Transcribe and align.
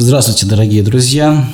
Здравствуйте, 0.00 0.46
дорогие 0.46 0.84
друзья. 0.84 1.44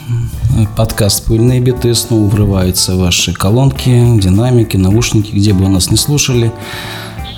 Подкаст 0.77 1.25
«Пыльные 1.25 1.61
биты» 1.61 1.95
снова 1.95 2.29
врывается 2.29 2.95
в 2.95 2.99
ваши 2.99 3.33
колонки, 3.33 3.89
динамики, 4.21 4.77
наушники, 4.77 5.35
где 5.35 5.55
бы 5.55 5.65
вы 5.65 5.71
нас 5.71 5.91
не 5.91 5.97
слушали. 5.97 6.53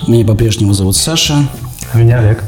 Меня 0.05 0.25
по-прежнему 0.25 0.73
зовут 0.73 0.97
Саша. 0.97 1.47
А 1.93 1.97
меня 1.97 2.19
Олег. 2.19 2.43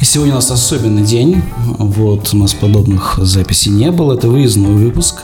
И 0.00 0.04
сегодня 0.04 0.32
у 0.32 0.36
нас 0.38 0.50
особенный 0.50 1.04
день. 1.04 1.44
Вот 1.78 2.34
у 2.34 2.38
нас 2.38 2.54
подобных 2.54 3.20
записей 3.22 3.70
не 3.70 3.92
было. 3.92 4.14
Это 4.14 4.28
выездной 4.28 4.72
выпуск. 4.72 5.22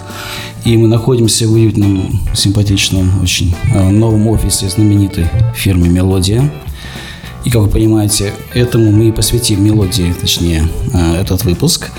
И 0.65 0.77
мы 0.77 0.87
находимся 0.87 1.49
в 1.49 1.55
уютном, 1.55 2.21
симпатичном, 2.33 3.21
очень 3.21 3.57
э, 3.75 3.89
новом 3.89 4.29
офисе 4.29 4.69
знаменитой 4.69 5.27
фирмы 5.53 5.89
«Мелодия». 5.89 6.49
И, 7.45 7.51
как 7.51 7.63
вы 7.63 7.69
понимаете, 7.71 8.35
этому 8.55 8.93
мы 8.93 9.09
и 9.09 9.13
посвятим 9.13 9.65
мелодии, 9.65 10.15
точнее, 10.21 10.69
э, 10.93 11.17
этот 11.17 11.43
выпуск. 11.43 11.91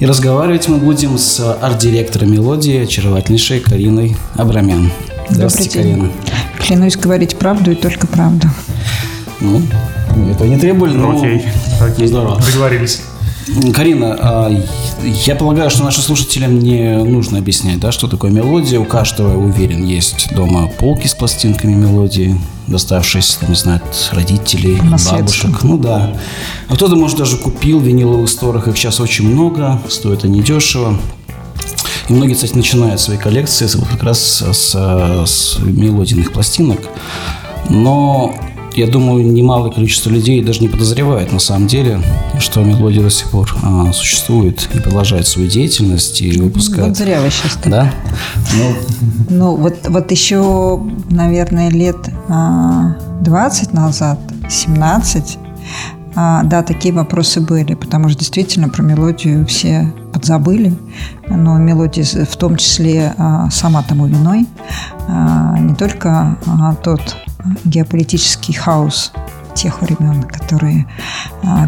И 0.00 0.06
разговаривать 0.06 0.68
мы 0.68 0.78
будем 0.78 1.18
с 1.18 1.40
арт-директором 1.60 2.32
мелодии, 2.32 2.82
очаровательнейшей 2.82 3.60
Кариной 3.60 4.16
Абрамян. 4.34 4.90
Здравствуйте. 5.30 5.78
Карина. 5.78 6.10
Клянусь 6.58 6.96
говорить 6.96 7.36
правду 7.36 7.70
и 7.70 7.74
только 7.74 8.06
правду. 8.06 8.48
Ну, 9.40 9.62
это 10.30 10.46
не 10.46 10.58
требовали, 10.58 10.94
но... 10.94 11.16
Окей, 11.16 11.44
окей. 11.80 12.06
Здорово. 12.06 12.40
Договорились. 12.40 13.02
Карина, 13.74 14.16
а, 14.20 14.62
я 15.02 15.34
полагаю, 15.36 15.70
что 15.70 15.84
нашим 15.84 16.02
слушателям 16.02 16.58
не 16.58 16.96
нужно 16.98 17.38
объяснять, 17.38 17.78
да, 17.78 17.92
что 17.92 18.08
такое 18.08 18.30
мелодия. 18.30 18.80
У 18.80 18.84
каждого, 18.84 19.36
уверен, 19.36 19.84
есть 19.84 20.34
дома 20.34 20.66
полки 20.66 21.06
с 21.06 21.14
пластинками 21.14 21.74
мелодии, 21.74 22.40
доставшиеся, 22.66 23.38
не 23.46 23.54
знаю, 23.54 23.80
от 23.84 24.14
родителей, 24.16 24.78
бабушек. 24.80 25.62
Ну 25.62 25.76
да. 25.76 26.16
А 26.68 26.74
кто-то, 26.74 26.96
может, 26.96 27.18
даже 27.18 27.36
купил 27.36 27.80
виниловых 27.80 28.28
сторах. 28.30 28.68
Их 28.68 28.76
сейчас 28.76 29.00
очень 29.00 29.28
много, 29.28 29.80
стоят 29.88 30.24
они 30.24 30.42
дешево. 30.42 30.98
И 32.08 32.12
многие, 32.12 32.34
кстати, 32.34 32.54
начинают 32.54 33.00
свои 33.00 33.18
коллекции 33.18 33.66
как 33.90 34.02
раз 34.02 34.42
с, 34.42 34.74
с 35.26 35.58
мелодийных 35.60 36.32
пластинок. 36.32 36.80
Но 37.68 38.34
я 38.76 38.86
думаю, 38.86 39.24
немалое 39.24 39.70
количество 39.70 40.10
людей 40.10 40.42
даже 40.42 40.60
не 40.60 40.68
подозревает 40.68 41.32
на 41.32 41.38
самом 41.38 41.66
деле, 41.66 42.00
что 42.38 42.60
мелодия 42.62 43.02
до 43.02 43.10
сих 43.10 43.30
пор 43.30 43.54
а, 43.62 43.92
существует 43.92 44.68
и 44.74 44.80
продолжает 44.80 45.26
свою 45.26 45.48
деятельность 45.48 46.20
и 46.20 46.40
выпускает. 46.40 46.88
Вот 46.88 46.96
зря 46.96 47.20
вы 47.20 47.30
сейчас 47.30 47.54
так. 47.54 47.70
Да? 47.70 47.92
Ну, 48.58 48.74
ну 49.30 49.56
вот, 49.56 49.76
вот 49.88 50.10
еще, 50.10 50.82
наверное, 51.10 51.70
лет 51.70 51.96
а, 52.28 52.96
20 53.20 53.72
назад, 53.72 54.18
17, 54.48 55.38
а, 56.16 56.42
да, 56.44 56.62
такие 56.62 56.94
вопросы 56.94 57.40
были, 57.40 57.74
потому 57.74 58.08
что 58.08 58.18
действительно 58.18 58.68
про 58.68 58.82
мелодию 58.82 59.46
все 59.46 59.92
подзабыли, 60.12 60.74
но 61.28 61.58
мелодия 61.58 62.04
в 62.04 62.36
том 62.36 62.56
числе 62.56 63.14
а, 63.18 63.50
сама 63.50 63.82
тому 63.82 64.06
виной, 64.06 64.46
а, 65.08 65.58
не 65.58 65.74
только 65.74 66.38
а, 66.46 66.74
тот 66.76 67.16
геополитический 67.64 68.54
хаос 68.54 69.12
тех 69.54 69.82
времен, 69.82 70.22
которые 70.24 70.86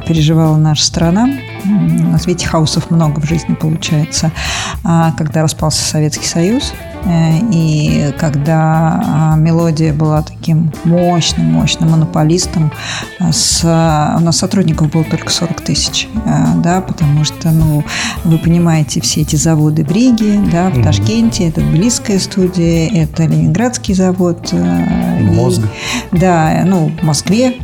переживала 0.06 0.56
наша 0.56 0.84
страна. 0.84 1.28
На 1.64 2.18
свете 2.18 2.46
хаосов 2.46 2.90
много 2.90 3.20
в 3.20 3.26
жизни 3.26 3.54
получается. 3.54 4.30
А, 4.84 5.12
когда 5.12 5.42
распался 5.42 5.82
Советский 5.82 6.26
Союз, 6.26 6.72
э, 7.04 7.38
и 7.50 8.14
когда 8.18 9.00
а, 9.04 9.36
мелодия 9.36 9.92
была 9.92 10.22
таким 10.22 10.72
мощным, 10.84 11.52
мощным 11.52 11.90
монополистом, 11.90 12.72
с, 13.18 13.64
у 13.64 14.20
нас 14.20 14.36
сотрудников 14.36 14.90
было 14.90 15.04
только 15.04 15.30
40 15.30 15.60
тысяч, 15.62 16.08
э, 16.24 16.44
да, 16.62 16.80
потому 16.80 17.24
что, 17.24 17.50
ну, 17.50 17.84
вы 18.24 18.38
понимаете, 18.38 19.00
все 19.00 19.22
эти 19.22 19.36
заводы 19.36 19.84
в 19.84 19.90
Риге, 19.90 20.40
да, 20.52 20.70
в 20.70 20.82
Ташкенте, 20.82 21.48
это 21.48 21.60
Тбилисская 21.60 22.18
студия, 22.18 22.88
это 22.92 23.24
Ленинградский 23.24 23.94
завод. 23.94 24.50
Э, 24.52 25.16
Мозг. 25.20 25.62
И, 26.12 26.18
да, 26.18 26.62
ну, 26.64 26.92
в 27.00 27.04
Москве 27.04 27.54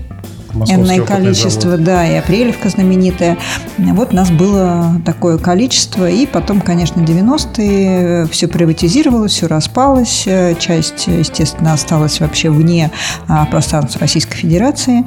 энное 0.55 1.01
количество, 1.01 1.73
завод. 1.73 1.85
да, 1.85 2.07
и 2.07 2.15
Апрелевка 2.15 2.69
знаменитая. 2.69 3.39
Вот 3.79 4.13
нас 4.13 4.31
было 4.31 5.01
такое 5.05 5.39
количество, 5.39 6.09
и 6.09 6.27
потом, 6.27 6.61
конечно, 6.61 7.01
90-е 7.01 8.27
все 8.27 8.49
приватизировалось, 8.49 9.33
все 9.33 9.47
распалось, 9.47 10.27
часть, 10.59 11.07
естественно, 11.07 11.73
осталась 11.73 12.21
вообще 12.21 12.51
вне 12.51 12.91
а, 13.29 13.47
пространства 13.47 14.01
Российской 14.01 14.37
Федерации, 14.37 15.05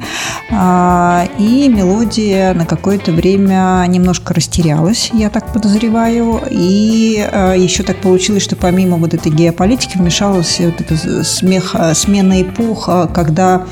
а, 0.50 1.28
и 1.38 1.68
мелодия 1.68 2.54
на 2.54 2.66
какое-то 2.66 3.12
время 3.12 3.84
немножко 3.88 4.34
растерялась, 4.34 5.10
я 5.12 5.30
так 5.30 5.52
подозреваю, 5.52 6.40
и 6.50 7.26
а, 7.32 7.54
еще 7.54 7.82
так 7.82 8.00
получилось, 8.00 8.42
что 8.42 8.56
помимо 8.56 8.96
вот 8.96 9.14
этой 9.14 9.32
геополитики 9.32 9.96
вмешалась 9.96 10.60
вот 10.60 10.80
эта 10.80 11.24
смех, 11.24 11.74
смена 11.94 12.42
эпох, 12.42 12.88
когда 13.14 13.66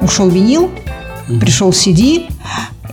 ушел 0.00 0.28
винил, 0.28 0.70
пришел 1.40 1.70
CD, 1.70 2.28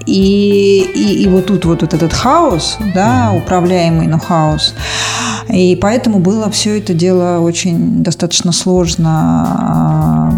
и, 0.06 0.92
и, 0.96 1.24
и 1.24 1.28
вот 1.28 1.48
тут 1.48 1.66
вот, 1.66 1.82
вот 1.82 1.94
этот 1.94 2.14
хаос, 2.14 2.78
да, 2.94 3.32
управляемый, 3.34 4.08
но 4.08 4.20
хаос. 4.20 4.74
И 5.50 5.78
поэтому 5.82 6.20
было 6.20 6.50
все 6.50 6.78
это 6.78 6.94
дело 6.94 7.40
очень 7.40 8.04
достаточно 8.04 8.52
сложно, 8.52 9.46
а, 9.48 10.32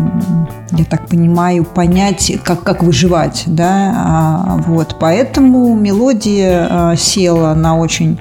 я 0.72 0.86
так 0.86 1.08
понимаю, 1.08 1.64
понять, 1.64 2.34
как, 2.44 2.64
как 2.64 2.84
выживать, 2.84 3.44
да, 3.46 3.94
а, 3.96 4.64
вот. 4.68 4.98
Поэтому 5.00 5.76
мелодия 5.76 6.68
а, 6.70 6.96
села 6.96 7.54
на 7.54 7.78
очень 7.78 8.20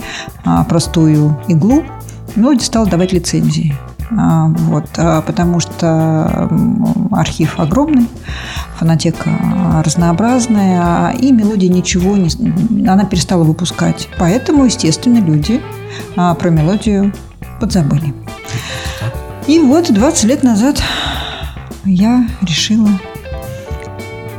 простую 0.69 1.39
иглу, 1.49 1.85
мелодия 2.37 2.65
стала 2.65 2.87
давать 2.87 3.13
лицензии. 3.13 3.75
Вот, 4.17 4.89
потому 5.27 5.61
что 5.61 6.49
архив 7.11 7.59
огромный, 7.59 8.09
фонотека 8.79 9.31
разнообразная, 9.85 11.11
и 11.13 11.33
мелодия 11.33 11.69
ничего 11.69 12.17
не... 12.17 12.29
Она 12.87 13.05
перестала 13.05 13.45
выпускать. 13.45 14.09
Поэтому, 14.19 14.65
естественно, 14.65 15.19
люди 15.19 15.61
а, 16.17 16.35
про 16.35 16.51
мелодию 16.51 17.13
подзабыли. 17.61 18.15
И 19.47 19.59
вот 19.59 19.93
20 19.93 20.25
лет 20.25 20.43
назад 20.43 20.83
я 21.85 22.27
решила, 22.41 22.89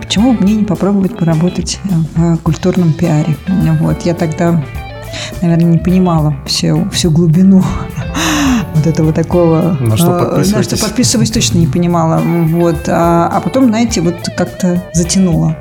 почему 0.02 0.34
бы 0.34 0.44
мне 0.44 0.56
не 0.56 0.64
попробовать 0.64 1.18
поработать 1.18 1.80
в 2.16 2.38
культурном 2.38 2.94
пиаре. 2.94 3.38
Вот, 3.80 4.02
я 4.04 4.14
тогда, 4.16 4.64
наверное, 5.42 5.74
не 5.74 5.78
понимала 5.78 6.36
всю, 6.46 6.90
всю 6.90 7.12
глубину 7.12 7.64
вот 8.76 8.88
этого 8.88 9.14
такого... 9.14 9.78
На 9.80 9.98
что 9.98 10.20
подписываетесь? 10.20 10.52
На 10.54 10.64
что 10.64 10.88
подписываюсь, 10.88 11.32
точно 11.32 11.58
не 11.58 11.68
понимала. 11.68 12.20
Вот. 12.20 12.88
А, 12.88 13.30
а 13.32 13.42
потом, 13.42 13.66
знаете, 13.68 14.02
вот 14.02 14.16
как-то 14.36 14.84
затянуло. 14.94 15.58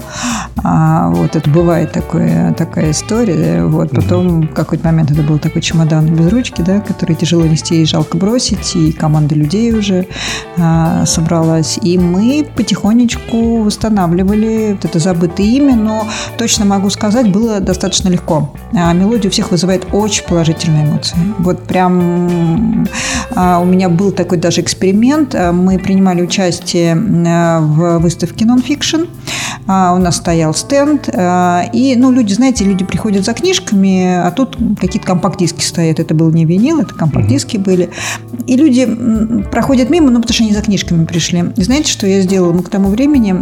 А, 0.63 1.09
вот 1.11 1.37
это 1.37 1.51
бывает 1.51 1.93
такое, 1.93 2.53
такая 2.55 2.93
история. 2.93 3.65
Вот. 3.65 3.91
Потом 3.91 4.43
в 4.43 4.55
какой-то 4.55 4.87
момент 4.87 5.11
это 5.11 5.23
был 5.23 5.39
такой 5.39 5.63
чемодан 5.63 6.07
без 6.07 6.29
ручки, 6.31 6.63
да, 6.63 6.81
который 6.81 7.17
тяжело 7.17 7.45
нести 7.45 7.83
и 7.83 7.85
жалко 7.85 8.17
бросить, 8.17 8.77
и 8.77 8.93
команда 8.93 9.35
людей 9.35 9.73
уже 9.73 10.07
а, 10.57 11.05
собралась. 11.07 11.79
И 11.83 11.99
мы 11.99 12.47
потихонечку 12.57 13.63
восстанавливали 13.63 14.73
вот 14.73 14.85
это 14.85 14.99
забытое 14.99 15.47
имя, 15.47 15.75
но 15.75 16.07
точно 16.39 16.65
могу 16.65 16.91
сказать, 16.91 17.31
было 17.31 17.61
достаточно 17.61 18.09
легко. 18.09 18.55
А 18.75 18.93
мелодия 18.93 19.29
у 19.29 19.33
всех 19.33 19.51
вызывает 19.51 19.87
очень 19.93 20.25
положительные 20.25 20.87
эмоции. 20.87 21.17
Вот 21.39 21.65
прям 21.67 22.87
а, 23.35 23.59
у 23.61 23.65
меня 23.65 23.89
был 23.89 24.13
такой 24.13 24.39
даже 24.39 24.61
эксперимент. 24.61 25.35
А, 25.35 25.53
мы 25.53 25.79
принимали 25.79 26.23
участие 26.23 26.95
в 26.95 27.99
выставке 27.99 28.45
Non-Fiction. 28.45 29.09
А, 29.67 29.95
у 29.95 29.99
нас 29.99 30.17
стоял 30.17 30.44
стенд. 30.53 31.09
И, 31.09 31.95
ну, 31.97 32.13
люди, 32.13 32.35
знаете, 32.35 32.65
люди 32.65 32.85
приходят 32.85 33.25
за 33.25 33.33
книжками, 33.33 34.05
а 34.05 34.31
тут 34.31 34.59
какие-то 34.81 35.07
компакт-диски 35.07 35.63
стоят. 35.63 36.01
Это 36.01 36.15
был 36.15 36.31
не 36.31 36.45
винил, 36.45 36.81
это 36.81 36.95
компакт-диски 36.95 37.57
были. 37.57 37.91
И 38.47 38.57
люди 38.57 38.87
проходят 39.51 39.89
мимо, 39.91 40.11
ну, 40.11 40.21
потому 40.21 40.35
что 40.35 40.45
они 40.45 40.53
за 40.53 40.63
книжками 40.63 41.05
пришли. 41.05 41.45
И 41.57 41.63
знаете, 41.63 41.91
что 41.91 42.07
я 42.07 42.21
сделала? 42.21 42.53
Мы 42.53 42.63
к 42.63 42.69
тому 42.69 42.89
времени 42.89 43.37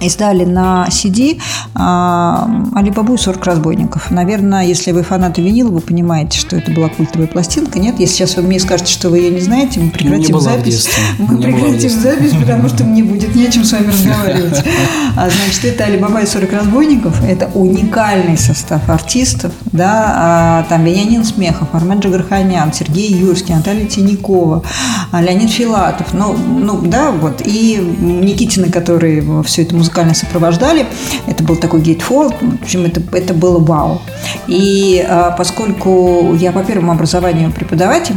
издали 0.00 0.44
на 0.44 0.86
CD 0.90 1.40
а, 1.74 2.48
Алибабу 2.74 3.14
и 3.14 3.18
40 3.18 3.44
разбойников. 3.44 4.10
Наверное, 4.10 4.64
если 4.66 4.92
вы 4.92 5.02
фанаты 5.02 5.42
винила, 5.42 5.70
вы 5.70 5.80
понимаете, 5.80 6.38
что 6.38 6.56
это 6.56 6.70
была 6.70 6.88
культовая 6.88 7.26
пластинка. 7.26 7.78
Нет, 7.78 7.98
если 7.98 8.14
сейчас 8.14 8.36
вы 8.36 8.42
мне 8.42 8.60
скажете, 8.60 8.92
что 8.92 9.10
вы 9.10 9.18
ее 9.18 9.30
не 9.30 9.40
знаете, 9.40 9.80
мы 9.80 9.90
прекратим 9.90 10.40
запись. 10.40 10.88
Мы 11.18 11.36
не 11.36 11.46
прекратим 11.46 11.90
запись, 11.90 12.32
потому 12.32 12.68
что 12.68 12.84
мне 12.84 13.02
будет 13.02 13.34
не 13.34 13.46
о 13.46 13.50
чем 13.50 13.64
с 13.64 13.72
вами 13.72 13.86
разговаривать. 13.88 14.64
А, 15.16 15.28
значит, 15.30 15.64
это 15.64 15.84
Алибаба 15.84 16.20
и 16.20 16.26
40 16.26 16.52
разбойников. 16.52 17.22
Это 17.24 17.50
уникальный 17.54 18.36
состав 18.36 18.88
артистов. 18.88 19.52
Да, 19.72 20.12
а, 20.16 20.66
там 20.68 20.84
Вениамин 20.84 21.24
Смехов, 21.24 21.68
Армен 21.72 22.00
Джигарханян, 22.00 22.72
Сергей 22.72 23.12
Юрский, 23.12 23.54
Наталья 23.54 23.86
Тинякова, 23.86 24.62
Леонид 25.12 25.50
Филатов. 25.50 26.12
Ну, 26.12 26.36
ну, 26.36 26.80
да, 26.82 27.10
вот. 27.10 27.42
И 27.44 27.76
Никитина, 27.76 28.70
который 28.70 29.22
все 29.44 29.62
это 29.62 29.73
музыкальное 29.74 30.04
музыкально 30.04 30.14
сопровождали. 30.14 30.86
Это 31.26 31.44
был 31.44 31.56
такой 31.56 31.80
гейтфол, 31.80 32.30
в 32.30 32.62
общем, 32.62 32.84
это, 32.84 33.00
это 33.12 33.34
было 33.34 33.58
вау. 33.58 34.00
И 34.46 35.04
а, 35.08 35.30
поскольку 35.30 36.34
я 36.34 36.52
по 36.52 36.62
первому 36.64 36.92
образованию 36.92 37.52
преподаватель, 37.52 38.16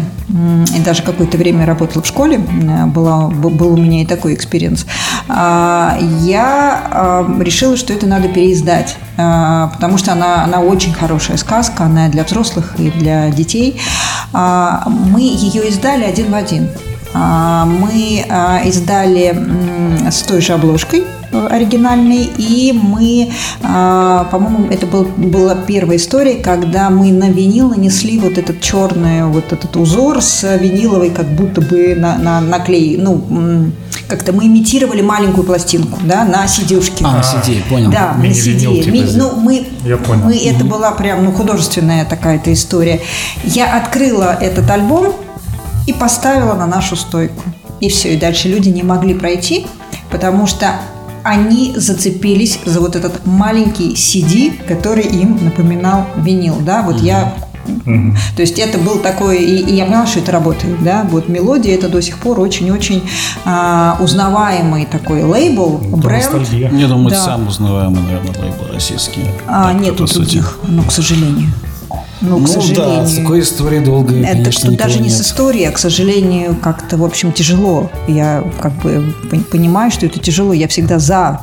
и 0.76 0.80
даже 0.82 1.04
какое-то 1.04 1.38
время 1.38 1.66
работала 1.66 2.04
в 2.04 2.08
школе, 2.08 2.40
была, 2.40 3.28
был 3.28 3.74
у 3.74 3.78
меня 3.78 4.02
и 4.02 4.06
такой 4.06 4.34
experience, 4.34 4.86
а, 5.28 5.98
я 6.22 6.82
а, 6.92 7.38
решила, 7.40 7.78
что 7.78 7.94
это 7.94 8.08
надо 8.08 8.28
переиздать, 8.28 8.98
потому 9.16 9.98
что 9.98 10.12
она, 10.12 10.44
она 10.44 10.60
очень 10.60 10.94
хорошая 10.94 11.38
сказка, 11.38 11.84
она 11.84 12.10
для 12.10 12.24
взрослых 12.24 12.76
и 12.78 12.90
для 12.92 13.30
детей. 13.30 13.80
Мы 14.34 15.22
ее 15.22 15.70
издали 15.70 16.04
один 16.04 16.32
в 16.32 16.36
один. 16.36 16.70
Мы 17.14 18.26
издали 18.66 19.36
с 20.10 20.22
той 20.24 20.42
же 20.42 20.54
обложкой, 20.54 21.04
оригинальный, 21.32 22.30
и 22.38 22.72
мы, 22.74 23.32
а, 23.64 24.26
по-моему, 24.32 24.68
это 24.72 24.86
был, 24.86 25.06
была 25.18 25.56
первая 25.56 25.98
история, 25.98 26.36
когда 26.36 26.90
мы 26.90 27.12
на 27.12 27.30
винил 27.30 27.70
нанесли 27.70 28.18
вот 28.18 28.38
этот 28.38 28.62
черный 28.62 29.26
вот 29.26 29.52
этот 29.52 29.76
узор 29.76 30.22
с 30.22 30.58
виниловой 30.58 31.10
как 31.10 31.28
будто 31.28 31.62
бы 31.62 31.96
на, 31.96 32.18
на, 32.18 32.42
наклей, 32.42 32.98
ну, 32.98 33.72
как-то 34.08 34.32
мы 34.32 34.48
имитировали 34.48 35.02
маленькую 35.02 35.46
пластинку, 35.46 36.00
да, 36.04 36.24
на 36.24 36.48
сидюшке. 36.48 37.04
А, 37.06 37.18
на 37.18 37.20
CD, 37.20 37.62
понял. 37.70 37.92
Да, 37.92 38.16
на 38.18 38.26
CD. 38.28 38.82
Типа, 38.84 38.94
Ми, 38.94 39.04
ну, 39.16 39.36
мы, 39.36 39.68
Я 39.86 39.98
понял. 39.98 40.24
мы, 40.26 40.38
это 40.38 40.64
была 40.64 40.92
прям, 40.92 41.26
ну, 41.26 41.32
художественная 41.34 42.06
такая-то 42.06 42.54
история. 42.54 43.02
Я 43.44 43.76
открыла 43.78 44.38
этот 44.40 44.70
альбом 44.70 45.14
и 45.88 45.94
поставила 45.94 46.54
на 46.54 46.68
нашу 46.68 46.96
стойку. 46.96 47.42
И 47.80 47.90
все, 47.90 48.14
и 48.14 48.18
дальше 48.18 48.48
люди 48.50 48.70
не 48.70 48.84
могли 48.84 49.14
пройти, 49.14 49.66
потому 50.12 50.46
что 50.46 50.80
они 51.24 51.74
зацепились 51.76 52.60
за 52.66 52.80
вот 52.80 52.96
этот 52.96 53.26
маленький 53.26 53.94
CD, 53.94 54.54
который 54.68 55.04
им 55.04 55.44
напоминал 55.44 56.06
винил, 56.18 56.58
да, 56.62 56.84
вот 56.84 56.98
mm-hmm. 56.98 57.06
я 57.06 57.34
Mm-hmm. 57.68 58.16
То 58.38 58.42
есть 58.44 58.60
это 58.60 58.78
был 58.78 59.00
такой, 59.00 59.44
и, 59.44 59.58
и 59.58 59.76
я 59.76 59.86
поняла, 59.86 60.06
что 60.06 60.20
это 60.20 60.32
работает, 60.32 60.82
да, 60.84 61.06
вот 61.10 61.28
мелодия 61.28 61.76
это 61.76 61.90
до 61.90 62.02
сих 62.02 62.18
пор 62.18 62.40
очень-очень 62.40 63.04
а, 63.44 63.98
узнаваемый 64.00 64.86
такой 64.86 65.24
лейбл, 65.24 65.82
это 65.86 65.98
бренд. 65.98 66.34
Ностальгия. 66.34 66.72
Я 66.72 66.88
думаю, 66.88 67.10
да. 67.10 67.22
сам 67.22 67.46
узнаваемый, 67.46 68.02
наверное, 68.04 68.34
лейбл 68.42 68.74
российский. 68.74 69.26
А, 69.48 69.74
так, 69.74 69.82
нет 69.82 69.96
других, 69.98 70.60
но, 70.66 70.84
к 70.84 70.92
сожалению. 70.94 71.52
Ну, 72.22 72.44
к 72.44 72.48
сожалению. 72.48 73.02
да, 73.02 73.06
с 73.06 73.16
такой 73.16 73.42
историей 73.42 73.84
долго, 73.84 74.16
Это 74.16 74.38
конечно, 74.38 74.72
даже 74.72 75.00
не 75.00 75.10
нет. 75.10 75.18
с 75.18 75.22
историей, 75.22 75.66
а, 75.66 75.72
к 75.72 75.78
сожалению, 75.78 76.56
как-то, 76.56 76.98
в 76.98 77.04
общем, 77.04 77.32
тяжело. 77.32 77.92
Я 78.08 78.44
как 78.60 78.74
бы 78.82 79.14
понимаю, 79.52 79.92
что 79.92 80.06
это 80.06 80.20
тяжело. 80.20 80.54
Я 80.54 80.68
всегда 80.68 81.00
за 81.00 81.42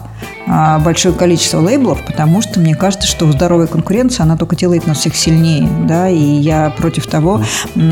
большое 0.85 1.15
количество 1.15 1.59
лейблов, 1.59 2.05
потому 2.05 2.43
что 2.43 2.61
мне 2.61 2.75
кажется, 2.75 3.09
что 3.09 3.31
здоровая 3.33 3.67
конкуренция, 3.67 4.25
она 4.25 4.37
только 4.37 4.57
делает 4.57 4.87
нас 4.87 4.99
всех 4.99 5.17
сильнее, 5.17 5.69
да, 5.87 6.09
и 6.09 6.19
я 6.19 6.71
против 6.71 7.07
того, 7.07 7.43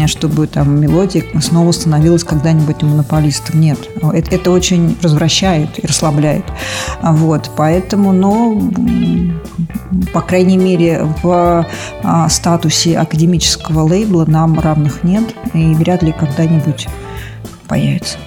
чтобы 0.06 0.46
там 0.46 0.80
мелодия 0.80 1.24
снова 1.40 1.72
становилась 1.72 2.24
когда-нибудь 2.24 2.82
монополистом. 2.82 3.60
Нет, 3.60 3.78
это, 4.12 4.34
это 4.34 4.50
очень 4.50 4.96
развращает 5.02 5.82
и 5.82 5.86
расслабляет. 5.86 6.44
Вот, 7.02 7.50
поэтому, 7.56 8.12
но, 8.12 8.60
по 10.12 10.20
крайней 10.20 10.58
мере, 10.58 11.06
в 11.22 11.66
а, 12.02 12.28
статусе 12.28 12.98
академического 12.98 13.80
лейбла 13.82 14.24
нам 14.26 14.58
равных 14.58 15.02
нет, 15.02 15.24
и 15.54 15.74
вряд 15.74 16.02
ли 16.02 16.12
когда-нибудь 16.12 16.88
появится. 17.66 18.18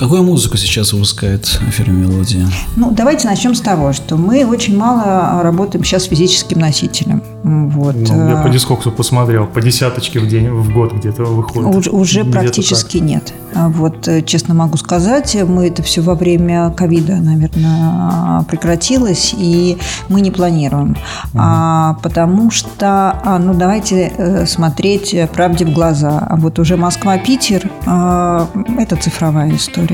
Какую 0.00 0.22
музыку 0.22 0.56
сейчас 0.56 0.94
выпускает 0.94 1.44
фирма 1.44 1.92
«Мелодия»? 1.92 2.48
Ну, 2.74 2.90
давайте 2.90 3.28
начнем 3.28 3.54
с 3.54 3.60
того, 3.60 3.92
что 3.92 4.16
мы 4.16 4.46
очень 4.46 4.74
мало 4.74 5.42
работаем 5.42 5.84
сейчас 5.84 6.04
с 6.04 6.06
физическим 6.06 6.58
носителем. 6.58 7.22
Вот. 7.42 7.96
Ну, 7.96 8.28
я 8.30 8.36
по 8.36 8.48
дискоксу 8.48 8.90
посмотрел, 8.92 9.46
по 9.46 9.60
десяточке 9.60 10.18
в 10.18 10.26
день, 10.26 10.48
в 10.48 10.72
год 10.72 10.94
где-то 10.94 11.24
выходит. 11.24 11.76
Уже, 11.76 11.90
уже 11.90 12.24
практически 12.24 12.98
так. 12.98 13.08
нет. 13.08 13.34
А 13.54 13.68
вот, 13.68 14.08
э, 14.08 14.22
честно 14.22 14.54
могу 14.54 14.78
сказать, 14.78 15.36
мы 15.46 15.68
это 15.68 15.82
все 15.82 16.00
во 16.00 16.14
время 16.14 16.70
ковида, 16.70 17.16
наверное, 17.16 18.42
прекратилось, 18.44 19.34
и 19.36 19.76
мы 20.08 20.22
не 20.22 20.30
планируем. 20.30 20.92
Угу. 20.92 20.98
А, 21.34 21.98
потому 22.02 22.50
что, 22.50 23.20
а, 23.22 23.38
ну, 23.38 23.52
давайте 23.52 24.12
э, 24.16 24.46
смотреть 24.46 25.14
правде 25.34 25.66
в 25.66 25.74
глаза. 25.74 26.26
А 26.26 26.36
вот 26.36 26.58
уже 26.58 26.78
Москва-Питер 26.78 27.70
а,– 27.86 28.48
это 28.78 28.96
цифровая 28.96 29.54
история. 29.54 29.89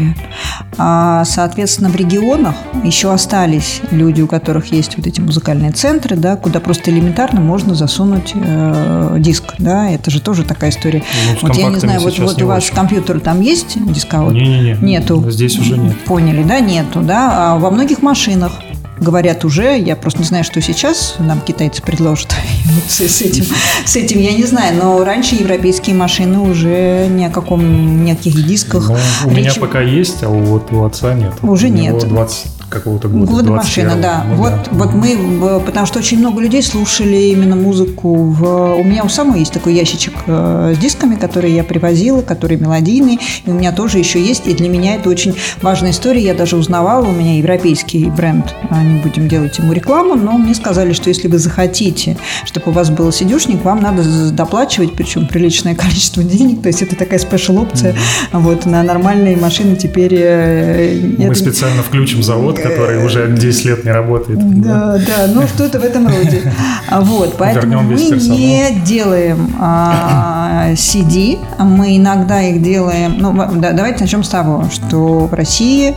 А, 0.79 1.25
соответственно, 1.25 1.89
в 1.89 1.97
регионах 1.97 2.55
еще 2.85 3.13
остались 3.13 3.81
люди, 3.91 4.21
у 4.21 4.27
которых 4.27 4.73
есть 4.73 4.97
вот 4.97 5.07
эти 5.07 5.21
музыкальные 5.21 5.73
центры, 5.73 6.17
да, 6.17 6.37
куда 6.37 6.61
просто 6.61 6.91
элементарно 6.91 7.41
можно 7.41 7.75
засунуть 7.75 8.33
э, 8.35 9.17
диск, 9.19 9.55
да, 9.59 9.91
это 9.91 10.11
же 10.11 10.21
тоже 10.21 10.45
такая 10.45 10.71
история. 10.71 11.03
Ну, 11.27 11.49
вот 11.49 11.57
я 11.57 11.69
не 11.69 11.77
знаю, 11.77 12.01
вот, 12.01 12.19
вот 12.19 12.43
у 12.43 12.47
вас 12.47 12.71
компьютер 12.71 13.21
там 13.21 13.41
есть 13.41 13.77
дисковод? 13.93 14.35
Не-не-не. 14.35 14.79
Нету. 14.81 15.25
Здесь 15.31 15.59
уже 15.59 15.79
нет. 15.79 15.99
Поняли, 16.05 16.43
да, 16.43 16.61
нету, 16.61 17.01
да. 17.01 17.53
А 17.55 17.57
во 17.59 17.71
многих 17.71 18.03
машинах 18.03 18.53
говорят 18.99 19.45
уже, 19.45 19.79
я 19.79 19.97
просто 19.97 20.21
не 20.21 20.27
знаю, 20.27 20.45
что 20.45 20.61
сейчас 20.61 21.17
нам 21.19 21.41
китайцы 21.41 21.83
предложат 21.83 22.35
с, 22.89 23.01
с, 23.01 23.23
этим, 23.23 23.45
с 23.85 23.97
этим 23.97 24.21
я 24.21 24.33
не 24.33 24.45
знаю, 24.45 24.77
но 24.77 25.05
раньше 25.05 25.35
европейские 25.35 25.97
машины 25.97 26.39
уже 26.39 27.07
ни 27.09 27.25
о 27.25 27.31
каком, 27.31 28.05
ни 28.05 28.11
о 28.11 28.17
каких 28.17 28.47
дисках. 28.47 28.89
Ну, 28.89 28.97
у 29.27 29.31
Речь... 29.31 29.39
меня 29.39 29.55
пока 29.61 29.81
есть, 29.81 30.23
а 30.23 30.29
вот 30.29 30.73
у 30.73 30.85
отца 30.85 31.15
нет. 31.15 31.35
Уже 31.43 31.69
нет. 31.69 32.07
20 32.07 32.56
какого-то 32.69 33.09
года. 33.09 33.31
Года 33.31 33.53
машина, 33.53 33.97
да. 33.97 34.25
Ну, 34.29 34.37
вот, 34.37 34.51
да. 34.51 34.71
вот 34.73 34.95
мы, 34.95 35.61
потому 35.65 35.87
что 35.87 35.99
очень 35.99 36.19
много 36.19 36.41
людей 36.41 36.63
слушали 36.63 37.17
именно 37.17 37.57
музыку. 37.57 38.15
В... 38.15 38.75
У 38.75 38.85
меня 38.85 39.05
у 39.05 39.09
самой 39.09 39.41
есть 39.41 39.53
такой 39.53 39.75
ящичек 39.75 40.15
э, 40.27 40.75
с 40.77 40.79
дисками, 40.79 41.15
которые 41.15 41.55
я 41.55 41.65
привозила, 41.65 42.23
которые 42.23 42.59
мелодийные. 42.59 43.19
И 43.45 43.51
у 43.51 43.55
меня 43.55 43.73
тоже 43.73 43.99
еще 43.99 44.21
есть. 44.21 44.47
И 44.47 44.55
для 44.55 44.69
меня 44.69 44.97
это 44.97 45.09
очень 45.09 45.35
важная 45.63 45.91
история. 45.93 46.23
Я 46.23 46.35
даже 46.35 46.57
узнавала, 46.57 47.07
у 47.07 47.13
меня 47.13 47.39
европейский 47.39 48.07
бренд. 48.07 48.55
А, 48.71 48.83
не 48.83 49.01
будем 49.01 49.29
делать 49.29 49.59
ему 49.59 49.73
рекламу, 49.73 50.15
но 50.17 50.33
мне 50.33 50.55
сказали, 50.55 50.93
что 50.93 51.09
если 51.09 51.29
вы 51.29 51.39
захотите, 51.39 52.17
чтобы 52.45 52.71
у 52.71 52.75
вас 52.75 52.91
был 52.91 53.13
сидюшник, 53.13 53.65
вам 53.65 53.81
надо 53.81 54.31
доплачивать, 54.33 54.95
причем 54.95 55.27
приличное 55.27 55.75
количество 55.77 56.23
денег. 56.23 56.63
То 56.63 56.69
есть 56.69 56.83
это 56.83 56.97
такая 56.97 57.19
спешл 57.19 57.59
опция. 57.59 57.93
Mm-hmm. 57.93 58.41
Вот 58.41 58.67
на 58.67 58.83
нормальные 58.83 59.37
машины 59.37 59.77
теперь... 59.77 60.15
Э, 60.15 61.01
мы 61.19 61.27
это... 61.27 61.35
специально 61.35 61.83
включим 61.83 62.23
завод 62.23 62.56
завод, 62.57 62.71
который 62.71 63.05
уже 63.05 63.31
10 63.31 63.65
лет 63.65 63.85
не 63.85 63.91
работает. 63.91 64.39
Да, 64.61 64.99
да, 64.99 65.27
ну 65.33 65.47
что-то 65.47 65.81
в 65.81 65.85
этом 65.85 66.07
роде. 66.07 66.53
Вот, 66.91 67.37
поэтому 67.39 67.83
мы 67.83 67.95
не 67.95 68.81
делаем 68.85 69.55
а, 69.61 70.73
CD, 70.73 71.39
мы 71.59 71.97
иногда 71.97 72.43
их 72.43 72.63
делаем. 72.63 73.17
Ну, 73.19 73.35
да, 73.57 73.73
давайте 73.73 74.01
начнем 74.01 74.23
с 74.23 74.29
того, 74.29 74.69
что 74.71 75.27
в 75.27 75.35
России 75.35 75.95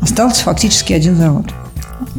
остался 0.00 0.44
фактически 0.44 0.92
один 0.92 1.16
завод. 1.16 1.46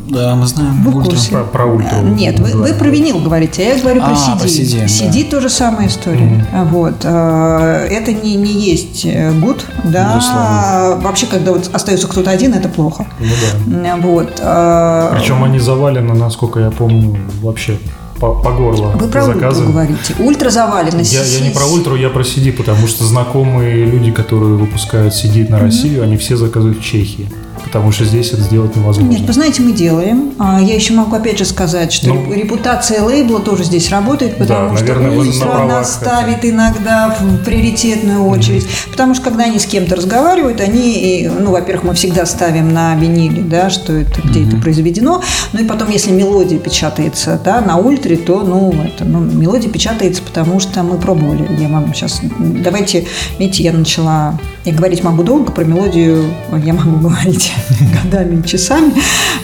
Да, 0.08 0.36
мы 0.36 0.46
знаем. 0.46 0.84
Вы 0.84 0.98
ультра. 0.98 1.18
Про, 1.30 1.44
про 1.44 1.66
ультру. 1.66 2.02
Нет, 2.02 2.40
вы, 2.40 2.52
вы 2.52 2.74
про 2.74 2.88
винил 2.88 3.20
говорите, 3.20 3.64
а 3.64 3.76
я 3.76 3.82
говорю 3.82 4.02
а, 4.04 4.10
про 4.10 4.16
CD. 4.16 4.40
Про 4.40 4.48
CD, 4.48 4.86
CD 4.86 5.24
да. 5.24 5.32
тоже 5.32 5.50
самая 5.50 5.88
история. 5.88 6.46
Mm-hmm. 6.52 6.66
Вот. 6.70 6.96
Э, 7.04 7.88
это 7.90 8.12
не, 8.14 8.36
не 8.36 8.52
есть 8.52 9.06
гуд, 9.40 9.66
да. 9.84 10.16
Безусловно. 10.16 11.00
Вообще, 11.02 11.26
когда 11.28 11.52
вот 11.54 11.70
остается 11.74 12.08
кто-то 12.08 12.30
один, 12.30 12.54
это 12.54 12.70
плохо. 12.70 13.08
Ну 13.20 13.84
да. 13.84 13.96
Вот. 13.98 14.40
Э, 14.40 15.16
Причем 15.18 15.44
они 15.44 15.60
завалены, 15.60 16.14
насколько 16.14 16.60
я 16.60 16.72
помню, 16.72 17.18
вообще 17.42 17.78
по, 18.20 18.36
по 18.36 18.52
горло 18.52 18.92
Вы 18.92 19.08
про 19.08 19.24
заказы. 19.24 19.62
ультру 19.62 19.74
говорите. 19.74 20.16
Ультра 20.20 20.50
завалена. 20.52 21.02
Я, 21.02 21.24
я 21.24 21.40
не 21.42 21.50
про 21.50 21.66
ультру, 21.66 21.96
я 21.96 22.10
про 22.10 22.22
CD, 22.22 22.52
потому 22.52 22.88
что 22.88 23.04
знакомые 23.04 23.86
люди, 23.86 24.12
которые 24.12 24.56
выпускают 24.56 25.14
CD 25.14 25.50
на 25.50 25.60
Россию, 25.60 26.02
mm-hmm. 26.02 26.04
они 26.04 26.18
все 26.18 26.38
заказывают 26.38 26.80
в 26.80 26.84
Чехии 26.84 27.30
потому 27.64 27.92
что 27.92 28.06
здесь 28.06 28.32
это 28.32 28.42
сделать 28.42 28.76
невозможно. 28.76 29.12
Нет, 29.12 29.22
вы 29.22 29.34
знаете, 29.34 29.62
мы 29.62 29.72
делаем. 29.72 30.34
А, 30.40 30.62
я 30.62 30.76
еще 30.76 30.94
могу 30.94 31.16
опять 31.16 31.38
же 31.38 31.46
сказать, 31.46 31.92
что 31.92 32.10
ну, 32.10 32.34
репутация 32.34 33.04
лейбла 33.04 33.40
тоже 33.40 33.64
здесь 33.64 33.90
работает, 33.90 34.38
потому 34.38 34.76
да, 34.76 34.78
что 34.78 34.96
наверное, 34.96 35.84
ставит 35.84 36.46
иногда 36.46 37.16
в 37.20 37.44
приоритетную 37.44 38.26
очередь. 38.26 38.64
Mm-hmm. 38.64 38.92
Потому 38.92 39.16
что 39.16 39.24
когда 39.24 39.44
они 39.46 39.60
с 39.60 39.66
кем-то 39.66 39.96
разговаривают, 39.96 40.62
они, 40.62 41.30
ну, 41.40 41.52
во-первых, 41.52 41.84
мы 41.84 41.94
всегда 41.94 42.26
ставим 42.26 42.74
на 42.74 42.96
виниле, 42.96 43.42
да, 43.42 43.70
что 43.70 43.94
это 43.94 44.22
где 44.22 44.42
mm-hmm. 44.42 44.48
это 44.48 44.58
произведено. 44.58 45.22
Ну 45.54 45.62
и 45.62 45.66
потом, 45.66 45.90
если 45.90 46.12
мелодия 46.12 46.60
печатается, 46.60 47.40
да, 47.44 47.62
на 47.62 47.78
ультре, 47.78 48.18
то, 48.18 48.42
ну, 48.42 48.74
это, 48.74 49.06
ну, 49.06 49.20
мелодия 49.20 49.70
печатается, 49.70 50.22
потому 50.22 50.60
что 50.60 50.84
мы 50.84 50.98
пробовали. 50.98 51.48
Я 51.60 51.68
вам 51.68 51.94
сейчас, 51.94 52.22
давайте, 52.40 53.06
видите, 53.40 53.64
я 53.64 53.74
начала, 53.74 54.38
я 54.66 54.74
говорить 54.74 55.04
могу 55.04 55.24
долго, 55.24 55.52
про 55.52 55.64
мелодию 55.64 56.26
я 56.66 56.74
могу 56.74 56.98
говорить 56.98 57.51
годами 58.04 58.42
и 58.42 58.48
часами. 58.48 58.94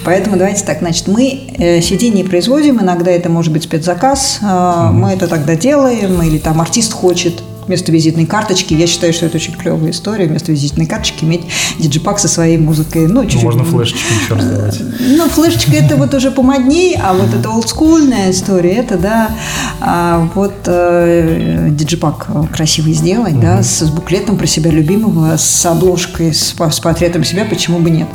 Поэтому 0.03 0.37
давайте 0.37 0.63
так, 0.65 0.79
значит, 0.79 1.07
мы 1.07 1.49
э, 1.57 1.79
не 1.79 2.23
производим, 2.23 2.79
иногда 2.81 3.11
это 3.11 3.29
может 3.29 3.51
быть 3.51 3.63
спецзаказ, 3.63 4.39
mm-hmm. 4.41 4.91
мы 4.91 5.11
это 5.11 5.27
тогда 5.27 5.55
делаем, 5.55 6.21
или 6.21 6.37
там 6.37 6.61
артист 6.61 6.93
хочет 6.93 7.41
вместо 7.67 7.91
визитной 7.91 8.25
карточки. 8.25 8.73
Я 8.73 8.87
считаю, 8.87 9.13
что 9.13 9.25
это 9.25 9.37
очень 9.37 9.53
клевая 9.53 9.91
история. 9.91 10.25
Вместо 10.25 10.51
визитной 10.51 10.85
карточки 10.85 11.23
иметь 11.23 11.41
диджипак 11.79 12.19
со 12.19 12.27
своей 12.27 12.57
музыкой. 12.57 13.07
Ну, 13.07 13.23
чуть-чуть. 13.23 13.43
Можно 13.43 13.63
флешечки 13.63 14.13
еще 14.23 14.35
раздавать. 14.35 14.81
Ну, 14.99 15.29
флешечка 15.29 15.75
это 15.75 15.95
вот 15.95 16.13
уже 16.13 16.31
помодней, 16.31 16.97
а 17.01 17.13
вот 17.13 17.33
это 17.33 17.49
олдскульная 17.49 18.31
история, 18.31 18.77
это, 18.77 18.97
да, 18.97 19.31
а, 19.79 20.29
вот 20.33 20.53
э, 20.65 21.67
диджипак 21.71 22.27
красивый 22.51 22.93
сделать, 22.93 23.39
да, 23.39 23.63
с, 23.63 23.79
с 23.79 23.89
буклетом 23.89 24.37
про 24.37 24.47
себя 24.47 24.71
любимого, 24.71 25.37
с 25.37 25.65
обложкой, 25.65 26.33
с, 26.33 26.55
с 26.57 26.79
портретом 26.79 27.23
себя, 27.23 27.45
почему 27.45 27.79
бы 27.79 27.89
нет. 27.89 28.07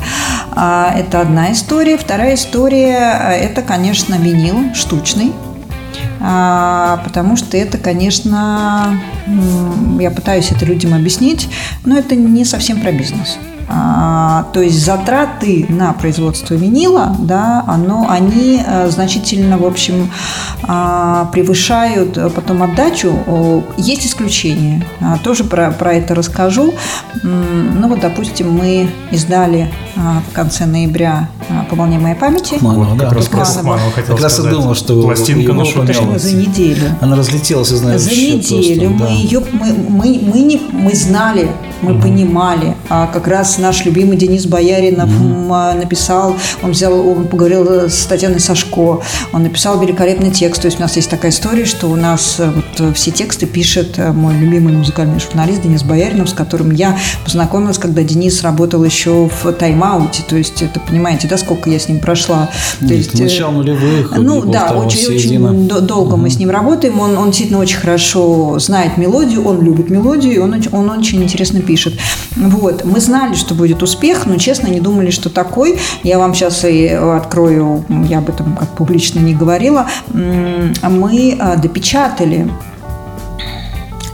А, 0.51 0.93
это 0.95 1.21
одна 1.21 1.51
история. 1.51 1.97
Вторая 1.97 2.35
история– 2.35 3.37
это, 3.41 3.61
конечно, 3.61 4.15
винил 4.15 4.73
штучный, 4.73 5.31
потому 6.19 7.35
что 7.35 7.57
это, 7.57 7.77
конечно, 7.77 8.99
я 9.99 10.11
пытаюсь 10.11 10.51
это 10.51 10.65
людям 10.65 10.93
объяснить, 10.93 11.49
но 11.85 11.97
это 11.97 12.15
не 12.15 12.45
совсем 12.45 12.81
про 12.81 12.91
бизнес. 12.91 13.37
А, 13.67 14.47
то 14.53 14.61
есть 14.61 14.83
затраты 14.83 15.65
на 15.69 15.93
производство 15.93 16.53
винила, 16.53 17.15
да, 17.19 17.63
оно, 17.67 18.05
они 18.09 18.61
э, 18.65 18.89
значительно, 18.89 19.57
в 19.57 19.65
общем, 19.65 20.11
а, 20.63 21.25
превышают 21.31 22.17
э, 22.17 22.29
потом 22.29 22.63
отдачу. 22.63 23.63
Есть 23.77 24.05
исключения. 24.05 24.85
А, 24.99 25.17
тоже 25.17 25.43
про, 25.43 25.71
про 25.71 25.93
это 25.93 26.15
расскажу. 26.15 26.73
Ну 27.23 27.87
вот, 27.87 27.99
допустим, 27.99 28.51
мы 28.51 28.89
издали 29.11 29.71
в 29.95 30.33
конце 30.33 30.65
ноября 30.65 31.29
по 31.69 31.75
волне 31.75 31.99
моей 31.99 32.15
памяти. 32.15 32.55
Мама, 32.61 32.95
да, 32.97 33.05
как 33.05 33.17
раз, 33.17 33.33
раз, 33.33 33.57
хотел 33.95 34.15
как 34.15 34.23
раз 34.23 34.39
и 34.39 34.49
думал, 34.49 34.75
что 34.75 35.01
пластинка 35.01 35.53
на 35.53 35.63
Почему 35.63 36.17
за 36.17 36.35
неделю? 36.35 36.95
Она 37.01 37.15
разлетелась, 37.15 37.69
знаю. 37.69 37.99
За 37.99 38.09
неделю 38.09 38.89
просто, 38.89 39.03
мы 39.03 39.07
да. 39.07 39.13
ее, 39.13 39.43
мы, 39.51 39.73
мы, 39.73 40.19
мы, 40.21 40.39
не, 40.39 40.61
мы 40.71 40.93
знали, 40.93 41.51
мы 41.81 41.91
mm 41.91 42.01
понимали. 42.01 42.75
А 42.89 43.07
как 43.07 43.27
раз 43.27 43.52
наш 43.57 43.85
любимый 43.85 44.17
Денис 44.17 44.45
Бояринов 44.45 45.09
mm 45.09 45.43
написал, 45.73 46.35
он 46.63 46.71
взял, 46.71 47.07
он 47.07 47.27
поговорил 47.27 47.87
с 47.87 48.05
Татьяной 48.05 48.39
Сашко, 48.39 49.01
он 49.31 49.43
написал 49.43 49.79
великолепный 49.79 50.31
текст. 50.31 50.61
То 50.61 50.67
есть 50.67 50.79
у 50.79 50.81
нас 50.81 50.95
есть 50.95 51.09
такая 51.09 51.31
история, 51.31 51.65
что 51.65 51.87
у 51.89 51.95
нас 51.95 52.39
э, 52.39 52.51
вот 52.51 52.95
все 52.95 53.11
тексты 53.11 53.45
пишет 53.45 53.97
э, 53.97 54.11
мой 54.11 54.35
любимый 54.35 54.73
музыкальный 54.73 55.19
журналист 55.19 55.61
Денис 55.61 55.83
Бояринов, 55.83 56.29
с 56.29 56.33
которым 56.33 56.71
я 56.71 56.97
познакомилась, 57.23 57.77
когда 57.77 58.03
Денис 58.03 58.41
работал 58.41 58.83
еще 58.83 59.29
в 59.29 59.51
тайм-ауте. 59.53 60.23
То 60.27 60.35
есть 60.35 60.61
это, 60.61 60.79
понимаете, 60.79 61.27
да, 61.27 61.37
сколько 61.37 61.69
я 61.69 61.79
с 61.79 61.87
ним 61.87 61.99
прошла. 61.99 62.49
То 62.79 62.85
Нет, 62.85 62.97
есть, 62.97 63.19
начало 63.19 63.51
нулевых. 63.51 64.13
ну 64.17 64.41
да, 64.45 64.71
очень, 64.71 65.07
очень 65.07 65.67
долго 65.67 66.15
мы 66.15 66.29
с 66.29 66.39
ним 66.39 66.49
работаем. 66.49 66.99
Он, 66.99 67.17
он 67.17 67.27
действительно 67.27 67.59
очень 67.59 67.77
хорошо 67.77 68.57
знает 68.59 68.97
мелодию, 68.97 69.45
он 69.45 69.61
любит 69.61 69.89
мелодию, 69.89 70.43
он, 70.43 70.55
он 70.71 70.89
очень 70.89 71.23
интересно 71.23 71.61
пишет. 71.61 71.93
Вот. 72.35 72.83
Мы 72.85 72.99
знали, 72.99 73.35
что 73.43 73.55
будет 73.55 73.83
успех, 73.83 74.25
но, 74.25 74.37
честно, 74.37 74.67
не 74.67 74.79
думали, 74.79 75.11
что 75.11 75.29
такой. 75.29 75.77
Я 76.03 76.17
вам 76.17 76.33
сейчас 76.33 76.63
и 76.63 76.87
открою, 76.87 77.85
я 78.09 78.19
об 78.19 78.29
этом 78.29 78.55
как 78.55 78.69
публично 78.69 79.19
не 79.19 79.35
говорила. 79.35 79.87
Мы 80.11 81.37
а, 81.39 81.55
допечатали 81.57 82.49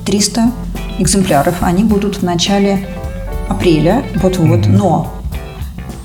300 0.06 0.52
экземпляров. 0.98 1.56
Они 1.62 1.84
будут 1.84 2.18
в 2.18 2.24
начале 2.24 2.88
апреля, 3.48 4.04
вот-вот, 4.16 4.66
но 4.68 5.14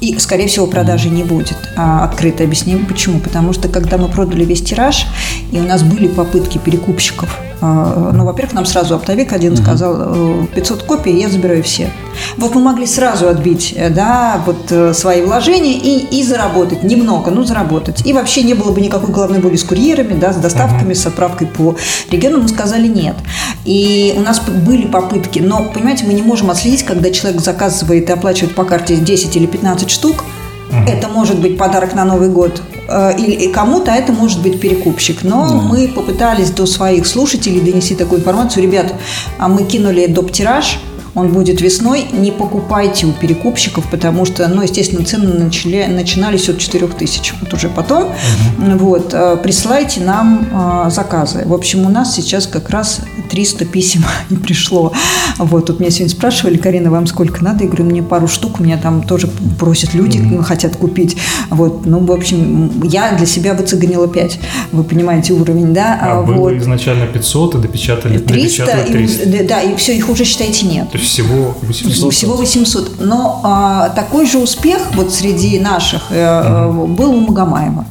и, 0.00 0.18
скорее 0.18 0.48
всего, 0.48 0.66
продажи 0.66 1.08
не 1.08 1.24
будет. 1.24 1.56
А, 1.76 2.04
открыто 2.04 2.44
объясним, 2.44 2.84
почему. 2.84 3.20
Потому 3.20 3.54
что, 3.54 3.68
когда 3.68 3.96
мы 3.96 4.08
продали 4.08 4.44
весь 4.44 4.62
тираж, 4.62 5.06
и 5.50 5.58
у 5.58 5.62
нас 5.62 5.82
были 5.82 6.08
попытки 6.08 6.58
перекупщиков, 6.58 7.38
ну, 8.12 8.24
во-первых, 8.24 8.54
нам 8.54 8.66
сразу 8.66 8.94
оптовик 8.94 9.32
один 9.32 9.56
сказал, 9.56 10.46
500 10.54 10.82
копий, 10.82 11.18
я 11.18 11.28
забираю 11.28 11.62
все. 11.62 11.90
Вот 12.36 12.54
мы 12.54 12.60
могли 12.60 12.86
сразу 12.86 13.28
отбить, 13.28 13.74
э, 13.76 13.90
да, 13.90 14.42
вот 14.46 14.70
э, 14.70 14.92
свои 14.92 15.22
вложения 15.22 15.74
и, 15.74 16.18
и 16.18 16.22
заработать 16.22 16.82
немного, 16.82 17.30
ну, 17.30 17.44
заработать. 17.44 18.06
И 18.06 18.12
вообще 18.12 18.42
не 18.42 18.54
было 18.54 18.72
бы 18.72 18.80
никакой 18.80 19.10
головной 19.10 19.38
боли 19.40 19.56
с 19.56 19.64
курьерами, 19.64 20.14
да, 20.14 20.32
с 20.32 20.36
доставками, 20.36 20.94
с 20.94 21.06
отправкой 21.06 21.46
по 21.46 21.76
региону. 22.10 22.42
Мы 22.42 22.48
сказали 22.48 22.86
нет. 22.86 23.16
И 23.64 24.14
у 24.16 24.20
нас 24.20 24.40
были 24.40 24.86
попытки, 24.86 25.38
но, 25.38 25.64
понимаете, 25.72 26.04
мы 26.06 26.12
не 26.12 26.22
можем 26.22 26.50
отследить, 26.50 26.84
когда 26.84 27.10
человек 27.10 27.40
заказывает 27.40 28.08
и 28.08 28.12
оплачивает 28.12 28.54
по 28.54 28.64
карте 28.64 28.96
10 28.96 29.36
или 29.36 29.46
15 29.46 29.90
штук, 29.90 30.24
это 30.86 31.08
может 31.08 31.38
быть 31.40 31.56
подарок 31.56 31.94
на 31.94 32.04
Новый 32.04 32.28
год 32.28 32.60
э, 32.88 33.18
или 33.18 33.52
кому-то, 33.52 33.90
это 33.90 34.12
может 34.12 34.42
быть 34.42 34.60
перекупщик. 34.60 35.22
Но 35.22 35.48
да. 35.48 35.54
мы 35.54 35.88
попытались 35.88 36.50
до 36.50 36.66
своих 36.66 37.06
слушателей 37.06 37.60
донести 37.60 37.94
такую 37.94 38.20
информацию. 38.20 38.62
Ребят, 38.62 38.94
а 39.38 39.48
мы 39.48 39.64
кинули 39.64 40.06
доп. 40.06 40.30
Он 41.14 41.32
будет 41.32 41.60
весной, 41.60 42.06
не 42.12 42.32
покупайте 42.32 43.06
у 43.06 43.12
перекупщиков, 43.12 43.88
потому 43.90 44.24
что, 44.24 44.46
ну, 44.48 44.62
естественно, 44.62 45.04
цены 45.04 45.32
начали, 45.44 45.86
начинались 45.86 46.48
от 46.48 46.58
4 46.58 46.86
тысяч. 46.88 47.32
Вот 47.40 47.54
уже 47.54 47.68
потом. 47.68 48.04
Угу. 48.58 48.78
Вот, 48.78 49.14
э, 49.14 49.36
присылайте 49.42 50.00
нам 50.00 50.48
а, 50.52 50.90
заказы. 50.90 51.44
В 51.46 51.54
общем, 51.54 51.86
у 51.86 51.88
нас 51.88 52.14
сейчас 52.14 52.46
как 52.46 52.70
раз 52.70 53.00
300 53.30 53.64
писем 53.66 54.04
не 54.30 54.36
пришло. 54.36 54.92
Вот, 55.38 55.66
тут 55.66 55.80
меня 55.80 55.90
сегодня 55.90 56.14
спрашивали, 56.14 56.56
Карина, 56.56 56.90
вам 56.90 57.06
сколько 57.06 57.42
надо? 57.44 57.64
Я 57.64 57.70
говорю, 57.70 57.84
мне 57.84 58.02
пару 58.02 58.26
штук, 58.26 58.58
меня 58.58 58.78
там 58.78 59.02
тоже 59.02 59.28
просят 59.58 59.94
люди, 59.94 60.18
угу. 60.18 60.42
хотят 60.42 60.76
купить. 60.76 61.16
Вот, 61.50 61.86
ну, 61.86 62.00
в 62.00 62.10
общем, 62.10 62.82
я 62.82 63.12
для 63.12 63.26
себя 63.26 63.54
выцегонила 63.54 64.08
5. 64.08 64.38
Вы 64.72 64.82
понимаете 64.82 65.32
уровень, 65.32 65.72
да? 65.72 65.98
А, 66.00 66.12
а 66.12 66.22
вот. 66.22 66.34
было 66.34 66.58
изначально 66.58 67.06
500, 67.06 67.54
и 67.54 67.58
допечатали 67.58 68.18
300, 68.18 68.86
300. 68.90 69.22
И, 69.22 69.46
да, 69.46 69.62
и 69.62 69.76
все, 69.76 69.96
их 69.96 70.08
уже, 70.08 70.24
считайте, 70.24 70.66
нет. 70.66 70.90
То 70.90 70.98
всего 71.04 71.54
800? 71.62 72.12
Всего 72.12 72.36
800. 72.36 73.00
Но 73.00 73.40
а, 73.44 73.90
такой 73.90 74.26
же 74.26 74.38
успех 74.38 74.80
вот 74.94 75.12
среди 75.12 75.58
наших 75.58 76.02
а, 76.10 76.68
был 76.70 77.12
у 77.12 77.20
Магомаева. 77.20 77.86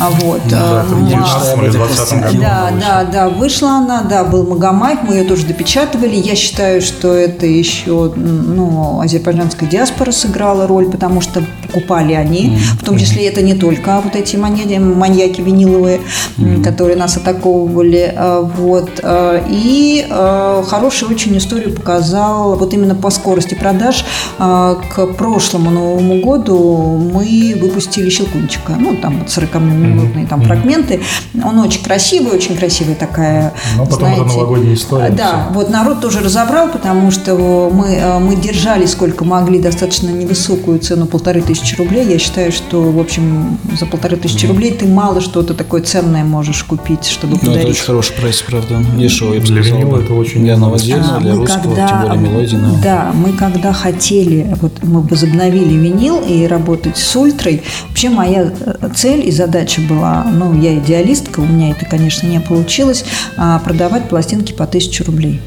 А 0.00 0.10
вот. 0.10 0.40
Да, 0.48 0.82
в 0.88 1.06
19 1.06 1.58
или 1.58 1.70
20 1.70 2.20
году. 2.20 2.40
Да, 2.40 2.70
да, 2.80 3.04
да, 3.04 3.28
вышла 3.28 3.72
она, 3.72 4.02
да, 4.02 4.24
был 4.24 4.46
Магомаев, 4.46 5.00
мы 5.02 5.16
ее 5.16 5.24
тоже 5.24 5.46
допечатывали. 5.46 6.16
Я 6.16 6.34
считаю, 6.34 6.80
что 6.80 7.12
это 7.12 7.44
еще, 7.46 8.12
ну, 8.16 9.00
азербайджанская 9.00 9.68
диаспора 9.68 10.10
сыграла 10.12 10.66
роль, 10.66 10.90
потому 10.90 11.20
что 11.20 11.44
покупали 11.66 12.14
они, 12.14 12.48
mm-hmm. 12.48 12.80
в 12.80 12.84
том 12.84 12.98
числе 12.98 13.28
это 13.28 13.42
не 13.42 13.54
только 13.54 14.00
вот 14.02 14.16
эти 14.16 14.36
маньяки, 14.36 14.78
маньяки 14.78 15.42
виниловые, 15.42 16.00
mm-hmm. 16.38 16.64
которые 16.64 16.96
нас 16.96 17.16
атаковывали, 17.18 18.12
а, 18.16 18.40
вот. 18.40 19.00
А, 19.02 19.44
и 19.48 20.06
хорошую 20.68 21.10
очень 21.12 21.36
историю 21.36 21.74
показал 21.74 22.56
вот 22.56 22.72
именно 22.72 22.94
по 22.94 23.10
скорости 23.10 23.54
продаж 23.54 24.04
к 24.38 25.06
прошлому 25.18 25.70
Новому 25.70 26.20
году 26.20 27.10
мы 27.12 27.58
выпустили 27.60 28.08
Щелкунчика, 28.08 28.76
ну, 28.78 28.96
там 28.96 29.18
вот 29.18 29.30
40 29.30 29.54
минутные 29.90 30.26
там 30.26 30.42
фрагменты. 30.42 31.00
Он 31.44 31.58
очень 31.58 31.82
красивый, 31.82 32.32
очень 32.32 32.56
красивая 32.56 32.94
такая, 32.94 33.52
Но 33.76 33.84
потом 33.84 33.98
знаете, 34.00 34.20
это 34.22 34.30
новогодняя 34.32 34.74
история. 34.74 35.10
Да, 35.10 35.46
все. 35.46 35.54
вот 35.54 35.70
народ 35.70 36.00
тоже 36.00 36.20
разобрал, 36.20 36.68
потому 36.68 37.10
что 37.10 37.70
мы, 37.72 37.88
э, 37.88 38.18
мы 38.18 38.36
держали 38.36 38.86
сколько 38.86 39.24
могли 39.24 39.60
достаточно 39.60 40.08
невысокую 40.08 40.78
цену, 40.78 41.06
полторы 41.06 41.42
тысячи 41.42 41.76
рублей. 41.76 42.06
Я 42.06 42.18
считаю, 42.18 42.52
что, 42.52 42.82
в 42.82 42.98
общем, 42.98 43.58
за 43.78 43.86
полторы 43.86 44.16
тысячи 44.16 44.46
рублей 44.46 44.72
ты 44.72 44.86
мало 44.86 45.20
что-то 45.20 45.54
такое 45.54 45.82
ценное 45.82 46.24
можешь 46.24 46.64
купить, 46.64 47.06
чтобы 47.06 47.34
ну, 47.34 47.38
подарить. 47.40 47.62
это 47.62 47.70
очень 47.70 47.84
хороший 47.84 48.12
прайс, 48.16 48.42
правда. 48.42 48.80
Дешевый, 48.96 49.36
я 49.36 49.40
бы 49.40 49.46
Для 49.46 49.62
сказал. 49.62 49.80
винила 49.80 49.98
это 50.00 50.14
очень 50.14 50.42
Для 50.44 50.56
новодельного, 50.56 51.16
А, 51.16 51.20
для 51.20 51.34
русского, 51.34 51.74
когда- 51.74 51.88
тем 51.88 52.00
более 52.02 52.18
мелодии. 52.18 52.58
Да, 52.82 53.12
мы 53.14 53.32
когда 53.32 53.72
хотели, 53.72 54.54
вот 54.60 54.82
мы 54.82 55.00
возобновили 55.02 55.74
винил 55.74 56.20
и 56.20 56.46
работать 56.46 56.96
с 56.96 57.16
ультрой, 57.16 57.62
вообще 57.88 58.08
моя 58.10 58.52
э, 58.60 58.88
цель 58.94 59.26
и 59.26 59.30
задача 59.30 59.79
была, 59.86 60.24
ну, 60.24 60.58
я 60.58 60.76
идеалистка, 60.78 61.40
у 61.40 61.46
меня 61.46 61.70
это, 61.70 61.84
конечно, 61.84 62.26
не 62.26 62.40
получилось, 62.40 63.04
а, 63.36 63.58
продавать 63.58 64.08
пластинки 64.08 64.52
по 64.52 64.66
1000 64.66 65.04
рублей. 65.04 65.40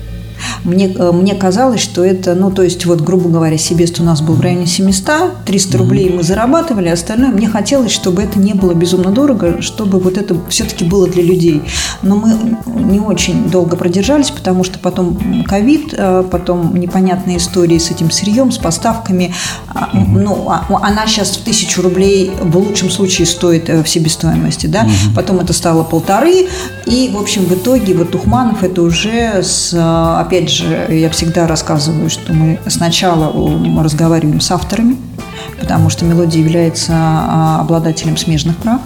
Мне, 0.63 0.88
э, 0.93 1.12
мне 1.12 1.36
казалось, 1.36 1.81
что 1.81 2.03
это, 2.03 2.36
ну, 2.36 2.51
то 2.51 2.63
есть, 2.63 2.86
вот, 2.86 3.01
грубо 3.01 3.29
говоря, 3.29 3.57
Себест 3.57 4.00
у 4.00 4.03
нас 4.03 4.22
был 4.22 4.36
в 4.36 4.41
районе 4.41 4.65
700, 4.65 5.43
300 5.45 5.77
рублей 5.77 6.10
мы 6.15 6.24
зарабатывали, 6.24 6.89
а 6.89 6.93
остальное 6.93 7.29
мне 7.31 7.48
хотелось, 7.48 7.91
чтобы 7.91 8.22
это 8.22 8.39
не 8.39 8.53
было 8.53 8.74
безумно 8.74 9.12
дорого, 9.12 9.62
чтобы 9.62 10.00
вот 10.00 10.17
это 10.17 10.36
все-таки 10.50 10.86
было 10.86 11.07
для 11.07 11.24
людей. 11.24 11.63
Но 12.01 12.15
мы 12.15 12.38
не 12.83 13.00
очень 13.00 13.50
долго 13.50 13.75
продержались, 13.77 14.29
потому 14.31 14.63
что 14.63 14.79
потом 14.79 15.43
ковид, 15.48 15.93
э, 15.98 16.24
потом 16.29 16.75
непонятные 16.75 17.38
истории 17.38 17.77
с 17.77 17.91
этим 17.91 18.12
сырьем, 18.12 18.51
с 18.51 18.57
поставками. 18.57 19.33
А, 19.74 19.89
Ну, 19.93 20.48
а- 20.50 20.65
она 20.81 21.05
сейчас 21.07 21.29
в 21.38 21.43
тысячу 21.43 21.81
рублей 21.81 22.31
в 22.41 22.57
лучшем 22.57 22.89
случае 22.89 23.25
стоит 23.27 23.69
э, 23.69 23.83
в 23.83 23.89
себестоимости, 23.89 24.67
да, 24.67 24.86
потом 25.15 25.39
это 25.39 25.53
стало 25.53 25.83
полторы, 25.83 26.48
и, 26.86 27.10
в 27.13 27.17
общем, 27.19 27.43
в 27.45 27.53
итоге 27.53 27.93
вот 27.93 28.12
Тухманов 28.12 28.63
это 28.63 28.81
уже 28.81 29.41
с, 29.43 29.74
опять 30.19 30.43
опять 30.44 30.56
же, 30.56 30.88
я 30.90 31.10
всегда 31.10 31.48
рассказываю, 31.48 32.10
что 32.10 32.34
мы 32.34 32.60
сначала 32.68 33.32
разговариваем 33.82 34.42
с 34.42 34.52
авторами, 34.52 34.98
потому 35.58 35.90
что 35.90 36.04
мелодия 36.04 36.42
является 36.42 36.92
а, 36.94 37.62
обладателем 37.62 38.18
смежных 38.18 38.58
прав. 38.58 38.82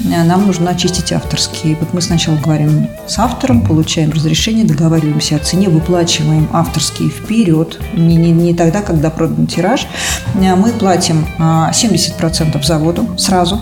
Нам 0.00 0.46
нужно 0.46 0.70
очистить 0.70 1.12
авторские. 1.12 1.76
Вот 1.76 1.92
мы 1.94 2.00
сначала 2.00 2.36
говорим 2.36 2.88
с 3.06 3.20
автором, 3.20 3.64
получаем 3.64 4.10
разрешение, 4.10 4.64
договариваемся 4.64 5.36
о 5.36 5.38
цене, 5.38 5.68
выплачиваем 5.68 6.48
авторские 6.52 7.10
вперед, 7.10 7.78
не, 7.94 8.16
не, 8.16 8.32
не 8.32 8.52
тогда, 8.52 8.82
когда 8.82 9.10
продан 9.10 9.46
тираж. 9.46 9.86
Мы 10.34 10.70
платим 10.72 11.24
70% 11.38 12.64
заводу 12.64 13.06
сразу, 13.16 13.60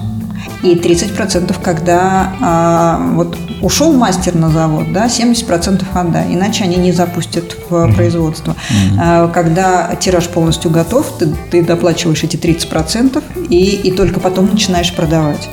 и 0.62 0.74
30% 0.76 1.54
когда 1.62 2.32
а, 2.40 3.10
вот 3.12 3.36
ушел 3.64 3.92
мастер 3.92 4.34
на 4.34 4.50
завод, 4.50 4.92
да, 4.92 5.06
70% 5.06 5.84
отдай, 5.94 6.34
иначе 6.34 6.64
они 6.64 6.76
не 6.76 6.92
запустят 6.92 7.56
в 7.68 7.74
mm-hmm. 7.74 7.94
производство. 7.94 8.54
Mm-hmm. 8.54 9.32
Когда 9.32 9.94
тираж 9.96 10.28
полностью 10.28 10.70
готов, 10.70 11.18
ты, 11.18 11.34
ты 11.50 11.62
доплачиваешь 11.62 12.22
эти 12.22 12.36
30% 12.36 13.22
и, 13.48 13.88
и 13.88 13.90
только 13.90 14.20
потом 14.20 14.50
начинаешь 14.50 14.94
продавать. 14.94 15.48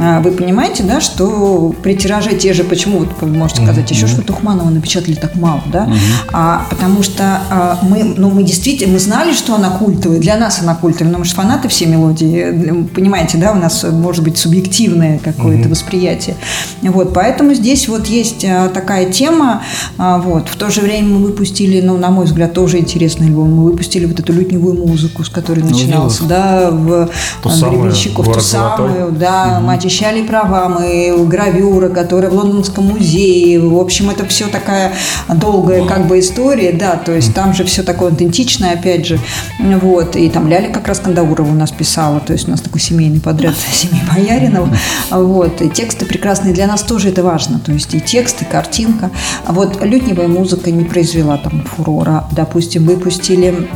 А, 0.00 0.20
вы 0.20 0.32
понимаете, 0.32 0.82
да, 0.82 1.00
что 1.00 1.74
при 1.82 1.94
тираже 1.94 2.34
те 2.36 2.52
же, 2.52 2.64
почему 2.64 3.00
вот 3.00 3.08
вы 3.20 3.28
можете 3.28 3.62
сказать, 3.62 3.90
еще 3.90 4.06
что 4.06 4.22
Тухманова 4.22 4.68
напечатали 4.70 5.14
так 5.14 5.36
мало, 5.36 5.62
да, 5.66 5.88
а, 6.32 6.66
потому 6.70 7.02
что 7.02 7.40
а, 7.50 7.78
мы, 7.82 8.02
ну, 8.16 8.30
мы 8.30 8.42
действительно, 8.42 8.94
мы 8.94 8.98
знали, 8.98 9.32
что 9.32 9.54
она 9.54 9.70
культовая, 9.70 10.18
для 10.18 10.36
нас 10.36 10.60
она 10.60 10.74
культовая, 10.74 11.12
но 11.12 11.18
мы 11.18 11.24
же 11.24 11.34
фанаты 11.34 11.68
все 11.68 11.86
мелодии, 11.86 12.86
понимаете, 12.94 13.38
да, 13.38 13.52
у 13.52 13.56
нас 13.56 13.84
может 13.84 14.24
быть 14.24 14.38
субъективное 14.38 15.18
какое-то 15.18 15.68
восприятие, 15.68 16.34
вот, 16.82 17.14
поэтому 17.14 17.54
здесь 17.54 17.88
вот 17.88 18.06
есть 18.06 18.44
а, 18.44 18.68
такая 18.68 19.12
тема, 19.12 19.62
а, 19.98 20.18
вот, 20.18 20.48
в 20.48 20.56
то 20.56 20.70
же 20.70 20.80
время 20.80 21.08
мы 21.08 21.26
выпустили, 21.26 21.80
ну, 21.80 21.96
на 21.96 22.10
мой 22.10 22.24
взгляд, 22.24 22.52
тоже 22.52 22.78
интересный 22.78 23.28
альбом, 23.28 23.54
мы 23.54 23.64
выпустили 23.64 24.06
вот 24.06 24.18
эту 24.18 24.32
лютневую 24.32 24.74
музыку, 24.74 25.22
с 25.22 25.28
которой 25.28 25.60
ну, 25.60 25.70
начинался, 25.70 26.24
да, 26.24 26.70
в 26.72 27.08
самую, 27.50 27.92
ту 27.92 28.40
самую, 28.40 29.12
да, 29.12 29.60
очищали 29.76 30.22
права, 30.22 30.68
мы 30.68 31.14
гравюра, 31.26 31.88
которая 31.88 32.30
в 32.30 32.34
Лондонском 32.34 32.84
музее. 32.84 33.60
В 33.60 33.78
общем, 33.78 34.10
это 34.10 34.26
все 34.26 34.48
такая 34.48 34.92
долгая 35.28 35.84
как 35.84 36.06
бы 36.06 36.18
история, 36.18 36.72
да, 36.72 36.96
то 36.96 37.12
есть 37.14 37.34
там 37.34 37.54
же 37.54 37.64
все 37.64 37.82
такое 37.82 38.10
аутентичное, 38.10 38.72
опять 38.74 39.06
же. 39.06 39.18
Вот, 39.58 40.16
и 40.16 40.28
там 40.28 40.48
Ляля 40.48 40.70
как 40.70 40.88
раз 40.88 40.98
Кандаурова 41.00 41.50
у 41.50 41.54
нас 41.54 41.70
писала, 41.70 42.20
то 42.20 42.32
есть 42.32 42.48
у 42.48 42.50
нас 42.50 42.60
такой 42.60 42.80
семейный 42.80 43.20
подряд 43.20 43.54
семьи 43.72 44.00
Бояринова. 44.12 44.68
Вот, 45.10 45.62
и 45.62 45.68
тексты 45.68 46.04
прекрасные, 46.06 46.54
для 46.54 46.66
нас 46.66 46.82
тоже 46.82 47.10
это 47.10 47.22
важно, 47.22 47.58
то 47.58 47.72
есть 47.72 47.94
и 47.94 48.00
текст, 48.00 48.42
и 48.42 48.44
картинка. 48.44 49.10
Вот 49.46 49.82
лютневая 49.82 50.28
музыка 50.28 50.70
не 50.70 50.84
произвела 50.84 51.36
там 51.38 51.64
фурора. 51.64 52.24
Допустим, 52.32 52.86
выпустили 52.86 53.68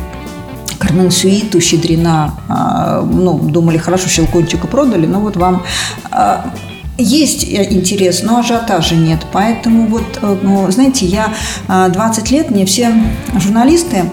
Кармен 0.91 1.11
Сюиту, 1.11 1.61
Щедрина, 1.61 2.33
а, 2.49 3.01
ну, 3.01 3.39
думали, 3.39 3.77
хорошо, 3.77 4.09
Щелкунчика 4.09 4.67
продали, 4.67 5.05
но 5.05 5.19
вот 5.21 5.37
вам 5.37 5.63
а, 6.11 6.53
есть 6.97 7.45
интерес, 7.45 8.23
но 8.23 8.39
ажиотажа 8.39 8.95
нет. 8.95 9.19
Поэтому 9.31 9.87
вот, 9.87 10.19
э, 10.21 10.37
ну, 10.41 10.69
знаете, 10.69 11.05
я 11.05 11.33
20 11.67 12.31
а, 12.31 12.35
лет, 12.35 12.51
мне 12.51 12.65
все 12.65 12.93
журналисты 13.39 14.03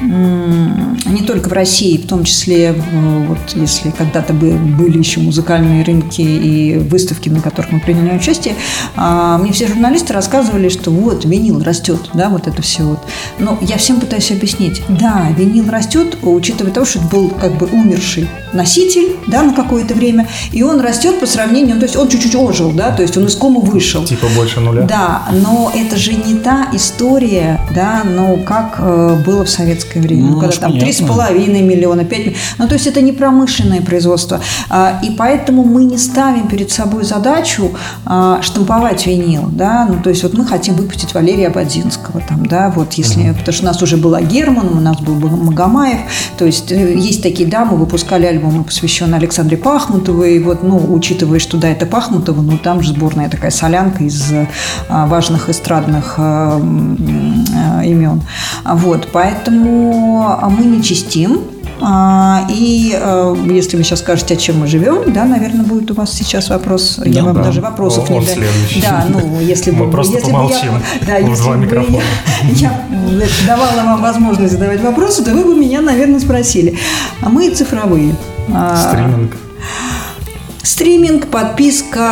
не 0.00 1.22
только 1.26 1.48
в 1.48 1.52
России, 1.52 1.98
в 1.98 2.06
том 2.06 2.24
числе, 2.24 2.74
э, 2.76 3.24
вот 3.26 3.38
если 3.54 3.90
когда-то 3.90 4.32
были 4.32 4.98
еще 4.98 5.20
музыкальные 5.20 5.84
рынки 5.84 6.20
и 6.22 6.78
выставки, 6.78 7.28
на 7.28 7.40
которых 7.40 7.72
мы 7.72 7.80
приняли 7.80 8.16
участие, 8.16 8.54
а, 8.96 9.38
мне 9.38 9.52
все 9.52 9.66
журналисты 9.66 10.12
рассказывали, 10.12 10.68
что 10.68 10.90
вот 10.90 11.24
винил 11.24 11.62
растет, 11.62 12.10
да, 12.14 12.28
вот 12.28 12.46
это 12.46 12.62
все 12.62 12.82
вот. 12.82 13.00
Но 13.38 13.58
я 13.60 13.76
всем 13.76 14.00
пытаюсь 14.00 14.30
объяснить, 14.30 14.82
да, 14.88 15.28
винил 15.36 15.68
растет, 15.70 16.18
учитывая 16.22 16.72
то, 16.72 16.84
что 16.84 16.98
это 16.98 17.08
был 17.08 17.28
как 17.28 17.56
бы 17.58 17.66
умерший 17.66 18.28
носитель, 18.52 19.16
да, 19.26 19.42
на 19.42 19.52
какое-то 19.52 19.94
время, 19.94 20.28
и 20.52 20.62
он 20.62 20.80
растет 20.80 21.20
по 21.20 21.26
сравнению, 21.26 21.78
то 21.78 21.84
есть 21.84 21.96
он 21.96 22.08
чуть-чуть 22.08 22.34
ожил, 22.34 22.72
да, 22.72 22.90
то 22.90 23.02
есть 23.02 23.16
он 23.16 23.26
из 23.26 23.36
кома 23.36 23.60
вышел. 23.60 24.04
Типа 24.04 24.26
больше 24.34 24.60
нуля. 24.60 24.82
Да, 24.82 25.22
но 25.32 25.70
это 25.74 25.96
же 25.96 26.14
не 26.14 26.34
та 26.34 26.68
история, 26.72 27.60
да, 27.74 28.02
но 28.04 28.36
как 28.38 28.76
э, 28.78 29.22
было 29.24 29.44
в 29.44 29.50
советском 29.50 29.89
советское 29.90 30.00
время, 30.00 30.30
ну, 30.30 30.40
когда 30.40 30.56
там 30.56 30.78
три 30.78 30.92
с 30.92 31.00
половиной 31.00 31.62
миллиона, 31.62 32.04
пять 32.04 32.34
Ну, 32.58 32.68
то 32.68 32.74
есть 32.74 32.86
это 32.86 33.00
не 33.00 33.12
промышленное 33.12 33.80
производство. 33.80 34.40
А, 34.68 35.00
и 35.02 35.10
поэтому 35.10 35.64
мы 35.64 35.84
не 35.84 35.98
ставим 35.98 36.48
перед 36.48 36.70
собой 36.70 37.04
задачу 37.04 37.72
а, 38.04 38.40
штамповать 38.42 39.06
винил, 39.06 39.48
да, 39.50 39.86
ну, 39.88 40.02
то 40.02 40.10
есть 40.10 40.22
вот 40.22 40.34
мы 40.34 40.44
хотим 40.44 40.74
выпустить 40.74 41.14
Валерия 41.14 41.48
Абадзинского, 41.48 42.22
там, 42.28 42.46
да, 42.46 42.72
вот 42.74 42.94
если, 42.94 43.24
mm 43.24 43.30
потому 43.40 43.54
что 43.54 43.64
у 43.64 43.66
нас 43.66 43.82
уже 43.82 43.96
была 43.96 44.20
Герман, 44.20 44.76
у 44.76 44.80
нас 44.80 45.00
был 45.00 45.14
Магомаев, 45.14 46.00
то 46.36 46.44
есть 46.44 46.72
э, 46.72 46.94
есть 46.94 47.22
такие, 47.22 47.48
да, 47.48 47.64
мы 47.64 47.76
выпускали 47.76 48.26
альбомы, 48.26 48.64
посвященные 48.64 49.18
Александре 49.18 49.56
Пахмутовой, 49.56 50.38
вот, 50.40 50.62
ну, 50.62 50.92
учитывая, 50.92 51.38
что, 51.38 51.56
да, 51.56 51.68
это 51.68 51.86
Пахмутова, 51.86 52.42
ну, 52.42 52.58
там 52.58 52.82
же 52.82 52.90
сборная 52.90 53.30
такая 53.30 53.50
солянка 53.50 54.04
из 54.04 54.30
а, 54.88 55.06
важных 55.06 55.48
эстрадных 55.48 56.18
имен. 56.18 58.22
Вот, 58.64 59.08
поэтому 59.12 59.79
а 59.80 60.48
мы 60.48 60.64
не 60.64 60.82
чистим. 60.82 61.40
А, 61.82 62.46
и 62.50 62.94
э, 62.94 63.36
если 63.46 63.78
вы 63.78 63.84
сейчас 63.84 64.00
скажете, 64.00 64.34
о 64.34 64.36
чем 64.36 64.60
мы 64.60 64.66
живем, 64.66 65.12
да, 65.12 65.24
наверное, 65.24 65.64
будет 65.64 65.90
у 65.90 65.94
вас 65.94 66.12
сейчас 66.12 66.50
вопрос. 66.50 66.96
Да, 66.98 67.08
я 67.08 67.24
вам 67.24 67.36
да. 67.36 67.44
даже 67.44 67.62
вопросов 67.62 68.10
Он 68.10 68.20
не 68.20 68.26
даю. 68.26 68.42
Да, 68.82 69.06
ну, 69.08 69.40
если 69.40 69.70
бы... 69.70 69.86
Мы 69.86 69.90
просто 69.90 70.16
если 70.18 70.30
помолчим. 70.30 70.72
Бы 70.72 70.82
я, 71.00 71.06
да, 71.06 71.16
если 71.16 71.50
бы 71.50 71.86
я, 72.50 72.70
я 72.70 72.86
давала 73.46 73.76
вам 73.76 74.02
возможность 74.02 74.52
задавать 74.52 74.82
вопросы, 74.82 75.24
то 75.24 75.30
вы 75.32 75.44
бы 75.44 75.54
меня, 75.54 75.80
наверное, 75.80 76.20
спросили. 76.20 76.76
А 77.22 77.30
мы 77.30 77.48
цифровые. 77.50 78.14
Стриминг. 78.48 79.36
Стриминг, 80.62 81.28
подписка, 81.28 82.06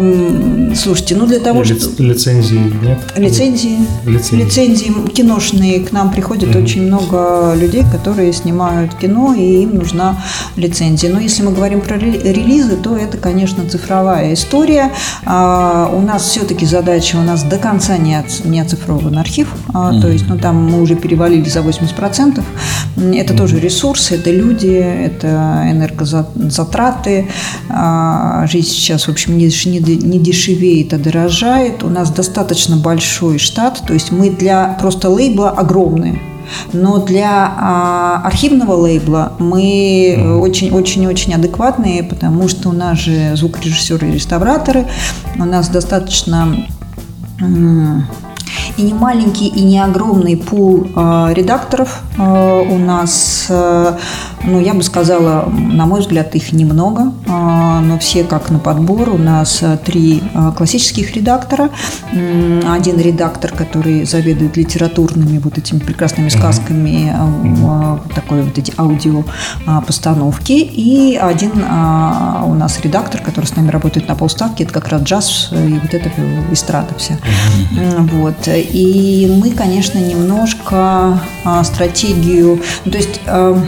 э, 0.00 0.72
слушайте, 0.74 1.14
ну 1.14 1.26
для 1.26 1.38
того, 1.38 1.62
Ли, 1.62 1.78
что... 1.78 2.02
Лицензии 2.02 2.72
нет? 2.82 2.98
Лицензии. 3.16 3.80
Лицензии. 4.06 4.44
Лицензии 4.44 5.08
киношные. 5.08 5.80
К 5.80 5.92
нам 5.92 6.10
приходит 6.10 6.48
mm 6.48 6.60
очень 6.62 6.82
много 6.86 7.54
людей, 7.54 7.84
которые 7.90 8.32
снимают 8.32 8.94
кино, 8.94 9.34
и 9.34 9.62
им 9.62 9.74
нужна 9.76 10.22
лицензия. 10.56 11.10
Но 11.12 11.20
если 11.20 11.42
мы 11.42 11.52
говорим 11.52 11.82
про 11.82 11.98
релизы, 11.98 12.76
то 12.76 12.96
это, 12.96 13.18
конечно, 13.18 13.68
цифровая 13.68 14.32
история. 14.32 14.92
А, 15.26 15.90
у 15.94 16.00
нас 16.00 16.24
все-таки 16.24 16.64
задача, 16.64 17.16
у 17.16 17.22
нас 17.22 17.42
до 17.42 17.58
конца 17.58 17.98
не, 17.98 18.14
от, 18.14 18.44
не 18.44 18.58
оцифрован 18.60 19.18
архив. 19.18 19.48
А, 19.74 19.92
mm 19.92 20.00
То 20.00 20.08
есть, 20.08 20.24
ну 20.28 20.38
там 20.38 20.70
мы 20.70 20.80
уже 20.80 20.94
перевалили 20.96 21.48
за 21.48 21.60
80%. 21.60 22.42
Это 22.96 23.34
mm 23.34 23.36
тоже 23.36 23.60
ресурсы, 23.60 24.14
это 24.14 24.30
люди, 24.30 24.68
это 24.68 25.66
энергозатраты 25.70 26.69
затраты, 26.70 27.28
а, 27.68 28.46
жизнь 28.46 28.68
сейчас, 28.68 29.06
в 29.06 29.10
общем, 29.10 29.36
не, 29.36 29.46
не 29.46 30.18
дешевеет, 30.18 30.94
а 30.94 30.98
дорожает. 30.98 31.82
У 31.82 31.88
нас 31.88 32.10
достаточно 32.10 32.76
большой 32.76 33.38
штат, 33.38 33.82
то 33.86 33.92
есть 33.92 34.12
мы 34.12 34.30
для 34.30 34.76
просто 34.80 35.08
лейбла 35.10 35.50
огромные. 35.50 36.20
Но 36.72 36.98
для 36.98 37.52
а, 37.56 38.22
архивного 38.24 38.72
лейбла 38.74 39.32
мы 39.38 40.38
очень-очень-очень 40.40 41.34
адекватные, 41.34 42.02
потому 42.02 42.48
что 42.48 42.70
у 42.70 42.72
нас 42.72 42.98
же 42.98 43.36
звукорежиссеры 43.36 44.08
и 44.08 44.12
реставраторы, 44.12 44.86
у 45.36 45.44
нас 45.44 45.68
достаточно 45.68 46.66
и 48.80 48.82
не 48.82 48.94
маленький, 48.94 49.46
и 49.46 49.62
не 49.62 49.78
огромный 49.78 50.36
пул 50.36 50.86
э, 50.96 51.32
редакторов 51.34 52.00
э, 52.16 52.64
у 52.70 52.78
нас. 52.78 53.46
Э, 53.50 53.96
ну, 54.44 54.58
я 54.58 54.72
бы 54.72 54.82
сказала, 54.82 55.50
на 55.50 55.84
мой 55.84 56.00
взгляд, 56.00 56.34
их 56.34 56.52
немного, 56.52 57.12
э, 57.26 57.80
но 57.80 57.98
все 57.98 58.24
как 58.24 58.50
на 58.50 58.58
подбор. 58.58 59.10
У 59.10 59.18
нас 59.18 59.58
э, 59.62 59.78
три 59.84 60.22
э, 60.34 60.52
классических 60.56 61.14
редактора. 61.14 61.68
Один 62.10 62.98
редактор, 62.98 63.52
который 63.52 64.04
заведует 64.04 64.56
литературными 64.56 65.38
вот 65.38 65.58
этими 65.58 65.78
прекрасными 65.78 66.30
сказками, 66.30 67.12
э, 67.14 68.14
такой 68.14 68.42
вот 68.42 68.56
эти 68.56 68.72
аудио 68.78 69.24
э, 69.66 69.80
постановки. 69.86 70.52
И 70.52 71.16
один 71.16 71.52
э, 71.56 72.42
у 72.46 72.54
нас 72.54 72.80
редактор, 72.82 73.20
который 73.20 73.44
с 73.44 73.56
нами 73.56 73.70
работает 73.70 74.08
на 74.08 74.14
полставки, 74.14 74.62
это 74.62 74.72
как 74.72 74.88
раз 74.88 75.02
джаз 75.02 75.50
и 75.52 75.78
вот 75.82 75.92
это 75.92 76.10
эстрада 76.50 76.94
вся. 76.96 77.18
Вот. 78.12 78.48
И 78.72 79.26
мы, 79.40 79.50
конечно, 79.50 79.98
немножко 79.98 81.20
а, 81.44 81.64
стратегию... 81.64 82.60
Ну, 82.84 82.90
то 82.90 82.98
есть, 82.98 83.20
а, 83.26 83.62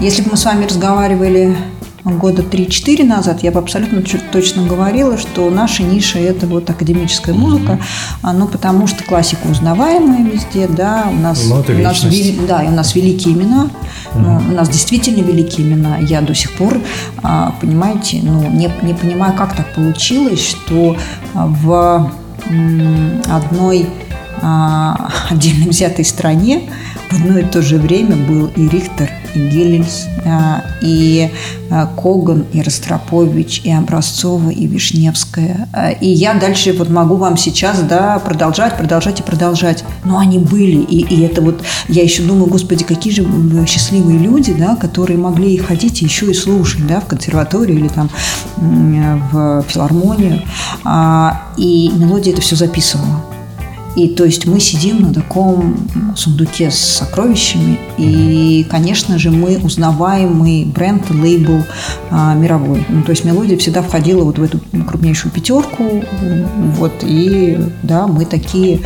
если 0.00 0.22
бы 0.22 0.32
мы 0.32 0.36
с 0.36 0.44
вами 0.44 0.64
разговаривали 0.64 1.56
года 2.04 2.42
3-4 2.42 3.04
назад 3.04 3.42
я 3.42 3.50
бы 3.50 3.58
абсолютно 3.58 4.02
точно 4.30 4.66
говорила, 4.66 5.16
что 5.16 5.48
наша 5.48 5.82
ниша– 5.82 6.18
это 6.20 6.46
вот 6.46 6.68
академическая 6.68 7.34
музыка, 7.34 7.78
mm-hmm. 8.22 8.32
ну, 8.34 8.46
потому 8.46 8.86
что 8.86 9.02
классика 9.04 9.46
узнаваемая 9.46 10.22
везде, 10.22 10.68
да, 10.68 11.08
у 11.10 11.14
нас, 11.14 11.44
ну, 11.46 11.64
у 11.66 11.78
нас, 11.78 12.04
да, 12.46 12.62
и 12.62 12.68
у 12.68 12.72
нас 12.72 12.94
великие 12.94 13.34
имена, 13.34 13.70
mm-hmm. 14.14 14.18
ну, 14.18 14.36
у 14.36 14.54
нас 14.54 14.68
действительно 14.68 15.22
великие 15.22 15.66
имена. 15.66 15.98
Я 15.98 16.20
до 16.20 16.34
сих 16.34 16.52
пор, 16.52 16.78
понимаете, 17.60 18.20
ну, 18.22 18.50
не, 18.50 18.70
не 18.82 18.92
понимаю, 18.92 19.34
как 19.34 19.56
так 19.56 19.74
получилось, 19.74 20.46
что 20.46 20.96
в 21.32 22.12
одной 23.26 23.86
а, 24.42 25.10
отдельно 25.30 25.70
взятой 25.70 26.04
стране 26.04 26.70
в 27.10 27.14
одно 27.14 27.38
и 27.38 27.44
то 27.44 27.62
же 27.62 27.78
время 27.78 28.16
был 28.16 28.46
и 28.56 28.68
Рихтер, 28.68 29.10
и 29.34 29.48
Гелельс, 29.48 30.06
а, 30.24 30.64
и 30.80 31.30
а, 31.70 31.86
Коган, 31.86 32.46
и 32.52 32.62
Ростропович, 32.62 33.62
и 33.64 33.72
Образцова, 33.72 34.50
и 34.50 34.66
Вишневская. 34.66 35.68
И 36.00 36.08
я 36.08 36.34
дальше 36.34 36.72
вот 36.72 36.88
могу 36.88 37.16
вам 37.16 37.36
сейчас 37.36 37.80
да, 37.82 38.18
продолжать, 38.18 38.76
продолжать 38.76 39.20
и 39.20 39.22
продолжать. 39.22 39.84
Но 40.04 40.18
они 40.18 40.38
были, 40.38 40.82
и, 40.82 41.00
и 41.00 41.22
это 41.22 41.40
вот, 41.40 41.62
я 41.88 42.02
еще 42.02 42.22
думаю, 42.22 42.46
господи, 42.46 42.84
какие 42.84 43.12
же 43.12 43.26
счастливые 43.66 44.18
люди, 44.18 44.54
да, 44.54 44.76
которые 44.76 45.18
могли 45.18 45.56
ходить 45.56 46.02
и 46.02 46.04
еще 46.04 46.30
и 46.30 46.34
слушать 46.34 46.86
да, 46.86 47.00
в 47.00 47.06
консерваторию 47.06 47.78
или 47.78 47.88
там 47.88 48.10
в 48.56 49.64
филармонию. 49.68 50.42
И 51.56 51.90
мелодия 51.94 52.32
это 52.32 52.42
все 52.42 52.56
записывала. 52.56 53.33
И 53.96 54.08
то 54.08 54.24
есть 54.24 54.46
мы 54.46 54.58
сидим 54.60 55.02
на 55.02 55.14
таком 55.14 55.76
сундуке 56.16 56.70
с 56.70 56.78
сокровищами, 56.78 57.78
и, 57.96 58.66
конечно 58.68 59.18
же, 59.18 59.30
мы 59.30 59.58
узнаваемый 59.58 60.64
бренд, 60.64 61.10
лейбл 61.10 61.64
а, 62.10 62.34
мировой. 62.34 62.84
Ну, 62.88 63.02
то 63.02 63.10
есть 63.10 63.24
мелодия 63.24 63.56
всегда 63.56 63.82
входила 63.82 64.24
вот 64.24 64.38
в 64.38 64.42
эту 64.42 64.60
крупнейшую 64.86 65.32
пятерку, 65.32 66.02
вот, 66.76 66.92
и 67.02 67.58
да, 67.82 68.06
мы 68.06 68.24
такие 68.24 68.80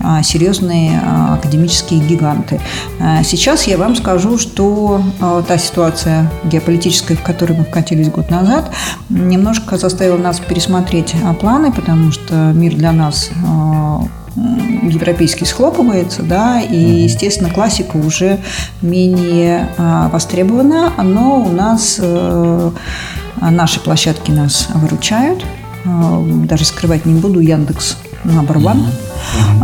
а, 0.00 0.22
серьезные 0.22 1.00
а, 1.04 1.34
академические 1.34 2.00
гиганты. 2.00 2.60
А, 3.00 3.22
сейчас 3.22 3.66
я 3.66 3.76
вам 3.76 3.96
скажу, 3.96 4.38
что 4.38 5.02
а, 5.20 5.42
та 5.42 5.58
ситуация 5.58 6.30
геополитическая, 6.44 7.16
в 7.16 7.22
которой 7.22 7.56
мы 7.56 7.64
вкатились 7.64 8.08
год 8.08 8.30
назад, 8.30 8.70
немножко 9.08 9.76
заставила 9.76 10.18
нас 10.18 10.40
пересмотреть 10.40 11.14
а, 11.22 11.34
планы, 11.34 11.70
потому 11.72 12.12
что 12.12 12.52
мир 12.54 12.74
для 12.74 12.92
нас 12.92 13.30
а, 13.46 14.02
европейский 14.36 15.44
схлопывается, 15.44 16.22
да, 16.22 16.60
и, 16.60 16.76
естественно, 16.76 17.50
классика 17.50 17.96
уже 17.96 18.40
менее 18.82 19.68
а, 19.78 20.08
востребована, 20.08 20.92
но 21.02 21.42
у 21.42 21.52
нас 21.52 21.98
э, 22.00 22.70
наши 23.40 23.80
площадки 23.80 24.30
нас 24.30 24.68
выручают, 24.74 25.44
а, 25.84 26.20
даже 26.46 26.64
скрывать 26.64 27.06
не 27.06 27.14
буду, 27.14 27.40
Яндекс 27.40 27.96
number 28.24 28.56
one. 28.56 28.84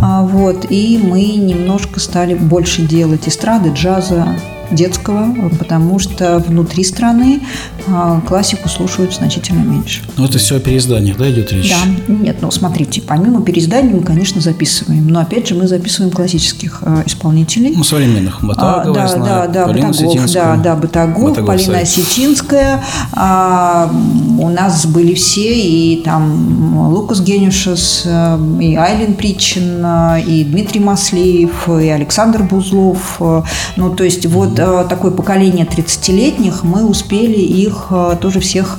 А, 0.00 0.22
вот, 0.22 0.66
и 0.70 1.00
мы 1.02 1.22
немножко 1.22 2.00
стали 2.00 2.34
больше 2.34 2.82
делать 2.82 3.28
эстрады, 3.28 3.70
джаза, 3.70 4.28
детского, 4.70 5.50
потому 5.58 5.98
что 5.98 6.38
внутри 6.38 6.84
страны 6.84 7.40
а, 7.88 8.20
классику 8.20 8.68
слушают 8.68 9.14
значительно 9.14 9.60
меньше. 9.60 10.02
Ну, 10.16 10.24
это 10.24 10.38
все 10.38 10.56
о 10.56 10.60
переизданиях, 10.60 11.16
да, 11.16 11.30
идет 11.30 11.52
речь? 11.52 11.70
Да, 11.70 12.12
нет, 12.12 12.38
ну, 12.40 12.50
смотрите, 12.50 13.02
помимо 13.02 13.42
переизданий 13.42 13.92
мы, 13.92 14.02
конечно, 14.02 14.40
записываем, 14.40 15.08
но, 15.08 15.20
опять 15.20 15.48
же, 15.48 15.54
мы 15.54 15.66
записываем 15.66 16.12
классических 16.12 16.82
э, 16.82 17.02
исполнителей. 17.06 17.74
Ну, 17.76 17.84
современных, 17.84 18.42
Батагова, 18.42 18.82
а, 18.82 18.94
да, 18.94 19.08
знаю, 19.08 19.24
да, 19.24 19.46
да, 19.46 19.66
Полина 19.66 19.88
Батагов, 19.88 20.32
да, 20.32 20.56
да, 20.56 20.76
Батагов, 20.76 21.30
Батагов 21.30 21.46
Полина 21.46 21.72
сайт. 21.72 21.82
Осетинская, 21.82 22.84
а, 23.12 23.90
у 24.38 24.48
нас 24.48 24.86
были 24.86 25.14
все, 25.14 25.60
и 25.60 26.02
там 26.04 26.88
Лукас 26.88 27.20
Генюшес, 27.20 28.02
э, 28.06 28.38
и 28.60 28.74
Айлин 28.74 29.14
Причин, 29.14 29.84
э, 29.84 30.22
и 30.22 30.44
Дмитрий 30.44 30.80
Маслеев, 30.80 31.68
и 31.68 31.88
Александр 31.88 32.42
Бузлов, 32.42 33.16
э, 33.20 33.42
ну, 33.76 33.90
то 33.94 34.04
есть 34.04 34.26
вот 34.26 34.54
такое 34.88 35.10
поколение 35.10 35.66
30-летних, 35.66 36.62
мы 36.64 36.84
успели 36.86 37.40
их 37.40 37.86
э, 37.90 38.16
тоже 38.20 38.40
всех 38.40 38.78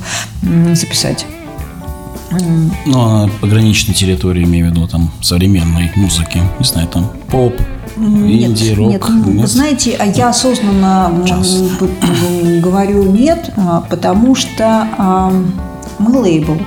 записать. 0.74 1.26
Ну, 2.86 2.96
а 2.96 3.30
пограничной 3.42 3.94
территории, 3.94 4.44
имею 4.44 4.68
в 4.68 4.70
виду, 4.72 4.88
там, 4.88 5.12
современной 5.22 5.92
музыки, 5.96 6.42
не 6.60 6.66
знаю, 6.66 6.88
там, 6.88 7.12
поп, 7.30 7.54
инди, 7.98 8.64
нет, 8.70 8.78
рок. 8.78 8.90
Нет, 8.90 9.04
ну, 9.10 9.42
вы 9.42 9.48
знаете, 9.48 9.98
а 10.00 10.06
я 10.06 10.30
осознанно 10.30 11.12
п- 11.80 12.60
говорю 12.62 13.04
нет, 13.12 13.52
а, 13.58 13.82
потому 13.82 14.36
что 14.36 14.88
а, 14.98 15.34
мы 16.02 16.20
лейбл. 16.20 16.58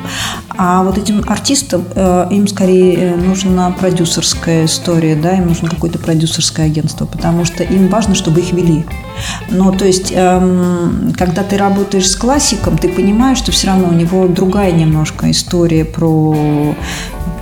А 0.56 0.82
вот 0.84 0.98
этим 0.98 1.24
артистам 1.26 1.84
э, 1.94 2.28
им 2.30 2.46
скорее 2.46 2.94
э, 2.94 3.16
нужна 3.16 3.70
продюсерская 3.70 4.66
история, 4.66 5.16
да, 5.16 5.36
им 5.36 5.48
нужно 5.48 5.68
какое-то 5.68 5.98
продюсерское 5.98 6.66
агентство, 6.66 7.06
потому 7.06 7.44
что 7.44 7.64
им 7.64 7.88
важно, 7.88 8.14
чтобы 8.14 8.40
их 8.40 8.52
вели. 8.52 8.84
Но 9.50 9.72
то 9.72 9.84
есть, 9.84 10.12
эм, 10.14 11.12
когда 11.18 11.42
ты 11.42 11.56
работаешь 11.56 12.08
с 12.08 12.16
классиком, 12.16 12.78
ты 12.78 12.88
понимаешь, 12.88 13.38
что 13.38 13.52
все 13.52 13.68
равно 13.68 13.88
у 13.88 13.92
него 13.92 14.28
другая 14.28 14.72
немножко 14.72 15.30
история 15.30 15.84
про, 15.84 16.74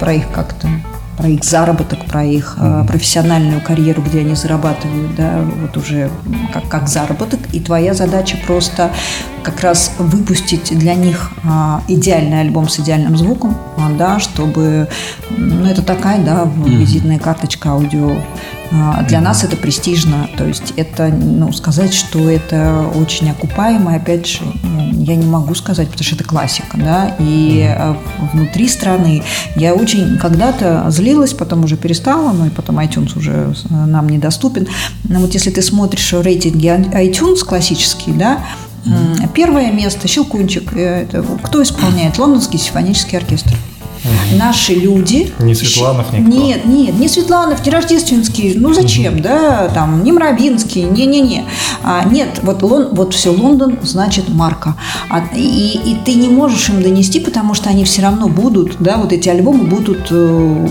про 0.00 0.14
их 0.14 0.30
как-то 0.30 0.68
про 1.16 1.28
их 1.28 1.44
заработок, 1.44 2.04
про 2.06 2.24
их 2.24 2.56
э, 2.58 2.84
профессиональную 2.86 3.60
карьеру, 3.60 4.02
где 4.02 4.20
они 4.20 4.34
зарабатывают, 4.34 5.14
да, 5.14 5.44
вот 5.60 5.76
уже 5.76 6.10
как, 6.52 6.68
как 6.68 6.88
заработок. 6.88 7.40
И 7.52 7.60
твоя 7.60 7.94
задача 7.94 8.38
просто 8.46 8.90
как 9.42 9.60
раз 9.60 9.92
выпустить 9.98 10.76
для 10.78 10.94
них 10.94 11.32
а, 11.44 11.82
идеальный 11.88 12.40
альбом 12.40 12.68
с 12.68 12.78
идеальным 12.78 13.16
звуком, 13.16 13.56
а, 13.76 13.90
да, 13.90 14.20
чтобы, 14.20 14.88
ну, 15.30 15.66
это 15.66 15.82
такая, 15.82 16.22
да, 16.24 16.48
визитная 16.64 17.18
карточка 17.18 17.70
аудио. 17.70 18.16
А, 18.74 19.02
Для 19.02 19.20
нас 19.20 19.44
это 19.44 19.56
престижно, 19.56 20.28
то 20.36 20.46
есть 20.46 20.72
это, 20.76 21.08
ну, 21.08 21.52
сказать, 21.52 21.92
что 21.92 22.30
это 22.30 22.86
очень 22.94 23.30
окупаемо, 23.30 23.94
опять 23.94 24.26
же, 24.26 24.40
я 24.64 25.14
не 25.14 25.26
могу 25.26 25.54
сказать, 25.54 25.88
потому 25.88 26.04
что 26.04 26.14
это 26.14 26.24
классика, 26.24 26.78
да, 26.78 27.16
и 27.18 27.66
э, 27.68 27.94
внутри 28.32 28.68
страны 28.68 29.22
я 29.56 29.74
очень 29.74 30.16
когда-то 30.18 30.86
злилась, 30.88 31.34
потом 31.34 31.64
уже 31.64 31.76
перестала, 31.76 32.32
ну 32.32 32.46
и 32.46 32.50
потом 32.50 32.78
iTunes 32.78 33.16
уже 33.18 33.54
э, 33.68 33.74
нам 33.86 34.08
недоступен. 34.08 34.66
Но 35.04 35.20
вот 35.20 35.34
если 35.34 35.50
ты 35.50 35.60
смотришь 35.60 36.12
рейтинги 36.12 36.68
iTunes 36.68 37.44
классические, 37.44 38.14
да, 38.14 38.42
первое 39.34 39.70
место 39.70 40.08
Щелкунчик, 40.08 40.72
э, 40.74 41.02
это 41.02 41.22
кто 41.42 41.62
исполняет? 41.62 42.18
Лондонский 42.18 42.58
симфонический 42.58 43.18
оркестр. 43.18 43.54
Наши 44.36 44.74
люди... 44.74 45.32
Не 45.38 45.54
Светланов, 45.54 46.12
никто. 46.12 46.30
Нет, 46.30 46.64
нет, 46.64 46.98
не 46.98 47.08
Светланов, 47.08 47.64
не 47.64 47.70
Рождественский, 47.70 48.54
ну 48.54 48.72
зачем, 48.72 49.20
да, 49.20 49.68
там, 49.68 50.02
не 50.02 50.12
Мравинский, 50.12 50.82
не-не-не. 50.82 51.44
А, 51.82 52.04
нет, 52.04 52.40
вот, 52.42 52.62
Лон, 52.62 52.88
вот 52.92 53.14
все, 53.14 53.30
Лондон 53.32 53.78
значит 53.82 54.28
марка. 54.28 54.76
А, 55.08 55.22
и, 55.34 55.80
и 55.84 55.96
ты 56.04 56.14
не 56.14 56.28
можешь 56.28 56.68
им 56.68 56.82
донести, 56.82 57.20
потому 57.20 57.54
что 57.54 57.70
они 57.70 57.84
все 57.84 58.02
равно 58.02 58.28
будут, 58.28 58.76
да, 58.80 58.96
вот 58.96 59.12
эти 59.12 59.28
альбомы 59.28 59.64
будут 59.64 60.08
э, 60.10 60.68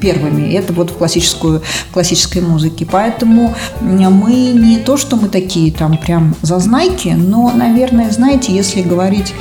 первыми. 0.00 0.52
Это 0.52 0.72
вот 0.72 0.90
в, 0.90 0.94
классическую, 0.94 1.62
в 1.90 1.92
классической 1.92 2.42
музыке. 2.42 2.86
Поэтому 2.90 3.54
мы 3.80 4.32
не 4.52 4.78
то, 4.78 4.96
что 4.96 5.16
мы 5.16 5.28
такие 5.28 5.72
там 5.72 5.96
прям 5.96 6.34
зазнайки, 6.42 7.08
но, 7.08 7.52
наверное, 7.54 8.10
знаете, 8.10 8.52
если 8.52 8.82
говорить 8.82 9.34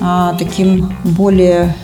а, 0.00 0.34
таким 0.38 0.92
более 1.04 1.74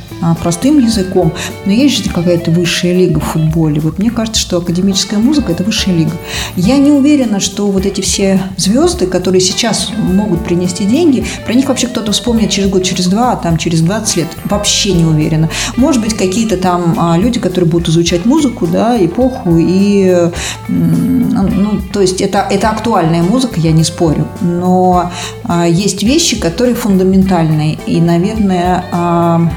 простым 0.41 0.79
языком, 0.79 1.33
но 1.67 1.73
есть 1.73 2.05
же 2.05 2.11
какая-то 2.11 2.51
высшая 2.51 2.95
лига 2.95 3.21
в 3.21 3.25
футболе. 3.25 3.81
Вот 3.81 3.99
мне 3.99 4.11
кажется, 4.11 4.41
что 4.41 4.59
академическая 4.59 5.19
музыка– 5.19 5.53
это 5.53 5.65
высшая 5.65 5.97
лига. 5.97 6.13
Я 6.57 6.79
не 6.79 6.91
уверена, 6.91 7.41
что 7.41 7.71
вот 7.71 7.87
эти 7.87 8.01
все 8.01 8.41
звезды, 8.57 9.07
которые 9.07 9.41
сейчас 9.41 9.91
могут 9.97 10.45
принести 10.45 10.85
деньги, 10.85 11.25
про 11.45 11.55
них 11.55 11.69
вообще 11.69 11.87
кто-то 11.87 12.13
вспомнит 12.13 12.51
через 12.51 12.69
год, 12.69 12.83
через 12.85 13.07
два, 13.07 13.33
а 13.33 13.37
там 13.37 13.57
через 13.59 13.81
20 13.81 14.17
лет. 14.17 14.29
Вообще 14.45 14.93
не 14.93 15.05
уверена. 15.05 15.51
Может 15.77 16.03
быть, 16.03 16.15
какие-то 16.15 16.57
там 16.57 16.95
а, 16.99 17.19
люди, 17.19 17.41
которые 17.41 17.69
будут 17.71 17.89
изучать 17.89 18.25
музыку, 18.25 18.67
да, 18.67 18.97
эпоху, 19.05 19.57
и, 19.59 20.31
ну, 20.69 21.81
то 21.93 22.01
есть 22.01 22.21
это, 22.21 22.47
это 22.51 22.71
актуальная 22.71 23.23
музыка, 23.23 23.61
я 23.61 23.73
не 23.73 23.85
спорю, 23.85 24.27
но 24.41 25.11
а, 25.45 25.67
есть 25.67 26.03
вещи, 26.03 26.39
которые 26.39 26.75
фундаментальные, 26.75 27.79
и, 27.87 28.01
наверное, 28.01 28.85
а, 28.93 29.51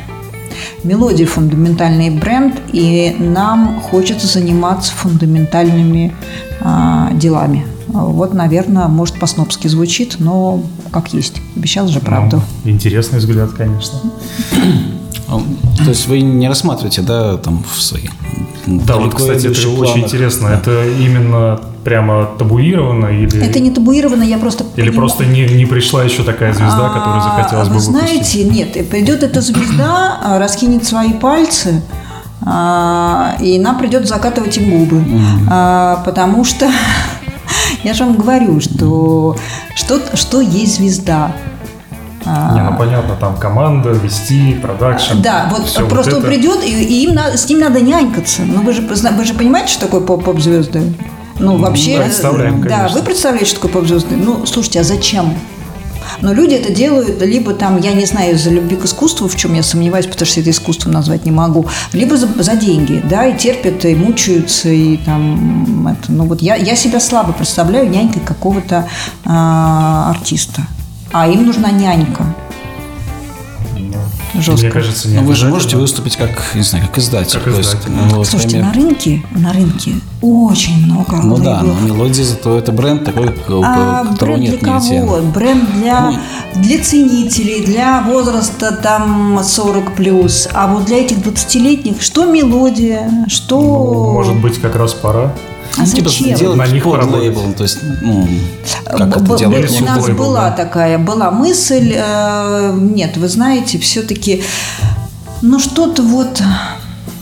Мелодия 0.84 1.26
фундаментальный 1.26 2.10
бренд, 2.10 2.56
и 2.72 3.16
нам 3.20 3.80
хочется 3.82 4.28
заниматься 4.28 4.94
фундаментальными 4.94 6.14
а, 6.62 7.12
делами. 7.14 7.66
Вот, 7.88 8.34
наверное, 8.34 8.88
может 8.88 9.20
по-снопски 9.20 9.68
звучит, 9.68 10.18
но 10.20 10.62
как 10.92 11.14
есть. 11.14 11.42
Обещал 11.56 11.88
же 11.88 12.00
правду. 12.00 12.42
Ну, 12.64 12.72
интересный 12.72 13.20
взгляд, 13.20 13.52
конечно. 13.52 14.00
То 15.28 15.90
есть 15.90 16.08
вы 16.08 16.22
не 16.22 16.48
рассматриваете, 16.48 17.02
да, 17.02 17.38
там 17.38 17.64
в 17.64 17.82
своих 17.82 18.12
Да, 18.66 18.98
вот, 18.98 19.16
кстати, 19.16 19.38
это 19.40 19.48
идущих 19.48 19.70
очень 19.80 19.84
планах? 19.94 19.98
интересно. 20.06 20.48
Это 20.48 20.86
именно 20.88 21.60
прямо 21.84 22.26
табуировано 22.38 23.08
или, 23.08 23.42
Это 23.46 23.60
не 23.62 23.72
табуировано, 23.72 24.24
я 24.24 24.38
просто 24.38 24.64
или 24.76 24.90
понимаю- 24.90 24.94
просто 24.96 25.26
не, 25.26 25.46
не 25.46 25.66
пришла 25.66 26.04
еще 26.04 26.24
такая 26.24 26.54
звезда, 26.54 26.90
которую 26.90 27.18
А, 27.20 27.22
захотелось 27.22 27.68
бы 27.70 27.76
Вы 27.76 27.80
выпустить? 27.80 28.08
знаете, 28.10 28.44
нет, 28.44 28.76
и 28.76 28.84
придет 28.84 29.24
эта 29.24 29.40
звезда, 29.42 30.20
а, 30.24 30.38
раскинет 30.40 30.86
свои 30.86 31.14
пальцы, 31.14 31.82
а, 32.46 33.36
и 33.40 33.58
нам 33.60 33.78
придется 33.78 34.10
закатывать 34.16 34.58
им 34.58 34.70
губы. 34.70 35.04
А, 35.50 36.02
Потому 36.06 36.44
что 36.44 36.70
я 37.84 37.94
же 37.94 38.04
вам 38.04 38.16
говорю, 38.18 38.60
что 38.60 39.36
что, 39.76 40.00
что 40.16 40.42
есть 40.42 40.76
звезда. 40.78 41.32
А, 42.28 42.54
не, 42.54 42.62
ну 42.62 42.78
понятно, 42.78 43.16
там 43.16 43.38
команда, 43.38 43.90
вести, 43.90 44.54
продакшн. 44.56 45.22
Да, 45.22 45.48
вот 45.52 45.72
просто 45.90 46.12
вот 46.12 46.24
он 46.24 46.24
придет, 46.24 46.64
и, 46.64 46.70
и 46.70 47.04
им 47.04 47.16
надо, 47.16 47.38
с 47.38 47.48
ним 47.48 47.60
надо 47.60 47.80
нянькаться. 47.80 48.42
Ну 48.44 48.62
вы 48.62 48.74
же, 48.74 48.82
вы 48.82 49.26
же 49.26 49.34
понимаете, 49.34 49.72
что 49.72 49.86
такое 49.86 50.02
поп-звезды? 50.02 50.94
Ну, 51.40 51.58
вообще... 51.58 52.02
Представляем, 52.02 52.62
Да, 52.64 52.90
вы 52.94 53.02
представляете, 53.02 53.50
что 53.50 53.62
такое 53.62 53.72
поп-звезды? 53.72 54.16
Ну, 54.16 54.46
слушайте, 54.46 54.82
а 54.82 54.84
зачем? 54.84 55.34
Но 56.22 56.34
люди 56.34 56.56
это 56.56 56.74
делают 56.74 57.22
либо 57.22 57.54
там, 57.54 57.80
я 57.80 57.94
не 57.94 58.06
знаю, 58.06 58.34
из-за 58.34 58.50
любви 58.50 58.76
к 58.76 58.86
искусству, 58.86 59.28
в 59.28 59.36
чем 59.36 59.54
я 59.54 59.64
сомневаюсь, 59.64 60.08
потому 60.08 60.26
что 60.26 60.40
это 60.40 60.50
искусством 60.50 60.94
назвать 60.94 61.26
не 61.26 61.32
могу, 61.32 61.68
либо 61.94 62.18
за, 62.18 62.28
за 62.42 62.56
деньги, 62.56 63.02
да, 63.08 63.28
и 63.28 63.38
терпят, 63.38 63.86
и 63.86 63.94
мучаются, 63.94 64.70
и 64.70 64.98
там 64.98 65.88
это. 65.88 66.12
Ну 66.12 66.26
вот 66.26 66.42
я, 66.42 66.56
я 66.56 66.76
себя 66.76 67.00
слабо 67.00 67.34
представляю 67.34 67.90
нянькой 67.90 68.22
какого-то 68.22 68.88
э, 69.26 69.30
артиста. 69.30 70.64
А 71.20 71.28
им 71.28 71.48
нужна 71.48 71.72
нянька 71.72 72.26
жестко. 74.42 74.62
Мне 74.62 74.72
кажется, 74.72 75.08
нет. 75.08 75.22
Но 75.22 75.28
вы 75.28 75.36
же 75.36 75.48
можете 75.48 75.78
выступить 75.78 76.16
как, 76.16 76.30
не 76.54 76.62
знаю, 76.62 76.86
как 76.86 77.00
издатель. 77.00 77.40
Как 77.40 77.48
издатель. 77.48 77.78
Есть, 77.78 77.88
ну, 77.90 78.18
вот, 78.18 78.28
Слушайте, 78.28 78.62
на 78.62 78.72
рынке, 78.72 79.24
на 79.32 79.52
рынке 79.52 79.96
очень 80.22 80.86
много 80.86 81.16
Ну 81.18 81.36
лейблов. 81.36 81.44
да, 81.44 81.62
но 81.64 81.80
мелодия 81.80 82.24
зато 82.24 82.58
это 82.58 82.72
бренд 82.72 83.04
такой, 83.04 83.30
а, 83.64 84.06
которого 84.06 84.36
бренд 84.36 84.52
нет 84.52 84.60
для 84.60 84.74
кого? 84.74 85.18
Бренд 85.34 85.72
для, 85.74 86.02
ну, 86.02 86.20
для 86.56 86.84
ценителей, 86.84 87.66
для 87.66 88.02
возраста 88.02 88.72
там 88.72 89.42
40 89.44 89.96
плюс. 89.96 90.48
А 90.54 90.68
вот 90.68 90.86
для 90.86 90.98
этих 90.98 91.18
20-летних 91.18 92.02
что 92.02 92.26
мелодия, 92.26 93.10
что... 93.28 93.60
Ну, 93.60 94.12
может 94.14 94.40
быть, 94.40 94.60
как 94.60 94.76
раз 94.76 94.94
пора. 94.94 95.34
А 95.78 95.82
ну, 95.82 95.86
типа, 95.86 96.10
зачем? 96.10 96.38
делать 96.38 96.58
на 96.58 96.68
них 96.68 96.84
под 96.84 97.12
лейблом, 97.12 97.54
то 97.54 97.64
есть, 97.64 97.78
ну, 98.02 98.28
как 98.86 99.18
это 99.18 99.38
делать? 99.38 99.82
У 99.82 99.86
нас 99.86 100.10
была 100.10 100.52
такая, 100.52 100.98
была 100.98 101.32
мысль, 101.32 101.94
э, 101.96 102.78
нет, 102.80 103.18
вы 103.18 103.28
знаете, 103.28 103.78
все-таки, 103.78 104.44
ну, 105.42 105.60
что-то 105.60 106.02
вот, 106.02 106.42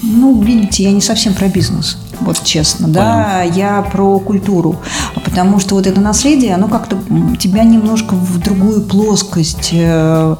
ну, 0.02 0.42
видите, 0.42 0.84
я 0.84 0.92
не 0.92 1.02
совсем 1.02 1.34
про 1.34 1.48
бизнес 1.48 1.98
вот 2.22 2.44
честно, 2.44 2.88
да, 2.88 3.42
я 3.42 3.82
про 3.82 4.20
культуру, 4.20 4.78
потому 5.24 5.60
что 5.60 5.76
вот 5.76 5.88
это 5.88 6.02
наследие, 6.02 6.56
оно 6.56 6.68
как-то 6.68 6.98
тебя 7.40 7.64
немножко 7.64 8.14
в 8.14 8.40
другую 8.40 8.82
плоскость 8.82 9.70
э, 9.74 10.36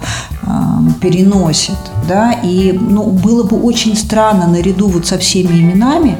переносит, 1.02 1.78
да, 2.08 2.34
и, 2.44 2.72
ну, 2.72 3.04
было 3.04 3.44
бы 3.44 3.62
очень 3.62 3.96
странно 3.96 4.48
наряду 4.48 4.88
вот 4.88 5.08
со 5.08 5.18
всеми 5.18 5.60
именами, 5.60 6.18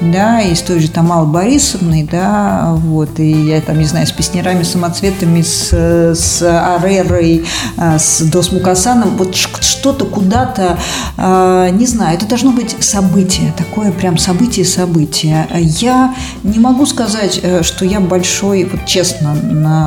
да, 0.00 0.40
и 0.40 0.54
с 0.54 0.62
той 0.62 0.80
же 0.80 0.90
там 0.90 1.12
Аллой 1.12 1.26
Борисовной, 1.30 2.08
да, 2.10 2.72
вот, 2.76 3.18
и 3.18 3.30
я 3.30 3.60
там, 3.60 3.78
не 3.78 3.84
знаю, 3.84 4.06
с 4.06 4.12
песнерами, 4.12 4.62
самоцветами, 4.62 5.42
с, 5.42 5.72
с 5.72 6.42
Арерой, 6.42 7.44
э, 7.76 7.98
с 7.98 8.22
Дос 8.22 8.52
Мукасаном, 8.52 9.16
вот 9.16 9.34
что-то 9.34 10.04
куда-то, 10.06 10.78
э, 11.16 11.70
не 11.72 11.86
знаю, 11.86 12.16
это 12.16 12.26
должно 12.26 12.52
быть 12.52 12.76
событие, 12.80 13.52
такое 13.56 13.92
прям 13.92 14.18
событие-событие. 14.18 15.46
Я 15.54 16.14
не 16.42 16.58
могу 16.58 16.86
сказать, 16.86 17.40
э, 17.42 17.62
что 17.62 17.84
я 17.84 18.00
большой, 18.00 18.64
вот 18.64 18.86
честно, 18.86 19.36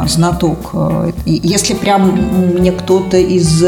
знаток. 0.08 0.74
Если 1.26 1.74
прям 1.74 2.12
мне 2.58 2.72
кто-то 2.72 3.18
из, 3.18 3.64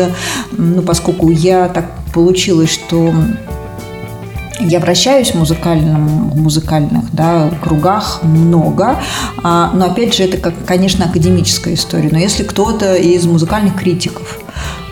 ну, 0.51 0.81
поскольку 0.81 1.29
я 1.29 1.67
так 1.69 1.85
получилось, 2.13 2.71
что 2.71 3.13
я 4.59 4.79
вращаюсь 4.79 5.31
в, 5.31 5.35
музыкальном, 5.35 6.29
в 6.29 6.37
музыкальных 6.37 7.11
да, 7.13 7.49
кругах 7.63 8.21
много, 8.23 8.99
а, 9.43 9.71
но 9.73 9.85
опять 9.85 10.15
же 10.15 10.23
это, 10.23 10.37
как, 10.37 10.53
конечно, 10.65 11.05
академическая 11.05 11.73
история. 11.73 12.09
Но 12.11 12.19
если 12.19 12.43
кто-то 12.43 12.95
из 12.95 13.25
музыкальных 13.25 13.75
критиков 13.75 14.39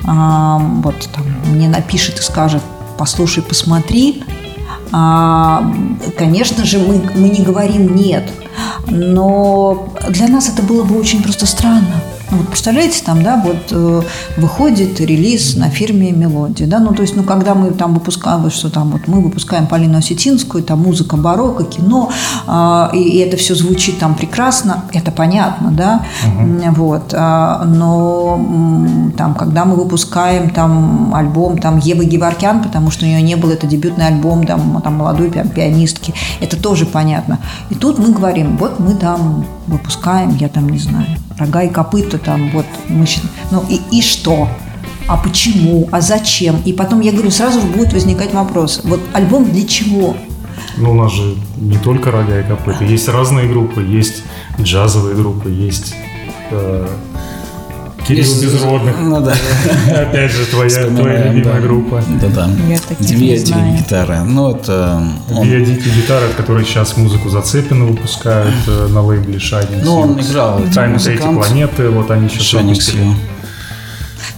а, 0.06 0.58
вот 0.58 1.10
там 1.14 1.26
мне 1.54 1.68
напишет 1.68 2.20
и 2.20 2.22
скажет, 2.22 2.64
послушай, 2.98 3.44
посмотри, 3.44 4.24
а, 4.92 5.72
конечно 6.18 6.66
же, 6.66 6.80
мы, 6.80 7.02
мы 7.16 7.30
не 7.30 7.44
говорим 7.44 7.96
нет, 7.96 8.24
но 8.88 9.94
для 10.10 10.28
нас 10.28 10.50
это 10.50 10.64
было 10.64 10.84
бы 10.84 10.98
очень 10.98 11.22
просто 11.22 11.46
странно. 11.46 12.02
Ну, 12.32 12.38
вот 12.38 12.50
представляете, 12.50 13.02
там, 13.04 13.24
да, 13.24 13.42
вот 13.44 13.72
э, 13.72 14.02
выходит 14.38 15.00
релиз 15.00 15.56
на 15.56 15.70
фирме 15.70 16.12
«Мелодия», 16.12 16.68
да, 16.68 16.78
ну, 16.80 16.94
то 16.94 17.02
есть, 17.02 17.16
ну, 17.16 17.24
когда 17.24 17.56
мы 17.56 17.72
там 17.72 17.96
выпускаем, 17.96 18.52
что 18.52 18.70
там, 18.70 18.92
вот 18.92 19.08
мы 19.08 19.22
выпускаем 19.22 19.66
Полину 19.66 19.98
Осетинскую, 19.98 20.64
там 20.64 20.80
музыка 20.80 21.18
барокко, 21.18 21.64
кино, 21.64 22.12
э, 22.48 22.90
и, 22.94 23.00
и 23.00 23.18
это 23.18 23.36
все 23.38 23.56
звучит 23.56 23.98
там 23.98 24.14
прекрасно, 24.14 24.84
это 24.94 25.12
понятно, 25.12 25.72
да, 25.72 26.04
угу. 26.28 26.76
вот, 26.76 27.14
э, 27.14 27.64
но 27.66 28.40
э, 29.10 29.18
там, 29.18 29.34
когда 29.34 29.66
мы 29.66 29.76
выпускаем 29.76 30.52
там 30.52 31.16
альбом, 31.16 31.58
там, 31.58 31.80
Евы 31.80 32.06
Геворкян, 32.06 32.62
потому 32.62 32.92
что 32.92 33.06
у 33.06 33.08
нее 33.08 33.24
не 33.24 33.38
было, 33.38 33.54
это 33.54 33.66
дебютный 33.66 34.06
альбом, 34.06 34.46
там, 34.46 34.80
там 34.84 34.96
молодой 34.98 35.32
пи 35.32 35.40
пианистки, 35.50 36.14
это 36.42 36.58
тоже 36.58 36.86
понятно. 36.86 37.40
И 37.72 37.76
тут 37.76 37.98
мы 37.98 38.12
говорим, 38.12 38.39
вот 38.44 38.80
мы 38.80 38.96
там 38.96 39.46
выпускаем, 39.68 40.36
я 40.36 40.50
там 40.50 40.70
не 40.70 40.80
знаю, 40.80 41.08
рога 41.38 41.64
и 41.64 41.70
копыта 41.70 42.18
там, 42.18 42.50
вот, 42.52 42.66
мы, 42.88 43.06
ну 43.52 43.64
и, 43.70 43.80
и 43.92 44.02
что? 44.02 44.48
А 45.08 45.18
почему? 45.18 45.90
А 45.92 46.02
зачем? 46.02 46.58
И 46.66 46.74
потом, 46.74 47.02
я 47.02 47.12
говорю, 47.12 47.32
сразу 47.32 47.62
же 47.62 47.68
будет 47.68 47.94
возникать 47.94 48.34
вопрос, 48.34 48.82
вот 48.84 49.02
альбом 49.14 49.50
для 49.50 49.66
чего? 49.68 50.16
Ну, 50.78 50.92
у 50.92 50.94
нас 50.94 51.12
же 51.12 51.36
не 51.58 51.78
только 51.78 52.12
рога 52.12 52.40
и 52.40 52.44
копыта, 52.44 52.84
есть 52.84 53.10
разные 53.10 53.48
группы, 53.48 53.82
есть 53.82 54.24
джазовые 54.60 55.16
группы, 55.16 55.50
есть 55.50 55.96
э, 56.52 56.88
Кирилл 58.10 58.24
Из... 58.24 58.44
Безродных. 58.44 58.96
Ну 59.00 59.22
да. 59.22 59.36
Опять 60.02 60.32
же, 60.32 60.46
твоя, 60.48 60.88
твоя 60.88 61.32
любимая 61.32 61.62
да. 61.62 61.68
группа. 61.68 62.04
Да-да. 62.20 62.50
Две 63.00 63.38
дикие 63.38 63.78
гитары. 63.78 64.22
Ну, 64.22 64.56
это... 64.56 65.04
Он... 65.32 65.48
Две 65.48 65.64
дикие 65.64 65.94
гитары, 65.94 66.30
которые 66.36 66.66
сейчас 66.66 66.98
музыку 66.98 67.30
зацепенно 67.30 67.86
выпускают 67.86 68.56
э, 68.68 68.88
на 68.88 69.04
лейбле 69.04 69.38
Shining 69.38 69.82
Ну, 69.84 70.00
он 70.00 70.20
играл. 70.20 70.60
Тайны 70.74 70.98
третьей 70.98 71.34
планеты, 71.34 71.90
вот 71.90 72.10
они 72.10 72.30
сейчас 72.30 72.54
выпустили. 72.54 73.16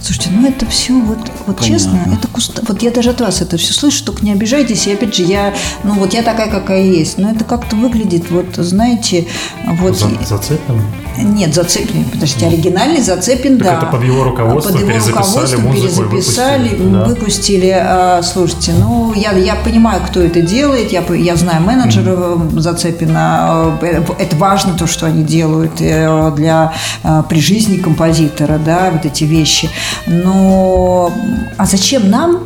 Слушайте, 0.02 0.30
ну 0.32 0.48
это 0.48 0.66
все 0.66 0.94
вот, 0.94 1.18
вот 1.46 1.60
честно, 1.60 2.00
это 2.12 2.26
куст... 2.26 2.60
Вот 2.66 2.82
я 2.82 2.90
даже 2.90 3.10
от 3.10 3.20
вас 3.20 3.40
это 3.40 3.56
все 3.56 3.72
слышу, 3.72 4.04
только 4.04 4.24
не 4.24 4.32
обижайтесь. 4.32 4.88
И 4.88 4.92
опять 4.92 5.14
же, 5.14 5.22
я, 5.22 5.54
ну 5.84 5.94
вот 5.94 6.12
я 6.12 6.22
такая, 6.22 6.50
какая 6.50 6.82
есть. 6.82 7.18
Но 7.18 7.30
это 7.30 7.44
как-то 7.44 7.76
выглядит, 7.76 8.28
вот 8.30 8.56
знаете, 8.56 9.26
вот. 9.64 9.96
За, 9.96 10.08
зацеплен? 10.26 10.82
Нет, 11.18 11.54
зацеплен. 11.54 12.04
Подождите, 12.06 12.46
оригинальный 12.46 13.00
зацеплен, 13.00 13.58
так 13.58 13.66
да. 13.66 13.76
Это 13.78 13.86
под 13.86 14.02
его 14.02 14.24
руководством 14.24 14.74
под 14.74 14.88
его 14.88 15.06
руководством 15.06 15.72
перезаписали, 15.72 16.68
выпустили. 16.68 16.92
Да. 16.92 17.04
выпустили. 17.04 17.68
А, 17.68 18.22
слушайте, 18.24 18.72
ну 18.76 19.12
я, 19.14 19.32
я 19.32 19.54
понимаю, 19.54 20.02
кто 20.04 20.20
это 20.20 20.42
делает, 20.42 20.90
я, 20.90 21.04
я 21.14 21.36
знаю 21.36 21.62
менеджера 21.62 22.10
mm-hmm. 22.10 22.58
Зацепина. 22.58 23.78
Это 24.18 24.36
важно 24.36 24.76
то, 24.76 24.88
что 24.88 25.06
они 25.06 25.22
делают 25.22 25.80
э, 25.80 26.32
для 26.34 26.72
э, 27.04 27.22
при 27.28 27.40
жизни 27.40 27.76
композитора, 27.76 28.58
да, 28.58 28.90
вот 28.90 29.04
эти 29.04 29.22
вещи. 29.22 29.70
Но 30.06 31.12
а 31.56 31.66
зачем 31.66 32.10
нам? 32.10 32.40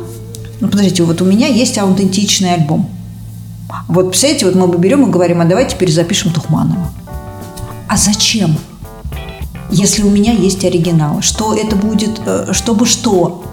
Ну, 0.59 0.67
подождите, 0.67 1.03
вот 1.03 1.21
у 1.21 1.25
меня 1.25 1.47
есть 1.47 1.77
аутентичный 1.77 2.53
альбом. 2.53 2.89
Вот, 3.87 4.09
представляете, 4.09 4.45
вот 4.45 4.55
мы 4.55 4.77
берем 4.77 5.07
и 5.07 5.11
говорим, 5.11 5.41
а 5.41 5.45
давайте 5.45 5.75
перезапишем 5.75 6.31
Тухманова. 6.31 6.91
А 7.87 7.97
зачем? 7.97 8.57
Если 9.69 10.03
у 10.03 10.09
меня 10.09 10.31
есть 10.31 10.63
оригинал, 10.63 11.21
что 11.21 11.53
это 11.53 11.75
будет, 11.75 12.21
э, 12.25 12.53
чтобы 12.53 12.85
что? 12.85 13.43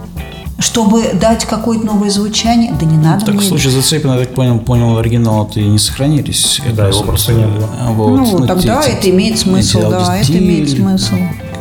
чтобы 0.61 1.03
дать 1.15 1.45
какое-то 1.45 1.85
новое 1.85 2.11
звучание, 2.11 2.73
да 2.79 2.87
не 2.87 2.97
надо. 2.97 3.27
Так 3.27 3.35
в 3.35 3.43
случае 3.43 3.73
Зацепина, 3.73 4.13
я 4.13 4.21
так 4.21 4.35
понял, 4.35 4.59
понял 4.61 4.97
оригинал-то 4.99 5.59
и 5.59 5.65
не 5.65 5.79
сохранились. 5.79 6.61
Да, 6.75 6.89
его 6.89 7.03
просто 7.03 7.33
не 7.33 7.45
было. 7.45 7.69
Вот. 7.91 8.17
Ну, 8.17 8.39
ну, 8.39 8.47
тогда 8.47 8.83
те, 8.83 8.93
это 8.93 9.11
имеет 9.11 9.39
смысл, 9.39 9.91
да, 9.91 10.17
это 10.17 10.39
имеет 10.39 10.71
смысл 10.71 11.17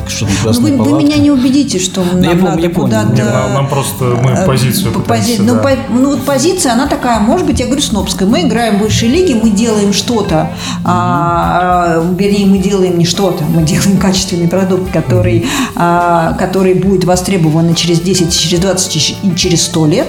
что 0.08 0.26
ну, 0.26 0.52
вы, 0.52 0.76
вы 0.76 1.02
меня 1.02 1.16
не 1.16 1.30
убедите, 1.30 1.78
что 1.78 2.04
нам 2.04 2.22
я 2.22 2.34
надо 2.34 2.68
куда-то... 2.68 3.24
Нам, 3.24 3.54
нам 3.54 3.68
просто 3.68 4.04
мы 4.04 4.30
э, 4.30 4.46
позицию 4.46 4.92
пози... 5.00 5.38
ну, 5.38 5.56
по... 5.56 5.70
ну, 5.90 6.10
вот 6.10 6.24
позиция, 6.24 6.72
она 6.72 6.86
такая, 6.86 7.20
может 7.20 7.46
быть, 7.46 7.60
я 7.60 7.66
говорю, 7.66 7.82
снобская. 7.82 8.28
Мы 8.28 8.42
играем 8.42 8.78
в 8.78 8.82
высшей 8.82 9.08
лиге, 9.08 9.34
мы 9.34 9.50
делаем 9.50 9.92
что-то, 9.92 10.50
а, 10.84 12.02
вернее, 12.18 12.46
мы 12.46 12.58
делаем 12.58 12.98
не 12.98 13.04
что-то, 13.04 13.44
мы 13.44 13.62
делаем 13.62 13.98
качественный 13.98 14.48
продукт, 14.48 14.92
который, 14.92 15.46
а, 15.76 16.34
который 16.34 16.74
будет 16.74 17.04
востребован 17.04 17.74
через 17.74 18.00
10, 18.00 18.36
через 18.36 18.60
20 18.60 19.16
и 19.22 19.36
через 19.36 19.62
100 19.64 19.86
лет. 19.86 20.08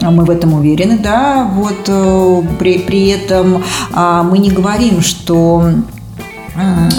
Мы 0.00 0.24
в 0.24 0.30
этом 0.30 0.54
уверены, 0.54 0.98
да. 0.98 1.50
Вот 1.54 1.88
э, 1.88 2.42
при, 2.58 2.78
при 2.78 3.08
этом 3.08 3.64
а, 3.92 4.22
мы 4.22 4.38
не 4.38 4.50
говорим, 4.50 5.00
что 5.00 5.72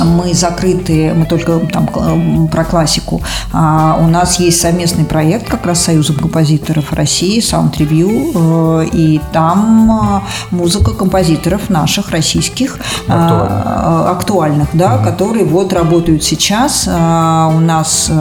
мы 0.06 0.34
закрыты, 0.34 1.14
мы 1.14 1.26
только 1.26 1.60
там 1.60 2.48
про 2.48 2.64
классику. 2.64 3.22
А 3.52 3.98
у 4.00 4.08
нас 4.08 4.40
есть 4.40 4.62
совместный 4.62 5.06
проект 5.06 5.48
как 5.48 5.66
раз 5.66 5.80
с 5.80 5.86
Союзом 5.86 6.16
композиторов 6.18 6.94
России, 6.94 7.40
Sound 7.40 7.78
Review, 7.78 8.84
э, 8.84 8.88
и 8.94 9.22
там 9.34 9.92
э, 9.92 10.56
музыка 10.56 10.92
композиторов 10.92 11.70
наших 11.70 12.12
российских 12.12 12.78
актуальных, 13.08 14.10
актуальных 14.10 14.68
да, 14.74 14.96
угу. 14.96 15.04
которые 15.06 15.46
вот 15.46 15.74
работают 15.74 16.24
сейчас. 16.24 16.88
У 16.88 17.60
нас 17.60 18.12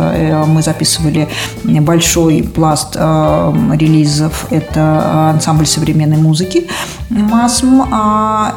мы 0.46 0.62
записывали 0.62 1.29
большой 1.64 2.42
пласт 2.42 2.96
релизов. 2.96 4.46
Это 4.51 5.31
ансамбль 5.31 5.66
современной 5.66 6.16
музыки 6.16 6.68
МАСМ, 7.11 7.83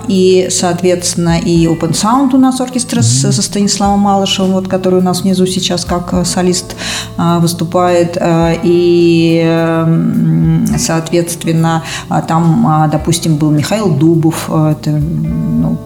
и, 0.08 0.48
соответственно, 0.50 1.40
и 1.40 1.66
Open 1.66 1.92
Sound 1.92 2.36
у 2.36 2.38
нас 2.38 2.60
оркестр 2.72 3.00
mm-hmm. 3.00 3.32
со 3.32 3.42
Станиславом 3.42 4.00
Малышевым, 4.00 4.54
вот, 4.54 4.68
который 4.68 5.00
у 5.00 5.04
нас 5.04 5.22
внизу 5.22 5.46
сейчас 5.46 5.86
как 5.86 6.14
э, 6.14 6.26
солист 6.26 6.76
а, 7.18 7.40
выступает. 7.40 8.18
Э, 8.20 8.56
и, 8.64 9.44
соответственно, 10.78 11.84
а, 12.10 12.22
там, 12.22 12.66
а, 12.68 12.88
допустим, 12.88 13.36
был 13.36 13.52
Михаил 13.52 13.90
Дубов, 13.94 14.50
э, 14.50 14.72
это 14.72 14.92
ну, 14.92 15.78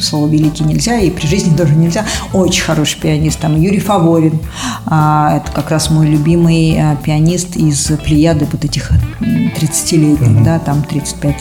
слово 0.00 0.28
«великий» 0.28 0.64
нельзя, 0.64 0.98
и 0.98 1.10
при 1.10 1.26
жизни 1.26 1.56
тоже 1.56 1.74
нельзя. 1.74 2.04
Очень 2.32 2.64
хороший 2.64 3.00
пианист. 3.00 3.40
Там 3.40 3.60
Юрий 3.60 3.80
Фаворин. 3.80 4.38
Это 4.86 5.44
как 5.54 5.70
раз 5.70 5.90
мой 5.90 6.06
любимый 6.06 6.78
пианист 7.04 7.56
из 7.56 7.90
плеяды 8.04 8.46
вот 8.50 8.64
этих 8.64 8.90
30-летних, 9.20 10.28
mm-hmm. 10.28 10.44
да, 10.44 10.58
там 10.58 10.82
35, 10.82 11.36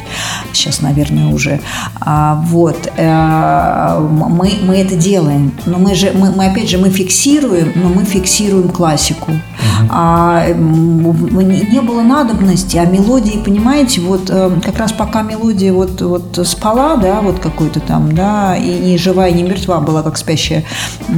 сейчас, 0.54 0.82
наверное, 0.82 1.28
уже. 1.28 1.60
А, 2.00 2.36
вот. 2.46 2.92
А, 2.98 4.00
мы, 4.00 4.54
мы 4.64 4.76
это 4.76 4.96
делаем. 4.96 5.54
Но 5.66 5.78
мы 5.78 5.96
же, 5.96 6.12
мы, 6.14 6.32
мы 6.32 6.48
опять 6.48 6.70
же, 6.70 6.78
мы 6.78 6.90
фиксируем, 6.90 7.72
но 7.76 7.90
мы 7.90 8.04
фиксируем 8.04 8.70
классику. 8.70 9.32
Mm-hmm. 9.32 9.88
А, 9.90 10.48
не 10.50 11.82
было 11.82 12.02
надобности, 12.02 12.78
а 12.78 12.86
мелодии, 12.86 13.42
понимаете, 13.44 14.02
вот 14.02 14.30
э, 14.30 14.52
как 14.64 14.78
раз 14.78 14.92
пока 14.92 15.22
мелодия 15.22 15.74
вот, 15.74 16.02
вот 16.02 16.40
спала, 16.48 16.96
да, 16.96 17.22
вот 17.22 17.40
какой-то 17.40 17.80
там, 17.80 18.14
да, 18.14 18.49
и 18.56 18.80
не 18.80 18.98
живая, 18.98 19.32
не 19.32 19.44
мертва 19.44 19.80
была, 19.80 20.04
как 20.04 20.18
спящая 20.18 20.64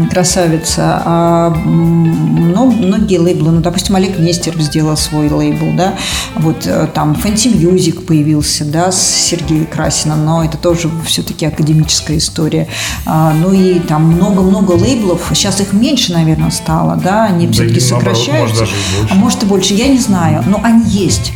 красавица, 0.10 1.02
а, 1.06 1.50
ну, 1.66 2.72
многие 2.72 3.18
лейблы, 3.18 3.52
ну, 3.52 3.62
допустим, 3.62 3.96
Олег 3.96 4.20
Нестеров 4.20 4.62
сделал 4.62 4.98
свой 4.98 5.30
лейбл, 5.30 5.74
да, 5.76 5.96
вот 6.36 6.66
э, 6.66 6.88
там 6.94 7.14
Fancy 7.14 7.54
Music 7.54 8.06
появился, 8.06 8.66
да, 8.66 8.92
с 8.92 9.02
Сергеем 9.02 9.66
Красиным, 9.66 10.26
но 10.26 10.44
это 10.44 10.58
тоже 10.58 10.90
все-таки 11.06 11.46
академическая 11.46 12.18
история. 12.18 12.68
А, 13.06 13.34
ну 13.34 13.54
и 13.54 13.80
там 13.80 14.04
много-много 14.06 14.72
лейблов, 14.72 15.32
сейчас 15.34 15.62
их 15.62 15.74
меньше, 15.74 16.14
наверное, 16.14 16.52
стало, 16.52 16.96
да, 16.96 17.26
они 17.26 17.48
да 17.48 17.54
все-таки 17.54 17.80
сокращаются. 17.80 18.62
Может, 18.62 18.76
а 19.10 19.16
может 19.16 19.44
и 19.44 19.46
больше, 19.46 19.74
я 19.74 19.88
не 19.88 20.00
знаю, 20.00 20.44
но 20.48 20.60
они 20.64 20.90
есть. 20.90 21.34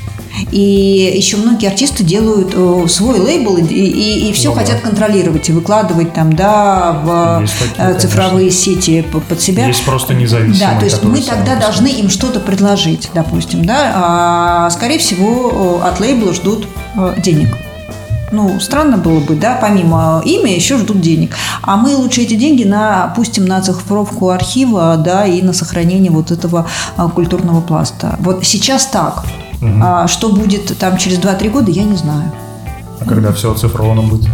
И 0.52 1.13
еще 1.15 1.38
многие 1.38 1.67
артисты 1.67 2.04
делают 2.04 2.54
э, 2.56 2.88
свой 2.89 3.19
лейбл 3.19 3.58
и, 3.58 3.63
и, 3.63 4.30
и 4.30 4.34
все 4.34 4.50
ну, 4.50 4.56
хотят 4.56 4.78
да. 4.82 4.89
контролировать 4.89 5.50
и 5.50 5.52
выкладывать 5.52 6.13
там, 6.13 6.34
да, 6.34 6.91
в 7.04 7.45
такие, 7.60 8.00
цифровые 8.00 8.50
конечно. 8.50 8.62
сети 8.62 9.06
под 9.30 9.41
себя. 9.41 9.67
Есть 9.67 9.86
просто 9.86 10.13
независимые. 10.13 10.60
Да, 10.74 10.80
то 10.80 10.86
есть 10.86 11.04
мы 11.04 11.21
тогда 11.21 11.56
должны 11.56 11.88
им 11.88 12.10
что-то 12.10 12.39
предложить, 12.39 13.10
допустим, 13.13 13.65
да. 13.65 13.91
А, 13.95 14.69
скорее 14.69 15.00
всего, 15.00 15.82
от 15.84 16.00
лейбла 16.00 16.34
ждут 16.34 16.67
э, 16.95 17.15
денег. 17.21 17.50
Ну, 18.32 18.60
странно 18.60 18.98
было 18.98 19.19
бы, 19.19 19.36
да, 19.36 19.58
помимо 19.62 20.21
имя 20.26 20.54
еще 20.54 20.78
ждут 20.78 21.00
денег. 21.00 21.36
А 21.62 21.78
мы 21.78 21.95
лучше 21.95 22.21
эти 22.21 22.34
деньги 22.34 22.63
на, 22.63 23.13
пустим 23.15 23.45
на 23.45 23.62
цифровку 23.62 24.30
архива, 24.30 24.98
да, 24.98 25.26
и 25.26 25.41
на 25.41 25.54
сохранение 25.54 26.12
вот 26.12 26.32
этого 26.32 26.67
культурного 27.13 27.62
пласта. 27.62 28.17
Вот 28.19 28.43
сейчас 28.43 28.88
так. 28.88 29.24
Угу. 29.65 29.80
А 29.82 30.08
что 30.08 30.30
будет 30.30 30.78
там 30.78 30.97
через 30.97 31.19
2-3 31.19 31.49
года, 31.49 31.71
я 31.71 31.84
не 31.84 31.95
знаю. 31.95 32.32
А 32.99 33.06
когда 33.06 33.32
все 33.32 33.51
оцифровано 33.51 34.01
будет? 34.01 34.30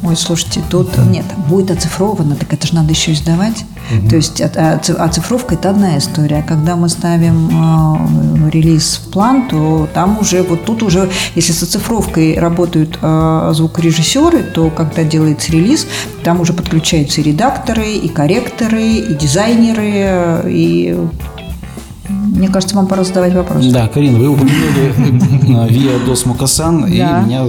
Ой, 0.00 0.16
слушайте, 0.16 0.62
тут 0.70 0.96
нет, 0.96 1.24
будет 1.48 1.72
оцифровано, 1.72 2.36
так 2.36 2.52
это 2.52 2.66
же 2.66 2.74
надо 2.74 2.90
еще 2.90 3.12
издавать. 3.12 3.64
Угу. 3.90 4.08
То 4.08 4.16
есть 4.16 4.40
оцифровка 4.40 5.54
это 5.54 5.70
одна 5.70 5.98
история. 5.98 6.44
Когда 6.46 6.76
мы 6.76 6.88
ставим 6.88 8.46
э, 8.46 8.50
релиз 8.50 8.96
в 8.96 9.10
план, 9.10 9.48
то 9.48 9.88
там 9.92 10.18
уже, 10.20 10.42
вот 10.42 10.64
тут 10.64 10.84
уже, 10.84 11.10
если 11.34 11.52
с 11.52 11.62
оцифровкой 11.64 12.38
работают 12.38 12.98
э, 13.02 13.50
звукорежиссеры, 13.54 14.44
то 14.44 14.70
когда 14.70 15.02
делается 15.02 15.50
релиз, 15.50 15.86
там 16.22 16.40
уже 16.40 16.52
подключаются 16.52 17.20
и 17.20 17.24
редакторы, 17.24 17.94
и 17.94 18.08
корректоры, 18.08 18.82
и 18.82 19.14
дизайнеры, 19.14 20.42
и 20.46 20.96
мне 22.08 22.48
кажется, 22.48 22.74
вам 22.76 22.86
пора 22.86 23.04
задавать 23.04 23.34
вопрос. 23.34 23.64
Да, 23.66 23.88
Карина, 23.88 24.18
вы 24.18 24.28
упомянули 24.28 24.94
э, 24.98 25.68
Via 25.68 26.06
Dos 26.06 26.24
Mocassan, 26.26 26.88
и 26.88 27.00
у 27.00 27.26
меня 27.26 27.44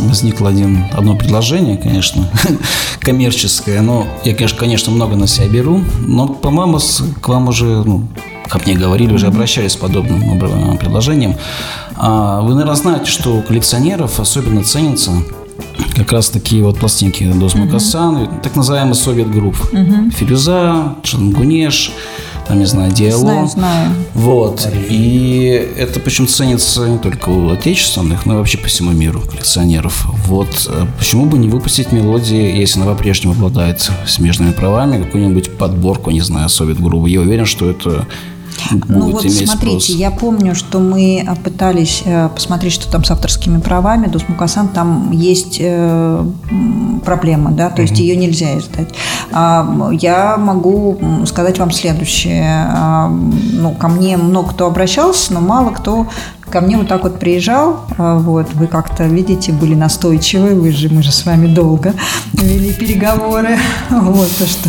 возникло 0.00 0.48
один, 0.48 0.84
одно 0.92 1.16
предложение, 1.16 1.76
конечно, 1.76 2.28
коммерческое. 3.00 3.80
Но 3.82 4.06
я, 4.24 4.34
конечно, 4.34 4.58
конечно, 4.58 4.92
много 4.92 5.16
на 5.16 5.26
себя 5.26 5.48
беру, 5.48 5.80
но, 6.06 6.28
по-моему, 6.28 6.78
к 7.20 7.28
вам 7.28 7.48
уже, 7.48 7.66
ну, 7.66 8.08
как 8.48 8.66
мне 8.66 8.74
говорили, 8.74 9.12
уже 9.12 9.26
обращались 9.26 9.72
с 9.72 9.76
подобным 9.76 10.38
предложением. 10.78 11.36
А, 11.96 12.40
вы, 12.40 12.54
наверное, 12.54 12.74
знаете, 12.74 13.10
что 13.10 13.36
у 13.36 13.42
коллекционеров 13.42 14.18
особенно 14.18 14.64
ценятся 14.64 15.12
как 15.94 16.12
раз 16.12 16.30
такие 16.30 16.64
вот 16.64 16.78
пластинки 16.78 17.22
Dos 17.24 17.54
Mocassan, 17.54 18.40
так 18.42 18.56
называемый 18.56 18.94
совет 18.94 19.30
групп. 19.30 19.56
Фирюза, 20.16 20.96
Чангунеш, 21.02 21.92
там, 22.46 22.58
не 22.58 22.66
знаю, 22.66 22.92
диалог. 22.92 23.20
Знаю, 23.20 23.48
знаю. 23.48 23.94
Вот. 24.14 24.68
И 24.88 25.72
это 25.76 26.00
почему 26.00 26.26
ценится 26.26 26.88
не 26.88 26.98
только 26.98 27.28
у 27.28 27.50
отечественных, 27.50 28.26
но 28.26 28.34
и 28.34 28.36
вообще 28.38 28.58
по 28.58 28.66
всему 28.66 28.92
миру 28.92 29.20
коллекционеров. 29.20 30.06
Вот 30.26 30.68
э, 30.68 30.86
почему 30.98 31.26
бы 31.26 31.38
не 31.38 31.48
выпустить 31.48 31.92
мелодии, 31.92 32.56
если 32.56 32.80
она 32.80 32.92
по-прежнему 32.92 33.34
обладает 33.34 33.90
смежными 34.06 34.52
правами, 34.52 35.02
какую-нибудь 35.02 35.56
подборку, 35.56 36.10
не 36.10 36.20
знаю, 36.20 36.48
совет 36.48 36.80
грубо. 36.80 37.06
Я 37.06 37.20
уверен, 37.20 37.46
что 37.46 37.70
это 37.70 38.06
ну 38.88 39.10
вот 39.10 39.22
смотрите, 39.22 39.46
спрос. 39.46 39.88
я 39.88 40.10
помню, 40.10 40.54
что 40.54 40.78
мы 40.78 41.24
э, 41.26 41.34
пытались 41.36 42.02
э, 42.04 42.28
посмотреть, 42.28 42.72
что 42.72 42.90
там 42.90 43.04
с 43.04 43.10
авторскими 43.10 43.60
правами. 43.60 44.06
Дос 44.06 44.28
Мукасан 44.28 44.68
там 44.68 45.10
есть 45.10 45.58
э, 45.60 46.24
проблема, 47.04 47.50
да, 47.52 47.70
то 47.70 47.82
есть 47.82 47.98
ее 47.98 48.16
нельзя 48.16 48.58
издать. 48.58 48.88
А, 49.32 49.90
я 49.92 50.36
могу 50.36 50.98
сказать 51.26 51.58
вам 51.58 51.70
следующее. 51.70 52.66
А, 52.68 53.08
ну, 53.08 53.72
ко 53.72 53.88
мне 53.88 54.16
много 54.16 54.50
кто 54.50 54.66
обращался, 54.66 55.34
но 55.34 55.40
мало 55.40 55.70
кто 55.70 56.06
ко 56.52 56.60
мне 56.60 56.76
вот 56.76 56.86
так 56.86 57.02
вот 57.02 57.18
приезжал, 57.18 57.86
а, 57.96 58.18
вот, 58.18 58.52
вы 58.52 58.66
как-то, 58.66 59.04
видите, 59.04 59.52
были 59.52 59.74
настойчивы, 59.74 60.54
вы 60.54 60.70
же, 60.70 60.90
мы 60.90 61.02
же 61.02 61.10
с 61.10 61.24
вами 61.24 61.46
долго 61.46 61.94
вели 62.34 62.74
переговоры, 62.74 63.58
вот, 63.90 64.30
то 64.36 64.46
что, 64.46 64.68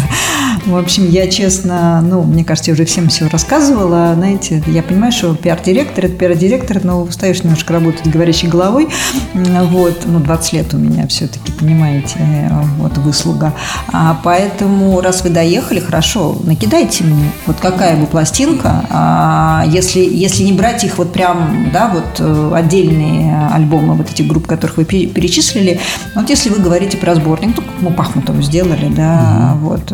в 0.65 0.78
общем, 0.78 1.10
я 1.10 1.28
честно, 1.28 2.02
ну, 2.02 2.24
мне 2.24 2.46
кажется, 2.46 2.72
я 2.72 2.76
уже 2.76 2.86
всем 2.86 3.10
все 3.10 3.28
рассказывала, 3.28 4.13
знаете, 4.15 4.63
я 4.67 4.82
понимаю, 4.82 5.12
что 5.12 5.36
пиар-директор– 5.36 6.06
это 6.06 6.15
пиар-директор, 6.15 6.80
но 6.86 7.02
устаешь 7.02 7.43
немножко 7.43 7.74
работать 7.74 8.08
говорящей 8.08 8.48
головой, 8.48 8.88
вот, 9.34 10.04
ну, 10.06 10.19
20 10.19 10.54
лет 10.54 10.74
у 10.74 10.78
меня 10.78 11.06
все-таки, 11.08 11.52
понимаете, 11.52 12.50
вот, 12.78 12.98
выслуга, 12.98 13.54
а 13.91 14.17
поэтому, 14.24 15.02
раз 15.02 15.22
вы 15.24 15.32
доехали, 15.32 15.82
хорошо, 15.82 16.38
накидайте 16.43 17.04
мне, 17.04 17.30
вот 17.46 17.58
какая 17.60 17.98
бы 17.98 18.06
пластинка, 18.06 18.86
а, 18.89 19.65
если, 19.67 20.00
если 20.00 20.43
не 20.43 20.54
брать 20.54 20.86
их 20.86 20.98
вот 20.98 21.12
прям 21.12 21.73
да, 21.74 21.90
вот 21.90 22.20
э, 22.20 22.52
отдельные 22.54 23.48
альбомы 23.48 23.96
вот 23.96 24.10
этих 24.10 24.28
групп, 24.28 24.48
которых 24.48 24.78
вы 24.78 24.86
перечислили. 24.86 25.80
Вот 26.16 26.30
если 26.30 26.50
вы 26.50 26.60
говорите 26.60 26.98
про 26.98 27.16
сборник, 27.16 27.58
ну, 27.58 27.64
мы 27.82 27.92
Пахмутову 27.92 28.42
сделали, 28.42 28.88
да, 28.90 29.56
угу. 29.56 29.70
вот, 29.70 29.94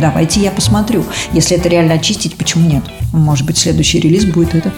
давайте 0.00 0.40
я 0.40 0.50
посмотрю. 0.50 1.04
Если 1.32 1.56
это 1.56 1.68
реально 1.68 1.94
очистить, 1.94 2.36
почему 2.36 2.68
нет? 2.68 2.84
Может 3.12 3.44
быть, 3.44 3.58
следующий 3.58 3.98
релиз 3.98 4.24
будет 4.24 4.54
этот. 4.54 4.72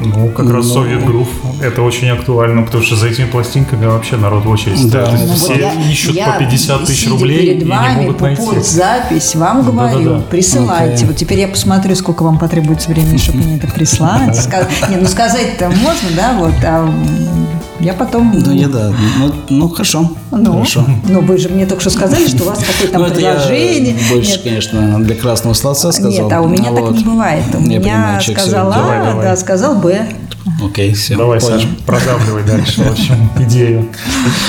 Ну, 0.00 0.28
как 0.28 0.50
раз 0.50 0.66
ну, 0.66 0.84
Soviet 0.84 1.04
Groove. 1.04 1.28
Это 1.62 1.82
очень 1.82 2.08
актуально, 2.08 2.62
потому 2.62 2.82
что 2.82 2.96
за 2.96 3.08
этими 3.08 3.26
пластинками 3.26 3.86
вообще 3.86 4.16
народ 4.16 4.44
в 4.44 4.50
очередь 4.50 4.90
да. 4.90 5.06
стоит. 5.06 5.28
Ну, 5.28 5.34
Все 5.34 5.48
вот 5.48 5.58
я, 5.58 5.90
ищут 5.90 6.14
я, 6.14 6.32
по 6.32 6.38
50 6.38 6.84
тысяч 6.84 7.08
рублей 7.08 7.54
перед 7.54 7.68
вами, 7.68 7.92
и 7.92 7.94
не 7.94 8.00
могут 8.06 8.20
найти. 8.20 8.60
запись 8.60 9.34
вам 9.34 9.62
говорю, 9.62 9.98
да, 9.98 10.10
да, 10.10 10.18
да. 10.18 10.24
присылайте. 10.30 11.04
Okay. 11.04 11.08
Вот 11.08 11.16
теперь 11.16 11.40
я 11.40 11.48
посмотрю, 11.48 11.94
сколько 11.94 12.22
вам 12.22 12.38
потребуется 12.38 12.90
времени, 12.90 13.16
чтобы 13.18 13.38
мне 13.38 13.56
это 13.56 13.66
прислать. 13.68 14.48
Не, 14.88 14.96
ну 14.96 15.06
сказать-то 15.06 15.68
можно, 15.68 16.08
да, 16.16 16.36
вот, 16.38 16.54
а 16.64 16.90
я 17.80 17.94
потом... 17.94 18.32
Ну, 18.34 18.52
я 18.52 18.68
да. 18.68 18.92
Ну, 19.18 19.32
ну 19.48 19.68
хорошо. 19.68 20.10
Ну, 20.30 20.52
хорошо. 20.52 20.84
Ну, 21.08 21.22
вы 21.22 21.38
же 21.38 21.48
мне 21.48 21.64
только 21.64 21.80
что 21.80 21.90
сказали, 21.90 22.26
что 22.26 22.42
у 22.44 22.46
вас 22.46 22.58
какое-то 22.58 22.92
там 22.92 23.02
ну, 23.08 23.08
предложение. 23.08 23.96
больше, 24.10 24.32
Нет. 24.32 24.40
конечно, 24.42 24.98
для 25.02 25.16
красного 25.16 25.54
словца 25.54 25.90
сказал. 25.90 26.10
Нет, 26.10 26.32
а 26.32 26.42
у 26.42 26.48
меня 26.48 26.70
вот. 26.70 26.88
так 26.88 26.98
не 26.98 27.04
бывает. 27.04 27.44
У 27.54 27.58
я 27.58 27.66
меня 27.66 27.80
понимаю, 27.80 28.20
сказала, 28.20 29.18
да, 29.22 29.36
сказал 29.36 29.76
бы 29.76 29.89
Б. 29.90 30.06
Окей, 30.62 30.94
все. 30.94 31.16
Давай, 31.16 31.40
Саша, 31.40 31.68
продавливай 31.86 32.44
дальше, 32.44 32.82
в 32.82 32.90
общем, 32.90 33.30
идею. 33.40 33.88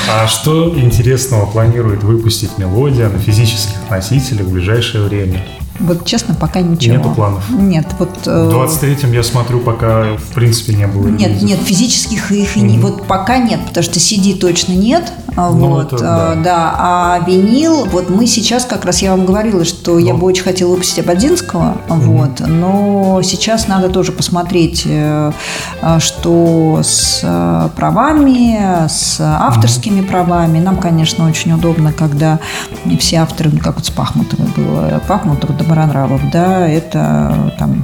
А 0.10 0.28
что 0.28 0.78
интересного 0.78 1.46
планирует 1.46 2.04
выпустить 2.04 2.58
мелодия 2.58 3.10
на 3.10 3.20
физических 3.20 3.78
носителях 3.90 4.46
в 4.48 4.54
ближайшее 4.54 5.04
время? 5.04 5.44
Вот 5.80 6.06
честно, 6.06 6.36
пока 6.36 6.62
ничего. 6.62 6.96
Нету 6.96 7.10
планов? 7.10 7.50
Нет. 7.50 7.88
Вот, 7.98 8.10
э, 8.28 8.50
в 8.50 8.54
23-м, 8.54 9.12
я 9.14 9.24
смотрю, 9.24 9.60
пока 9.62 10.16
в 10.16 10.34
принципе 10.36 10.76
не 10.76 10.86
было. 10.86 11.08
Нет, 11.08 11.30
релизов. 11.30 11.50
нет, 11.50 11.60
физических 11.66 12.32
их 12.32 12.56
mm-hmm. 12.56 12.62
не, 12.62 12.78
вот 12.78 13.08
пока 13.08 13.40
нет, 13.40 13.62
потому 13.66 13.84
что 13.84 13.98
CD 13.98 14.38
точно 14.38 14.74
нет. 14.74 15.12
А 15.36 15.50
ну, 15.50 15.70
вот, 15.70 15.94
это, 15.94 16.04
да. 16.04 16.34
Э, 16.34 16.44
да. 16.44 16.76
А 16.78 17.20
винил, 17.26 17.86
вот 17.86 18.10
мы 18.10 18.28
сейчас 18.28 18.66
как 18.66 18.86
раз, 18.86 19.02
я 19.02 19.12
вам 19.12 19.26
говорила, 19.26 19.64
что 19.64 19.94
но. 19.94 20.00
я 20.00 20.14
ну. 20.14 20.20
бы 20.20 20.28
очень 20.28 20.44
хотела 20.44 20.72
выпустить 20.72 21.00
Ободзинского, 21.00 21.78
mm-hmm. 21.88 22.00
вот, 22.00 22.40
но 22.48 23.22
сейчас 23.24 23.68
надо 23.68 23.90
тоже 23.90 24.12
посмотреть, 24.12 24.84
э, 24.86 25.32
что 26.00 26.82
с 26.84 27.72
правами, 27.76 28.88
с 28.88 29.20
авторскими 29.22 30.02
mm-hmm. 30.02 30.08
правами. 30.08 30.60
Нам, 30.60 30.78
конечно, 30.78 31.28
очень 31.28 31.54
удобно, 31.54 31.94
когда 31.94 32.40
все 33.00 33.18
авторы, 33.18 33.52
ну, 33.54 33.60
как 33.60 33.76
вот 33.76 33.86
с 33.86 33.90
Пахмутовой 33.90 34.48
было, 34.56 35.02
Пахмутова, 35.08 35.54
Баранравов, 35.64 36.22
да, 36.32 36.68
это 36.68 37.54
там 37.58 37.84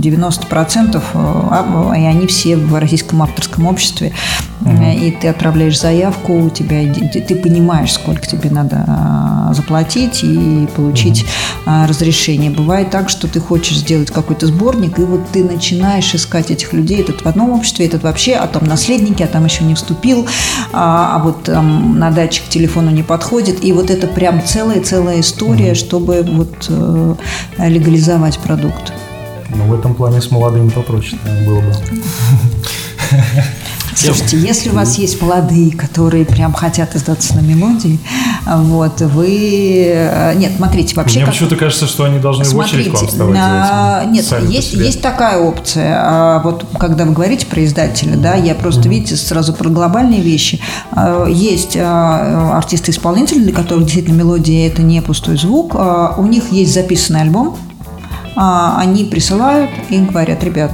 90%, 0.00 1.02
а, 1.14 1.92
и 1.96 2.04
они 2.04 2.26
все 2.26 2.56
в 2.56 2.78
Российском 2.78 3.22
авторском 3.22 3.66
обществе. 3.66 4.12
Mm-hmm. 4.60 4.98
И 4.98 5.10
ты 5.12 5.28
отправляешь 5.28 5.78
заявку, 5.78 6.50
тебя 6.58 6.92
ты 6.92 7.36
понимаешь, 7.36 7.92
сколько 7.92 8.26
тебе 8.26 8.50
надо 8.50 8.84
а, 8.86 9.52
заплатить 9.54 10.22
и 10.22 10.66
получить 10.74 11.24
mm-hmm. 11.24 11.86
разрешение. 11.86 12.50
Бывает 12.50 12.90
так, 12.90 13.08
что 13.08 13.28
ты 13.28 13.40
хочешь 13.40 13.78
сделать 13.78 14.10
какой-то 14.10 14.46
сборник, 14.46 14.98
и 14.98 15.02
вот 15.02 15.20
ты 15.32 15.44
начинаешь 15.44 16.14
искать 16.14 16.50
этих 16.50 16.72
людей, 16.72 17.00
этот 17.00 17.22
в 17.22 17.26
одном 17.26 17.50
обществе, 17.50 17.86
этот 17.86 18.02
вообще, 18.02 18.34
а 18.34 18.46
там 18.46 18.64
наследники, 18.64 19.22
а 19.22 19.26
там 19.26 19.44
еще 19.44 19.64
не 19.64 19.74
вступил, 19.74 20.26
а, 20.72 21.16
а 21.16 21.18
вот 21.22 21.44
там 21.44 21.98
на 21.98 22.10
датчик 22.10 22.44
к 22.44 22.48
телефону 22.48 22.90
не 22.90 23.02
подходит. 23.02 23.64
И 23.64 23.72
вот 23.72 23.90
это 23.90 24.06
прям 24.06 24.42
целая-целая 24.44 25.20
история, 25.20 25.72
mm-hmm. 25.72 25.74
чтобы 25.74 26.22
вот 26.22 26.66
э, 26.68 27.14
легализовать 27.58 28.38
продукт. 28.38 28.92
Ну, 29.54 29.64
в 29.64 29.74
этом 29.74 29.94
плане 29.94 30.20
с 30.20 30.30
молодыми 30.30 30.68
попроще 30.68 31.18
было 31.46 31.60
бы. 31.60 31.72
Слушайте, 34.06 34.38
если 34.38 34.70
у 34.70 34.74
вас 34.74 34.96
есть 34.98 35.20
молодые, 35.20 35.72
которые 35.72 36.24
прям 36.24 36.52
хотят 36.52 36.94
издаться 36.94 37.34
на 37.34 37.40
мелодии, 37.40 37.98
вот, 38.46 39.00
вы... 39.00 39.92
Э, 39.94 40.34
нет, 40.36 40.52
смотрите, 40.56 40.94
вообще... 40.94 41.16
Мне 41.16 41.24
как... 41.24 41.34
почему-то 41.34 41.56
кажется, 41.56 41.86
что 41.86 42.04
они 42.04 42.18
должны 42.18 42.44
смотрите, 42.44 42.76
в 42.76 42.78
очередь 42.78 42.92
к 42.92 42.94
вам 42.94 43.08
вставать. 43.08 43.34
На... 43.34 44.04
Нет, 44.04 44.24
есть, 44.48 44.74
есть 44.74 45.02
такая 45.02 45.38
опция. 45.38 45.98
А 46.00 46.40
вот 46.42 46.64
когда 46.78 47.04
вы 47.04 47.12
говорите 47.12 47.46
про 47.46 47.64
издателя, 47.64 48.16
да, 48.16 48.34
я 48.34 48.54
просто, 48.54 48.82
mm-hmm. 48.82 48.88
видите, 48.88 49.16
сразу 49.16 49.52
про 49.52 49.68
глобальные 49.68 50.20
вещи. 50.20 50.60
А, 50.92 51.26
есть 51.26 51.76
а, 51.76 52.56
артисты-исполнители, 52.56 53.40
для 53.40 53.52
которых 53.52 53.84
действительно 53.84 54.16
мелодия– 54.16 54.66
это 54.68 54.82
не 54.82 55.02
пустой 55.02 55.36
звук. 55.36 55.74
У 55.74 56.26
них 56.26 56.52
есть 56.52 56.72
записанный 56.72 57.22
альбом, 57.22 57.56
они 58.36 59.04
присылают 59.04 59.70
и 59.90 59.98
говорят, 59.98 60.44
ребят, 60.44 60.72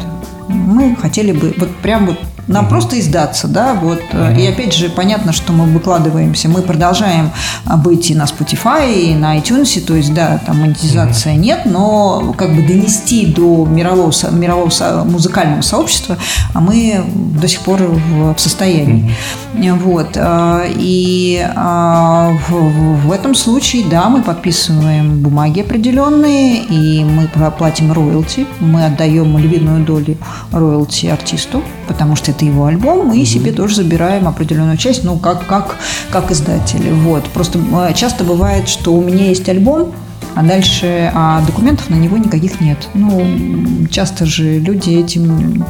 мы 0.48 0.94
хотели 0.96 1.32
бы 1.32 1.54
вот 1.56 1.74
прям 1.76 2.06
вот 2.06 2.18
нам 2.46 2.68
просто 2.68 2.98
издаться, 3.00 3.48
да, 3.48 3.74
вот. 3.74 4.02
И 4.36 4.46
опять 4.46 4.74
же, 4.74 4.88
понятно, 4.88 5.32
что 5.32 5.52
мы 5.52 5.64
выкладываемся, 5.66 6.48
мы 6.48 6.62
продолжаем 6.62 7.30
а, 7.64 7.76
быть 7.76 8.10
и 8.10 8.14
на 8.14 8.24
Spotify, 8.24 8.92
и 8.92 9.14
на 9.14 9.38
iTunes, 9.38 9.80
то 9.80 9.94
есть, 9.94 10.12
да, 10.12 10.40
там 10.44 10.60
монетизация 10.60 11.36
нет, 11.36 11.62
но 11.64 12.34
как 12.36 12.54
бы 12.54 12.62
донести 12.62 13.26
до 13.26 13.64
мирового, 13.64 14.12
мирового 14.30 14.70
музыкального 15.04 15.62
сообщества, 15.62 16.18
а 16.52 16.60
мы 16.60 17.02
до 17.40 17.48
сих 17.48 17.60
пор 17.60 17.82
в, 17.82 18.34
в 18.34 18.38
состоянии. 18.38 19.14
Вот. 19.54 20.16
А, 20.16 20.64
и 20.68 21.46
а, 21.54 22.32
в, 22.48 23.06
в 23.06 23.12
этом 23.12 23.34
случае, 23.34 23.84
да, 23.90 24.08
мы 24.08 24.22
подписываем 24.22 25.20
бумаги 25.20 25.60
определенные, 25.60 26.64
и 26.64 27.04
мы 27.04 27.28
платим 27.50 27.92
роялти, 27.92 28.46
мы 28.60 28.84
отдаем 28.84 29.36
львиную 29.38 29.84
долю 29.84 30.16
роялти 30.52 31.06
артисту, 31.06 31.62
потому 31.86 32.16
что 32.16 32.33
это 32.34 32.44
его 32.44 32.66
альбом, 32.66 33.08
мы 33.08 33.18
mm-hmm. 33.18 33.24
себе 33.24 33.52
тоже 33.52 33.76
забираем 33.76 34.28
определенную 34.28 34.76
часть, 34.76 35.04
ну, 35.04 35.18
как, 35.18 35.46
как, 35.46 35.76
как 36.10 36.30
издатели. 36.30 36.90
Вот. 36.90 37.24
Просто 37.24 37.58
э, 37.58 37.94
часто 37.94 38.24
бывает, 38.24 38.68
что 38.68 38.92
у 38.94 39.02
меня 39.02 39.28
есть 39.28 39.48
альбом, 39.48 39.92
а 40.34 40.42
дальше 40.42 41.12
а 41.14 41.40
документов 41.42 41.90
на 41.90 41.94
него 41.94 42.16
никаких 42.16 42.60
нет. 42.60 42.88
Ну, 42.94 43.86
часто 43.90 44.26
же 44.26 44.58
люди 44.58 44.90
этим 44.90 45.64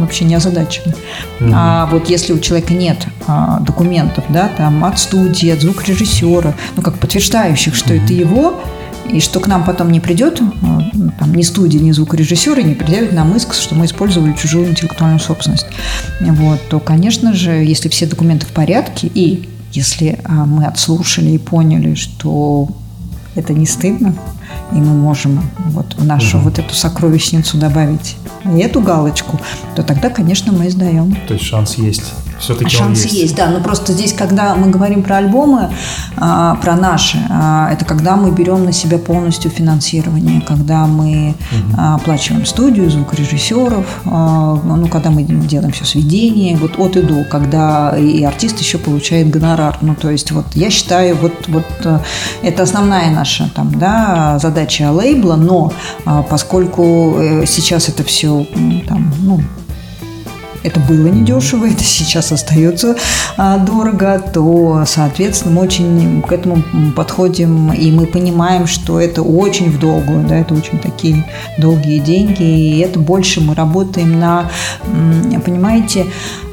вообще 0.00 0.24
не 0.24 0.34
озадачены. 0.34 0.94
Mm-hmm. 1.40 1.52
А 1.54 1.86
вот 1.86 2.08
если 2.08 2.32
у 2.32 2.38
человека 2.38 2.74
нет 2.74 3.06
а, 3.26 3.60
документов, 3.60 4.24
да, 4.28 4.48
там 4.56 4.84
от 4.84 4.98
студии, 4.98 5.50
от 5.50 5.60
звукорежиссера, 5.60 6.54
ну, 6.76 6.82
как 6.82 6.98
подтверждающих, 6.98 7.74
что 7.74 7.94
mm-hmm. 7.94 8.04
это 8.04 8.12
его, 8.12 8.60
и 9.10 9.20
что 9.20 9.40
к 9.40 9.46
нам 9.46 9.64
потом 9.64 9.90
не 9.90 10.00
придет, 10.00 10.40
э, 10.40 10.44
там, 11.18 11.34
ни 11.34 11.42
студия, 11.42 11.80
ни 11.80 11.92
звукорежиссер, 11.92 12.58
и 12.58 12.64
не 12.64 12.74
предъявит 12.74 13.12
нам 13.12 13.36
иск, 13.36 13.54
что 13.54 13.74
мы 13.74 13.86
использовали 13.86 14.32
чужую 14.34 14.68
интеллектуальную 14.68 15.20
собственность, 15.20 15.66
вот, 16.20 16.60
то, 16.68 16.80
конечно 16.80 17.34
же, 17.34 17.50
если 17.50 17.88
все 17.88 18.06
документы 18.06 18.46
в 18.46 18.50
порядке, 18.50 19.10
и 19.12 19.48
если 19.72 20.18
а, 20.24 20.46
мы 20.46 20.64
отслушали 20.64 21.30
и 21.30 21.38
поняли, 21.38 21.94
что 21.94 22.68
это 23.34 23.52
не 23.52 23.66
стыдно, 23.66 24.14
и 24.72 24.76
мы 24.76 24.94
можем 24.94 25.40
вот 25.66 25.94
в 25.94 26.04
нашу 26.04 26.38
угу. 26.38 26.44
вот 26.44 26.58
эту 26.58 26.74
сокровищницу 26.74 27.56
добавить 27.56 28.16
эту 28.44 28.80
галочку, 28.80 29.40
то 29.74 29.82
тогда, 29.82 30.10
конечно, 30.10 30.52
мы 30.52 30.68
издаем. 30.68 31.16
То 31.26 31.34
есть 31.34 31.44
шанс 31.44 31.74
есть 31.74 32.14
все-таки 32.38 32.70
Шанс 32.70 33.02
есть. 33.02 33.14
есть, 33.14 33.36
да. 33.36 33.48
Но 33.48 33.60
просто 33.60 33.92
здесь, 33.92 34.12
когда 34.12 34.54
мы 34.54 34.70
говорим 34.70 35.02
про 35.02 35.16
альбомы, 35.16 35.70
а, 36.16 36.54
про 36.56 36.76
наши, 36.76 37.18
а, 37.28 37.70
это 37.72 37.84
когда 37.84 38.16
мы 38.16 38.30
берем 38.30 38.64
на 38.64 38.72
себя 38.72 38.98
полностью 38.98 39.50
финансирование, 39.50 40.40
когда 40.40 40.86
мы 40.86 41.34
угу. 41.50 41.80
оплачиваем 41.94 42.46
студию, 42.46 42.90
звукорежиссеров, 42.90 43.86
ну, 44.04 44.88
когда 44.88 45.10
мы 45.10 45.22
делаем 45.22 45.72
все 45.72 45.84
сведение, 45.84 46.56
вот 46.56 46.78
от 46.78 46.96
и 46.96 47.02
до, 47.02 47.24
когда 47.24 47.96
и 47.98 48.22
артист 48.22 48.60
еще 48.60 48.78
получает 48.78 49.30
гонорар. 49.30 49.78
Ну, 49.80 49.94
то 49.94 50.10
есть, 50.10 50.30
вот 50.30 50.46
я 50.54 50.70
считаю, 50.70 51.16
вот, 51.16 51.32
вот 51.48 51.66
э, 51.84 51.98
это 52.42 52.62
основная 52.62 53.10
наша 53.10 53.50
там, 53.54 53.78
да, 53.78 54.37
задача 54.38 54.90
лейбла, 54.90 55.36
но 55.36 55.72
поскольку 56.28 57.16
э, 57.18 57.46
сейчас 57.46 57.88
это 57.88 58.04
все 58.04 58.46
там, 58.86 59.12
ну, 59.22 59.40
это 60.62 60.80
было 60.80 61.08
недешево, 61.08 61.66
это 61.70 61.82
сейчас 61.82 62.32
остается 62.32 62.96
а, 63.36 63.58
дорого, 63.58 64.22
то, 64.32 64.84
соответственно, 64.86 65.54
мы 65.54 65.62
очень 65.62 66.22
к 66.22 66.32
этому 66.32 66.62
подходим, 66.94 67.72
и 67.72 67.90
мы 67.90 68.06
понимаем, 68.06 68.66
что 68.66 69.00
это 69.00 69.22
очень 69.22 69.70
в 69.70 69.78
долгую, 69.78 70.26
да, 70.26 70.36
это 70.38 70.54
очень 70.54 70.78
такие 70.78 71.24
долгие 71.58 71.98
деньги, 71.98 72.42
и 72.42 72.78
это 72.80 72.98
больше 72.98 73.40
мы 73.40 73.54
работаем 73.54 74.18
на, 74.18 74.50
понимаете, 75.44 76.02
а, 76.02 76.47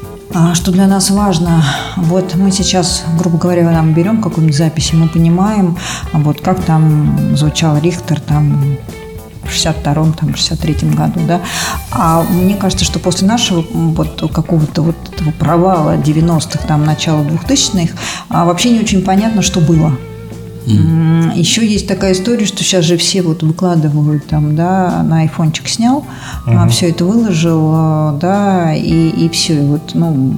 что 0.54 0.72
для 0.72 0.86
нас 0.86 1.10
важно, 1.10 1.62
вот 1.96 2.34
мы 2.34 2.50
сейчас, 2.50 3.04
грубо 3.18 3.38
говоря, 3.38 3.70
нам 3.70 3.94
берем 3.94 4.20
какую-нибудь 4.22 4.56
запись, 4.56 4.90
и 4.92 4.96
мы 4.96 5.08
понимаем, 5.08 5.76
вот 6.12 6.40
как 6.40 6.62
там 6.64 7.36
звучал 7.36 7.78
Рихтер, 7.78 8.20
там 8.20 8.76
в 9.44 9.50
62-м, 9.50 10.12
там, 10.12 10.30
63-м 10.30 10.94
году, 10.94 11.20
да. 11.26 11.40
А 11.90 12.22
мне 12.22 12.56
кажется, 12.56 12.84
что 12.84 12.98
после 12.98 13.28
нашего 13.28 13.64
вот 13.70 14.30
какого-то 14.32 14.82
вот 14.82 14.96
этого 15.12 15.30
провала 15.30 15.96
90-х, 15.96 16.66
там, 16.66 16.84
начала 16.84 17.22
2000-х, 17.22 17.94
а, 18.28 18.44
вообще 18.44 18.70
не 18.70 18.80
очень 18.80 19.02
понятно, 19.02 19.42
что 19.42 19.60
было. 19.60 19.92
Mm. 20.66 21.38
Еще 21.38 21.66
есть 21.66 21.86
такая 21.86 22.12
история, 22.12 22.44
что 22.44 22.64
сейчас 22.64 22.84
же 22.84 22.96
все 22.96 23.22
вот 23.22 23.42
выкладывают 23.42 24.26
там, 24.26 24.56
да, 24.56 25.02
на 25.04 25.20
айфончик 25.20 25.68
снял, 25.68 26.04
mm-hmm. 26.46 26.68
все 26.70 26.90
это 26.90 27.04
выложил, 27.04 27.70
а, 27.72 28.18
да, 28.20 28.74
и, 28.74 29.08
и 29.08 29.28
все. 29.28 29.54
И 29.54 29.64
вот, 29.64 29.94
ну, 29.94 30.34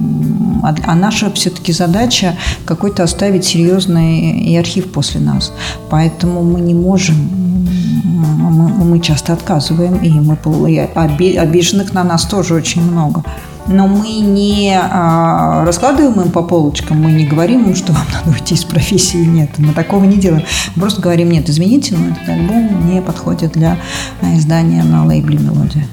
а, 0.63 0.75
а 0.83 0.95
наша 0.95 1.31
все-таки 1.31 1.73
задача 1.73 2.35
какой-то 2.65 3.03
оставить 3.03 3.45
серьезный 3.45 4.39
и 4.41 4.55
архив 4.55 4.91
после 4.91 5.19
нас. 5.19 5.51
Поэтому 5.89 6.43
мы 6.43 6.61
не 6.61 6.73
можем 6.73 7.15
мы, 8.49 8.69
мы 8.85 8.99
часто 8.99 9.33
отказываем, 9.33 9.97
и 9.97 10.09
мы 10.09 10.35
обиженных 11.37 11.93
на 11.93 12.03
нас 12.03 12.25
тоже 12.25 12.53
очень 12.53 12.81
много. 12.81 13.23
Но 13.69 13.87
мы 13.87 14.19
не 14.19 14.75
а, 14.75 15.63
раскладываем 15.63 16.19
им 16.21 16.31
по 16.31 16.41
полочкам, 16.41 17.01
мы 17.01 17.11
не 17.11 17.25
говорим 17.25 17.69
им, 17.69 17.75
что 17.75 17.93
вам 17.93 18.05
надо 18.11 18.31
уйти 18.31 18.55
из 18.55 18.63
профессии. 18.63 19.17
Нет, 19.17 19.51
мы 19.59 19.73
такого 19.73 20.03
не 20.05 20.17
делаем. 20.17 20.43
Мы 20.75 20.81
просто 20.81 21.01
говорим, 21.01 21.29
нет, 21.29 21.47
извините, 21.49 21.95
но 21.95 22.11
этот 22.11 22.27
альбом 22.27 22.89
не 22.89 23.01
подходит 23.01 23.51
для 23.53 23.77
издания 24.23 24.83
на 24.83 25.05
лейбле 25.05 25.37
«Мелодия». 25.37 25.87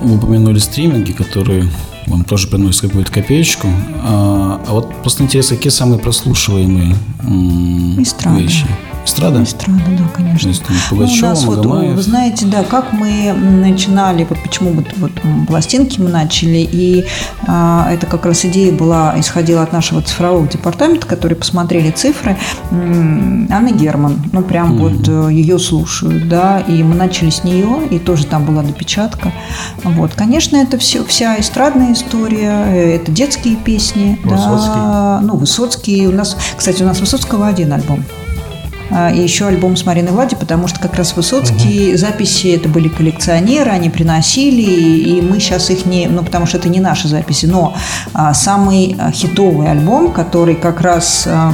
Вы 0.00 0.16
упомянули 0.16 0.58
стриминги, 0.58 1.12
которые 1.12 1.68
вам 2.06 2.24
тоже 2.24 2.48
приносят 2.48 2.82
какую-то 2.82 3.12
копеечку. 3.12 3.68
А, 4.02 4.60
а 4.66 4.72
вот 4.72 4.92
просто 5.02 5.22
интересно, 5.22 5.56
какие 5.56 5.70
самые 5.70 6.00
прослушиваемые 6.00 6.96
эстрада. 7.98 8.38
вещи? 8.38 8.66
Эстрада? 9.04 9.42
Эстрада, 9.42 9.82
да, 9.98 10.04
конечно. 10.14 10.48
Есть, 10.48 10.64
там, 10.64 10.76
Пугачева, 10.88 11.20
ну, 11.20 11.26
у 11.26 11.30
нас 11.30 11.44
вот, 11.44 11.66
вы 11.66 12.02
знаете, 12.02 12.46
да, 12.46 12.62
как 12.62 12.92
мы 12.92 13.32
начинали, 13.32 14.26
вот 14.28 14.38
почему 14.42 14.72
вот, 14.72 14.86
вот 14.96 15.12
пластинки 15.48 16.00
мы 16.00 16.10
начали, 16.10 16.68
и 16.70 17.06
а, 17.46 17.88
это 17.90 18.06
как 18.06 18.26
раз 18.26 18.44
идея 18.44 18.72
была, 18.72 19.14
исходила 19.18 19.62
от 19.62 19.72
нашего 19.72 20.02
цифрового 20.02 20.46
департамента, 20.46 21.06
который 21.06 21.34
посмотрели 21.34 21.90
цифры. 21.90 22.36
Анна 22.70 23.72
Герман, 23.72 24.22
ну, 24.32 24.42
прям 24.42 24.72
mm-hmm. 24.72 24.78
вот 24.78 25.08
э, 25.08 25.32
ее 25.32 25.58
слушают, 25.58 26.28
да, 26.28 26.60
и 26.60 26.82
мы 26.82 26.94
начали 26.94 27.30
с 27.30 27.44
нее, 27.44 27.88
и 27.90 27.98
тоже 27.98 28.26
там 28.26 28.44
была 28.44 28.62
допечатка. 28.62 29.32
Вот, 29.82 30.12
конечно, 30.14 30.56
это 30.56 30.78
все, 30.78 31.04
вся 31.04 31.38
эстрадная 31.40 31.92
история, 31.92 32.64
э, 32.66 32.96
это 32.96 33.10
детские 33.10 33.56
песни, 33.56 34.18
Высоцкий. 34.22 34.74
да, 34.74 35.20
ну, 35.22 35.36
Высоцкий, 35.36 36.06
у 36.06 36.12
нас, 36.12 36.36
кстати, 36.56 36.82
у 36.82 36.86
нас 36.86 37.00
Высоцкого 37.00 37.46
один 37.46 37.72
альбом. 37.72 38.04
А, 38.90 39.10
и 39.10 39.22
еще 39.22 39.46
альбом 39.46 39.76
с 39.76 39.84
Мариной 39.86 40.12
Влади, 40.12 40.36
потому 40.36 40.68
что 40.68 40.80
как 40.80 40.94
раз 40.94 41.16
Высоцкие 41.16 41.90
угу. 41.90 41.98
записи, 41.98 42.48
это 42.48 42.68
были 42.68 42.88
коллекционеры, 42.88 43.70
они 43.70 43.90
приносили, 43.90 44.62
и 44.62 45.20
мы 45.20 45.40
сейчас 45.40 45.70
их 45.70 45.86
не... 45.86 46.06
Ну, 46.08 46.22
потому 46.22 46.46
что 46.46 46.58
это 46.58 46.68
не 46.68 46.80
наши 46.80 47.08
записи, 47.08 47.46
но 47.46 47.74
а, 48.12 48.34
самый 48.34 48.96
а, 48.98 49.10
хитовый 49.10 49.70
альбом, 49.70 50.12
который 50.12 50.54
как 50.54 50.80
раз... 50.80 51.24
А, 51.26 51.52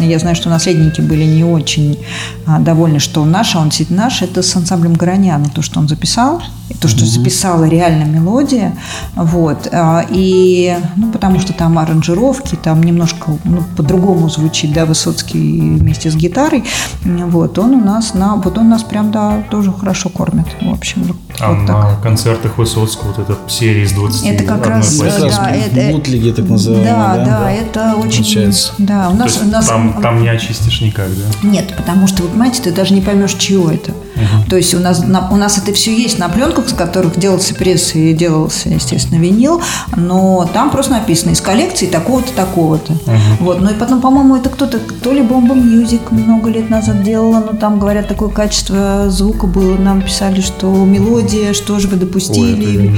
я 0.00 0.18
знаю, 0.18 0.36
что 0.36 0.48
наследники 0.48 1.00
были 1.00 1.24
не 1.24 1.44
очень 1.44 1.98
а, 2.46 2.58
довольны, 2.58 2.98
что 2.98 3.22
он 3.22 3.30
наш, 3.30 3.54
а 3.54 3.60
он 3.60 3.68
действительно 3.68 4.04
наш, 4.04 4.22
это 4.22 4.42
с 4.42 4.56
ансамблем 4.56 4.94
Гороняна, 4.94 5.46
то, 5.54 5.62
что 5.62 5.80
он 5.80 5.88
записал 5.88 6.42
то, 6.80 6.88
что 6.88 7.04
записала 7.04 7.64
реально 7.64 8.04
мелодия, 8.04 8.76
вот, 9.14 9.68
а, 9.72 10.04
и, 10.08 10.76
ну, 10.96 11.10
потому 11.10 11.40
что 11.40 11.52
там 11.52 11.78
аранжировки, 11.78 12.56
там 12.56 12.82
немножко, 12.82 13.36
ну, 13.44 13.62
по-другому 13.76 14.28
звучит, 14.28 14.72
да, 14.72 14.86
Высоцкий 14.86 15.76
вместе 15.76 16.10
с 16.10 16.16
гитарой, 16.16 16.64
вот, 17.04 17.58
он 17.58 17.74
у 17.74 17.84
нас 17.84 18.14
на, 18.14 18.36
вот 18.36 18.58
он 18.58 18.68
нас 18.68 18.82
прям, 18.82 19.10
да, 19.10 19.42
тоже 19.50 19.72
хорошо 19.72 20.08
кормит, 20.10 20.46
в 20.60 20.70
общем, 20.70 21.02
вот, 21.04 21.16
а 21.38 21.52
вот 21.52 21.60
на 21.60 21.66
так. 21.66 22.02
концертах 22.02 22.58
Высоцкого 22.58 23.08
вот 23.08 23.18
эта 23.18 23.36
серия 23.48 23.84
из 23.84 23.92
20 23.92 24.26
Это 24.26 24.44
как 24.44 24.66
раз, 24.66 24.98
да, 24.98 25.50
это, 25.50 25.92
бутлиги, 25.92 26.30
так 26.30 26.48
называемые, 26.48 26.92
да, 26.92 27.16
да, 27.16 27.24
да, 27.24 27.50
это 27.50 27.94
очень, 27.96 28.24
Получается. 28.24 28.72
да, 28.78 29.08
у 29.10 29.14
нас, 29.14 29.40
у 29.42 29.46
нас 29.46 29.66
там, 29.66 30.00
там 30.02 30.22
не 30.22 30.28
очистишь 30.28 30.80
никак, 30.80 31.08
да? 31.08 31.48
Нет, 31.48 31.74
потому 31.76 32.06
что, 32.06 32.22
вы 32.22 32.28
понимаете, 32.28 32.62
ты 32.62 32.72
даже 32.72 32.94
не 32.94 33.00
поймешь, 33.00 33.34
чье 33.34 33.74
это. 33.74 33.92
Угу. 34.20 34.50
То 34.50 34.56
есть 34.56 34.74
у 34.74 34.78
нас, 34.78 35.02
на, 35.04 35.28
у 35.30 35.36
нас 35.36 35.58
это 35.58 35.72
все 35.72 35.94
есть 35.94 36.18
на 36.18 36.28
пленках, 36.28 36.68
с 36.68 36.72
которых 36.72 37.18
делался 37.18 37.54
пресс 37.54 37.94
и 37.94 38.12
делался, 38.12 38.68
естественно, 38.68 39.18
винил, 39.18 39.62
но 39.96 40.48
там 40.52 40.70
просто 40.70 40.92
написано 40.92 41.30
из 41.30 41.40
коллекции 41.40 41.86
такого-то, 41.86 42.32
такого-то. 42.32 42.92
Угу. 42.92 43.20
Вот, 43.40 43.60
ну 43.60 43.70
и 43.70 43.74
потом, 43.74 44.00
по-моему, 44.00 44.36
это 44.36 44.48
кто-то, 44.48 44.78
то 44.78 45.12
ли 45.12 45.22
Bomba 45.22 45.54
Music 45.54 46.10
много 46.10 46.50
лет 46.50 46.70
назад 46.70 47.02
делала, 47.02 47.40
но 47.40 47.56
там, 47.56 47.78
говорят, 47.78 48.08
такое 48.08 48.28
качество 48.28 49.10
звука 49.10 49.46
было, 49.46 49.76
нам 49.76 50.02
писали, 50.02 50.40
что 50.40 50.66
мелодия, 50.84 51.52
что 51.52 51.78
же 51.78 51.88
вы 51.88 51.96
допустили. 51.96 52.90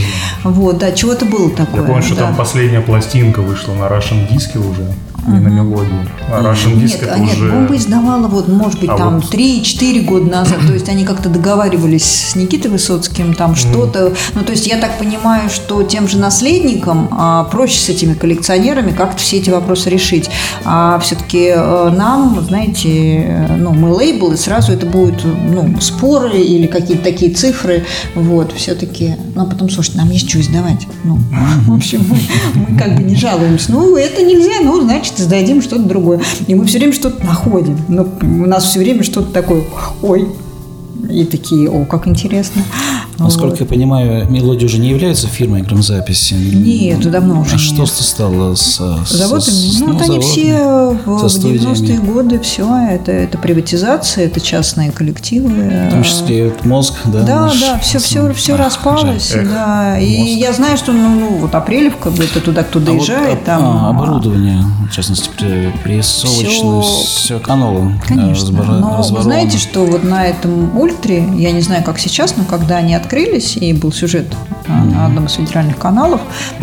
Ой, 0.45 0.53
вот, 0.53 0.79
да, 0.79 0.93
чего-то 0.93 1.25
было 1.25 1.51
такое. 1.51 1.83
Я 1.83 1.87
помню, 1.87 2.03
что 2.03 2.15
да. 2.15 2.23
там 2.23 2.37
последняя 2.37 2.81
пластинка 2.81 3.41
вышла 3.43 3.75
на 3.75 3.85
Russian 3.85 4.31
диске 4.33 4.59
уже 4.59 4.93
не 5.27 5.39
на 5.39 5.49
мелодии. 5.49 6.09
А 6.31 6.41
Russian 6.41 6.77
Disc 6.77 6.93
нет, 6.93 7.03
это 7.03 7.19
нет, 7.19 7.37
уже... 7.37 7.51
Бомба 7.51 7.77
издавала, 7.77 8.27
вот, 8.27 8.49
может 8.49 8.81
быть, 8.81 8.91
а 8.91 8.97
там 8.97 9.21
вот... 9.21 9.33
3-4 9.33 10.05
года 10.05 10.31
назад. 10.31 10.61
То 10.67 10.73
есть 10.73 10.89
они 10.89 11.05
как-то 11.05 11.29
договаривались 11.29 12.31
с 12.31 12.37
Никитой 12.37 12.71
Высоцким, 12.71 13.35
там 13.35 13.55
что-то. 13.55 14.13
Ну, 14.35 14.43
то 14.43 14.53
есть 14.53 14.67
я 14.67 14.79
так 14.79 14.99
понимаю, 14.99 15.51
что 15.51 15.83
тем 15.83 16.09
же 16.09 16.19
наследникам 16.19 17.09
а, 17.13 17.45
проще 17.45 17.79
с 17.79 17.89
этими 17.89 18.15
коллекционерами 18.15 18.93
как-то 18.93 19.19
все 19.19 19.39
эти 19.39 19.51
вопросы 19.51 19.91
решить. 19.91 20.31
А 20.65 20.99
все-таки 21.01 21.53
а, 21.55 21.91
нам, 21.91 22.41
знаете, 22.47 23.49
ну, 23.59 23.73
мы 23.73 23.93
лейбл, 23.93 24.33
и 24.33 24.37
сразу 24.37 24.73
это 24.73 24.87
будут 24.87 25.25
ну, 25.25 25.79
споры 25.81 26.39
или 26.39 26.67
какие-то 26.67 27.05
такие 27.05 27.33
цифры. 27.33 27.85
Вот, 28.15 28.53
все-таки. 28.53 29.17
Ну, 29.35 29.43
а 29.43 29.45
потом, 29.45 29.71
слушайте, 29.71 29.99
нам 29.99 30.11
есть 30.11 30.29
что 30.29 30.41
издавать. 30.41 30.87
Ну, 31.05 31.19
в 31.67 31.75
общем, 31.75 32.05
мы, 32.09 32.19
мы 32.55 32.79
как 32.79 32.97
бы 32.97 33.03
не 33.03 33.15
жалуемся. 33.15 33.73
Ну, 33.73 33.97
это 33.97 34.23
нельзя, 34.23 34.63
ну, 34.63 34.81
значит, 34.81 35.12
издадим 35.17 35.63
что-то 35.63 35.83
другое. 35.83 36.21
И 36.47 36.55
мы 36.55 36.65
все 36.67 36.79
время 36.79 36.93
что-то 36.93 37.25
находим. 37.25 37.79
Но 37.89 38.07
у 38.23 38.47
нас 38.47 38.65
все 38.65 38.81
время 38.81 39.03
что-то 39.03 39.33
такое, 39.33 39.65
ой, 40.03 40.29
и 41.11 41.25
такие, 41.25 41.69
о, 41.69 41.85
как 41.85 42.07
интересно. 42.07 42.63
Насколько 43.19 43.51
вот. 43.51 43.61
я 43.61 43.67
понимаю, 43.67 44.31
мелодия 44.31 44.67
уже 44.67 44.79
не 44.79 44.89
является 44.89 45.27
фирмой 45.27 45.63
грамзаписи. 45.63 46.35
Нет, 46.35 47.11
давно 47.11 47.41
уже 47.41 47.51
А 47.51 47.59
нет. 47.59 47.61
что 47.61 47.87
стало 47.87 48.55
с, 48.55 48.77
заводами? 49.07 49.41
С, 49.51 49.81
ну, 49.81 49.87
ну, 49.87 49.93
вот 49.93 50.03
они 50.03 50.21
все 50.21 50.97
в 51.05 51.25
90-е 51.25 51.99
годы, 51.99 52.41
все, 52.41 52.69
это, 52.91 53.13
это 53.13 53.39
приватизация, 53.39 54.27
это 54.27 54.41
частные 54.41 54.91
коллективы. 54.93 55.49
В 55.89 55.91
том 55.91 56.03
числе 56.03 56.53
мозг, 56.65 56.95
да? 57.07 57.23
Да, 57.23 57.41
наш, 57.47 57.61
да, 57.61 57.79
все, 57.79 57.99
все, 57.99 58.33
все 58.33 58.57
распалось, 58.57 59.33
жаль. 59.33 59.49
да. 59.49 59.99
Эх, 59.99 60.03
и 60.03 60.19
мозг. 60.19 60.31
я 60.31 60.53
знаю, 60.53 60.77
что, 60.77 60.93
ну, 60.93 61.09
ну 61.09 61.29
вот 61.39 61.55
Апрелевка, 61.55 62.11
это 62.11 62.41
туда, 62.41 62.63
кто 62.63 62.81
доезжает, 62.81 63.41
а 63.43 63.47
там... 63.47 63.65
А, 63.65 63.91
оборудование, 63.91 64.65
в 64.89 64.93
частности, 64.93 65.73
прессовочное, 65.85 66.83
все, 66.83 67.05
все 67.07 67.39
каналы 67.39 67.93
э, 67.93 68.09
Конечно, 68.09 68.59
разбор, 68.59 68.67
но 68.67 69.03
вы 69.03 69.23
знаете, 69.23 69.59
что 69.59 69.85
вот 69.85 70.05
на 70.05 70.25
этом 70.27 70.77
ультре, 70.79 71.27
я 71.37 71.53
не 71.53 71.61
знаю, 71.61 71.85
как 71.85 71.99
сейчас, 71.99 72.37
но 72.37 72.45
когда 72.45 72.77
они 72.77 72.95
открылись, 73.03 73.57
и 73.57 73.73
был 73.73 73.93
сюжет 73.93 74.27
на 74.67 75.07
одном 75.07 75.27
из 75.27 75.33
федеральных 75.33 75.79
каналов. 75.79 76.21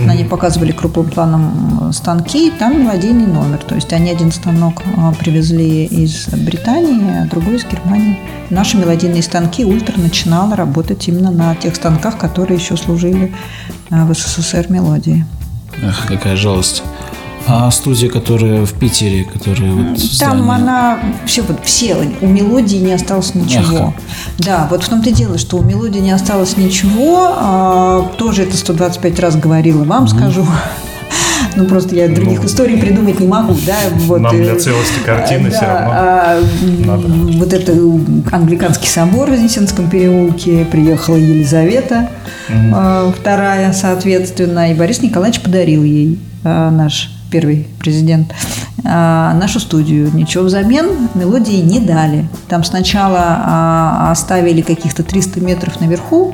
Они 0.07 0.23
показывали 0.23 0.71
крупным 0.71 1.09
планом 1.09 1.91
станки, 1.93 2.51
там 2.51 2.81
мелодийный 2.81 3.27
номер. 3.27 3.59
То 3.59 3.75
есть 3.75 3.91
они 3.93 4.09
один 4.09 4.31
станок 4.31 4.81
а, 4.97 5.11
привезли 5.13 5.85
из 5.85 6.27
Британии, 6.29 7.21
а 7.21 7.25
другой 7.25 7.57
из 7.57 7.65
Германии. 7.65 8.19
Наши 8.49 8.77
мелодийные 8.77 9.23
станки 9.23 9.65
Ультра 9.65 9.99
начинала 9.99 10.55
работать 10.55 11.07
именно 11.07 11.31
на 11.31 11.55
тех 11.55 11.75
станках, 11.75 12.17
которые 12.17 12.57
еще 12.57 12.77
служили 12.77 13.33
а, 13.89 14.05
в 14.05 14.13
СССР 14.13 14.67
мелодии. 14.69 15.25
Эх, 15.81 16.05
какая 16.07 16.35
жалость. 16.35 16.83
А 17.51 17.71
студия, 17.71 18.09
которая 18.09 18.63
в 18.63 18.73
Питере, 18.73 19.23
которая 19.23 19.71
вот 19.71 19.97
Там 20.19 20.37
здание... 20.37 20.53
она 20.53 20.99
все 21.25 21.41
вот 21.41 21.65
все 21.65 21.95
у 22.21 22.27
мелодии 22.27 22.77
не 22.77 22.93
осталось 22.93 23.33
ничего. 23.33 23.77
Мягко. 23.77 23.93
Да, 24.37 24.67
вот 24.69 24.83
в 24.83 24.89
том-то 24.89 25.09
и 25.09 25.13
дело, 25.13 25.39
что 25.39 25.57
у 25.57 25.63
мелодии 25.63 25.97
не 25.97 26.11
осталось 26.11 26.57
ничего. 26.57 27.33
А, 27.35 28.11
тоже 28.17 28.43
это 28.43 28.55
125 28.55 29.19
раз 29.19 29.35
говорила 29.35 29.83
вам, 29.83 30.03
угу. 30.03 30.09
скажу. 30.09 30.45
Ну, 31.55 31.65
просто 31.65 31.95
я 31.95 32.07
других 32.07 32.41
ну, 32.41 32.45
историй 32.45 32.77
придумать 32.77 33.19
не 33.19 33.27
могу, 33.27 33.55
да. 33.65 33.75
Вот, 34.05 34.21
нам 34.21 34.35
для 34.35 34.53
э, 34.53 34.59
целости 34.59 34.99
картины 35.03 35.49
да, 35.49 35.57
все 35.57 35.65
равно 35.65 35.91
а, 35.91 36.41
надо. 36.85 37.07
Вот 37.07 37.53
это 37.53 37.73
англиканский 38.31 38.87
собор 38.87 39.29
в 39.29 39.31
Вознесенском 39.31 39.89
переулке, 39.89 40.63
приехала 40.65 41.15
Елизавета, 41.15 42.09
угу. 42.49 43.13
вторая, 43.17 43.73
соответственно, 43.73 44.71
и 44.71 44.75
Борис 44.75 45.01
Николаевич 45.01 45.41
подарил 45.41 45.83
ей 45.83 46.19
а, 46.43 46.69
наш 46.69 47.09
первый 47.29 47.67
президент, 47.79 48.33
а, 48.83 49.33
нашу 49.33 49.59
студию. 49.59 50.11
Ничего 50.13 50.45
взамен 50.45 51.09
мелодии 51.15 51.61
не 51.61 51.79
дали. 51.79 52.27
Там 52.47 52.63
сначала 52.63 53.19
а, 53.21 54.11
оставили 54.11 54.61
каких-то 54.61 55.03
300 55.03 55.39
метров 55.41 55.79
наверху, 55.79 56.33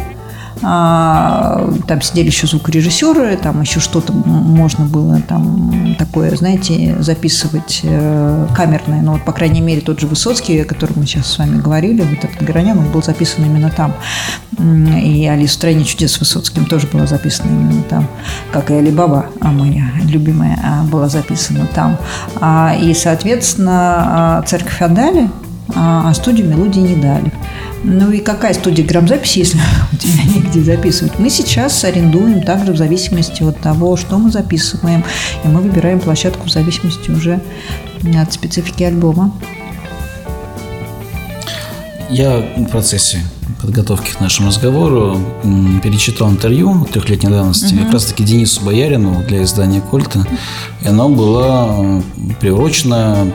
а, 0.62 1.70
там 1.88 2.02
сидели 2.02 2.28
еще 2.28 2.48
звукорежиссеры, 2.48 3.38
там 3.38 3.62
еще 3.62 3.80
что-то 3.80 4.14
можно 4.14 4.86
было 4.86 5.22
там 5.22 5.96
такое, 6.00 6.36
знаете, 6.36 6.96
записывать 7.00 7.82
э, 7.84 8.48
камерное. 8.56 9.02
Но 9.02 9.14
вот, 9.14 9.26
по 9.26 9.32
крайней 9.32 9.62
мере, 9.62 9.82
тот 9.82 10.00
же 10.00 10.08
Высоцкий, 10.08 10.60
о 10.62 10.66
котором 10.66 10.96
мы 10.98 11.06
сейчас 11.06 11.28
с 11.28 11.38
вами 11.38 11.60
говорили, 11.60 12.02
вот 12.02 12.24
этот 12.24 12.42
Горонян, 12.42 12.78
он 12.80 12.90
был 12.92 13.04
записан 13.04 13.46
именно 13.46 13.70
там. 13.70 13.94
И 14.58 15.28
«Алиса 15.28 15.54
в 15.54 15.56
стране 15.56 15.84
чудес» 15.84 16.14
с 16.14 16.20
Высоцким 16.20 16.66
тоже 16.66 16.88
была 16.88 17.06
записана 17.06 17.50
именно 17.50 17.84
там. 17.84 18.08
Как 18.52 18.72
и 18.72 18.74
«Алибаба», 18.74 19.28
а 19.42 19.52
моя 19.52 19.86
любимая, 20.04 20.58
а, 20.64 20.84
была 20.84 21.10
записана 21.10 21.68
там. 21.74 21.98
И, 22.82 22.94
соответственно, 22.94 24.44
«Церковь 24.48 24.82
отдали», 24.82 25.30
а 25.74 26.14
студию 26.14 26.48
мелодии 26.48 26.80
не 26.80 26.96
дали. 26.96 27.32
Ну 27.88 28.12
и 28.12 28.18
какая 28.18 28.56
студия 28.56 28.84
грамзаписи, 28.84 29.40
если 29.40 29.60
у 29.94 29.96
тебя 29.96 30.24
негде 30.24 30.62
записывать? 30.64 31.20
Мы 31.20 31.30
сейчас 31.30 31.84
арендуем 31.84 32.42
также 32.42 32.74
в 32.74 32.78
зависимости 32.78 33.44
от 33.44 33.60
того, 33.60 33.96
что 33.96 34.18
мы 34.18 34.32
записываем. 34.32 35.04
И 35.44 35.48
мы 35.48 35.62
выбираем 35.62 36.00
площадку 36.00 36.48
в 36.48 36.52
зависимости 36.52 37.12
уже 37.12 37.40
от 38.20 38.34
специфики 38.34 38.84
альбома. 38.84 39.32
Я 42.10 42.40
в 42.40 42.66
процессе 42.66 43.20
подготовки 43.66 44.12
к 44.12 44.20
нашему 44.20 44.50
разговору 44.50 45.20
перечитал 45.82 46.30
интервью 46.30 46.88
трехлетней 46.92 47.30
давности 47.30 47.74
угу. 47.74 47.84
как 47.84 47.94
раз-таки 47.94 48.24
Денису 48.24 48.62
Боярину 48.62 49.24
для 49.28 49.44
издания 49.44 49.82
«Кольта». 49.82 50.26
И 50.82 50.88
оно 50.88 51.10
было 51.10 52.04
приурочено 52.40 53.34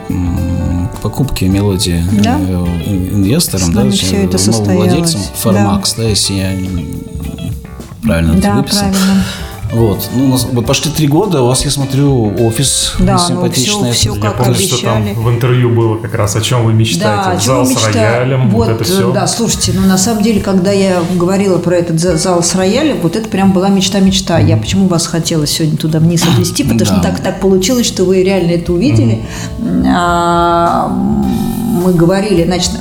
к 0.93 1.01
покупке 1.01 1.47
мелодии 1.47 2.03
да? 2.23 2.39
Э, 2.39 2.65
инвесторам, 3.13 3.73
да, 3.73 3.89
все 3.89 4.23
это 4.23 4.37
новым 4.51 4.75
владельцам 4.75 5.21
Farmax, 5.43 5.95
да. 5.97 6.03
да, 6.03 6.09
если 6.09 6.33
я 6.33 6.51
правильно 8.03 8.33
да, 8.33 8.39
это 8.39 8.51
выписал. 8.57 8.79
Правильно. 8.79 9.23
Вот. 9.71 10.09
Ну, 10.13 10.37
вот 10.51 10.65
пошли 10.65 10.91
три 10.91 11.07
года, 11.07 11.41
у 11.41 11.47
вас, 11.47 11.63
я 11.63 11.71
смотрю, 11.71 12.33
офис 12.45 12.95
да, 12.99 13.17
симпатичный. 13.17 13.87
Ну, 13.87 13.91
все, 13.91 14.11
все 14.11 14.21
как 14.21 14.37
помню, 14.37 14.55
обещали. 14.55 14.77
что 14.77 14.83
там 14.83 15.13
в 15.13 15.29
интервью 15.29 15.69
было 15.69 15.97
как 15.97 16.13
раз, 16.15 16.35
о 16.35 16.41
чем 16.41 16.65
вы 16.65 16.73
мечтаете. 16.73 17.31
Да, 17.33 17.39
зал 17.39 17.65
с 17.65 17.85
роялем, 17.85 18.49
вот, 18.49 18.67
вот 18.67 18.75
это 18.75 18.83
все. 18.83 19.11
Да, 19.11 19.27
слушайте, 19.27 19.71
ну 19.73 19.87
на 19.87 19.97
самом 19.97 20.23
деле, 20.23 20.41
когда 20.41 20.71
я 20.71 21.01
говорила 21.15 21.57
про 21.57 21.75
этот 21.75 21.99
зал 21.99 22.43
с 22.43 22.55
роялем, 22.55 22.99
вот 23.01 23.15
это 23.15 23.29
прям 23.29 23.53
была 23.53 23.69
мечта-мечта. 23.69 24.39
Я 24.39 24.57
почему 24.57 24.87
вас 24.87 25.07
хотела 25.07 25.47
сегодня 25.47 25.77
туда 25.77 25.99
вниз 25.99 26.23
отвезти, 26.23 26.63
потому 26.63 26.79
да. 26.79 26.85
что 26.85 26.99
так, 27.01 27.19
так 27.21 27.39
получилось, 27.39 27.87
что 27.87 28.03
вы 28.03 28.23
реально 28.23 28.51
это 28.51 28.73
увидели. 28.73 29.23
Mm 29.59 31.50
мы 31.71 31.93
говорили, 31.93 32.43
значит, 32.43 32.71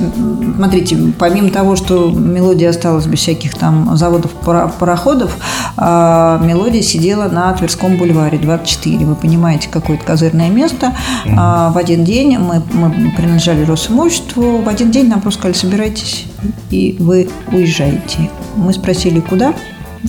смотрите, 0.56 0.96
помимо 1.18 1.50
того, 1.50 1.76
что 1.76 2.10
мелодия 2.10 2.70
осталась 2.70 3.06
без 3.06 3.20
всяких 3.20 3.54
там 3.54 3.96
заводов, 3.96 4.32
пароходов, 4.32 5.36
а, 5.76 6.40
мелодия 6.42 6.82
сидела 6.82 7.28
на 7.28 7.52
Тверском 7.52 7.96
бульваре 7.96 8.38
24. 8.38 9.06
Вы 9.06 9.14
понимаете, 9.14 9.68
какое-то 9.70 10.04
козырное 10.04 10.50
место. 10.50 10.94
Mm-hmm. 11.24 11.72
В 11.72 11.78
один 11.78 12.04
день 12.04 12.36
мы, 12.38 12.62
мы 12.72 13.12
принадлежали 13.16 13.64
Росимуществу, 13.64 14.58
в 14.58 14.68
один 14.68 14.90
день 14.90 15.08
нам 15.08 15.20
просто 15.20 15.40
сказали, 15.40 15.56
собирайтесь, 15.56 16.26
и 16.70 16.96
вы 16.98 17.28
уезжаете. 17.52 18.30
Мы 18.56 18.72
спросили, 18.72 19.20
куда? 19.20 19.54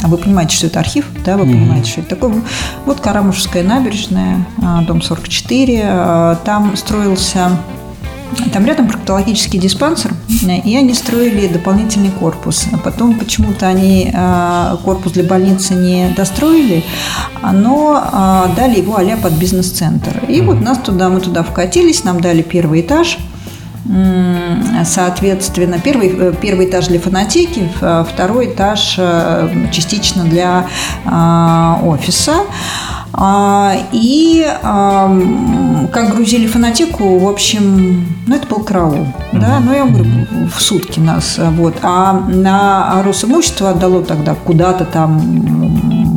А 0.03 0.07
вы 0.07 0.17
понимаете, 0.17 0.55
что 0.55 0.67
это 0.67 0.79
архив, 0.79 1.05
да, 1.23 1.37
вы 1.37 1.43
mm-hmm. 1.43 1.51
понимаете, 1.51 1.91
что 1.91 2.01
это 2.01 2.09
такое. 2.15 2.41
Вот 2.85 2.99
Карамушевская 2.99 3.63
набережная, 3.63 4.45
а, 4.61 4.81
дом 4.81 5.01
44, 5.01 6.37
там 6.43 6.75
строился 6.75 7.51
там 8.53 8.65
рядом 8.65 8.87
проктологический 8.87 9.59
диспансер, 9.59 10.13
и 10.63 10.75
они 10.75 10.93
строили 10.93 11.47
дополнительный 11.47 12.11
корпус. 12.11 12.67
А 12.71 12.77
потом 12.77 13.17
почему-то 13.17 13.67
они 13.67 14.11
а, 14.13 14.77
корпус 14.83 15.13
для 15.13 15.23
больницы 15.23 15.73
не 15.75 16.13
достроили, 16.15 16.83
но 17.51 18.01
а, 18.01 18.51
дали 18.55 18.79
его 18.79 18.97
а 18.97 19.17
под 19.17 19.33
бизнес-центр. 19.33 20.23
И 20.27 20.41
вот 20.41 20.61
нас 20.61 20.77
туда, 20.79 21.09
мы 21.09 21.21
туда 21.21 21.43
вкатились, 21.43 22.03
нам 22.03 22.21
дали 22.21 22.41
первый 22.41 22.81
этаж– 22.81 23.17
Соответственно, 24.85 25.79
первый, 25.79 26.09
э, 26.09 26.33
первый 26.39 26.69
этаж 26.69 26.87
для 26.87 26.99
фонотеки, 26.99 27.67
второй 27.77 28.53
этаж 28.53 28.95
э, 28.97 29.67
частично 29.71 30.23
для 30.23 30.67
офиса. 31.83 32.45
А, 33.13 33.75
и 33.91 34.47
как 35.91 36.15
грузили 36.15 36.47
фонотеку, 36.47 37.19
в 37.19 37.27
общем, 37.27 38.07
ну, 38.25 38.35
это 38.35 38.47
был 38.47 38.63
караул. 38.63 39.07
Да? 39.33 39.59
Ну, 39.59 39.73
я 39.73 39.85
говорю, 39.85 40.05
в 40.53 40.61
сутки 40.61 40.99
нас. 40.99 41.37
Вот. 41.37 41.75
А 41.81 42.13
на 42.13 43.01
Росимущество 43.03 43.69
отдало 43.69 44.03
тогда 44.03 44.35
куда-то 44.35 44.85
там 44.85 45.19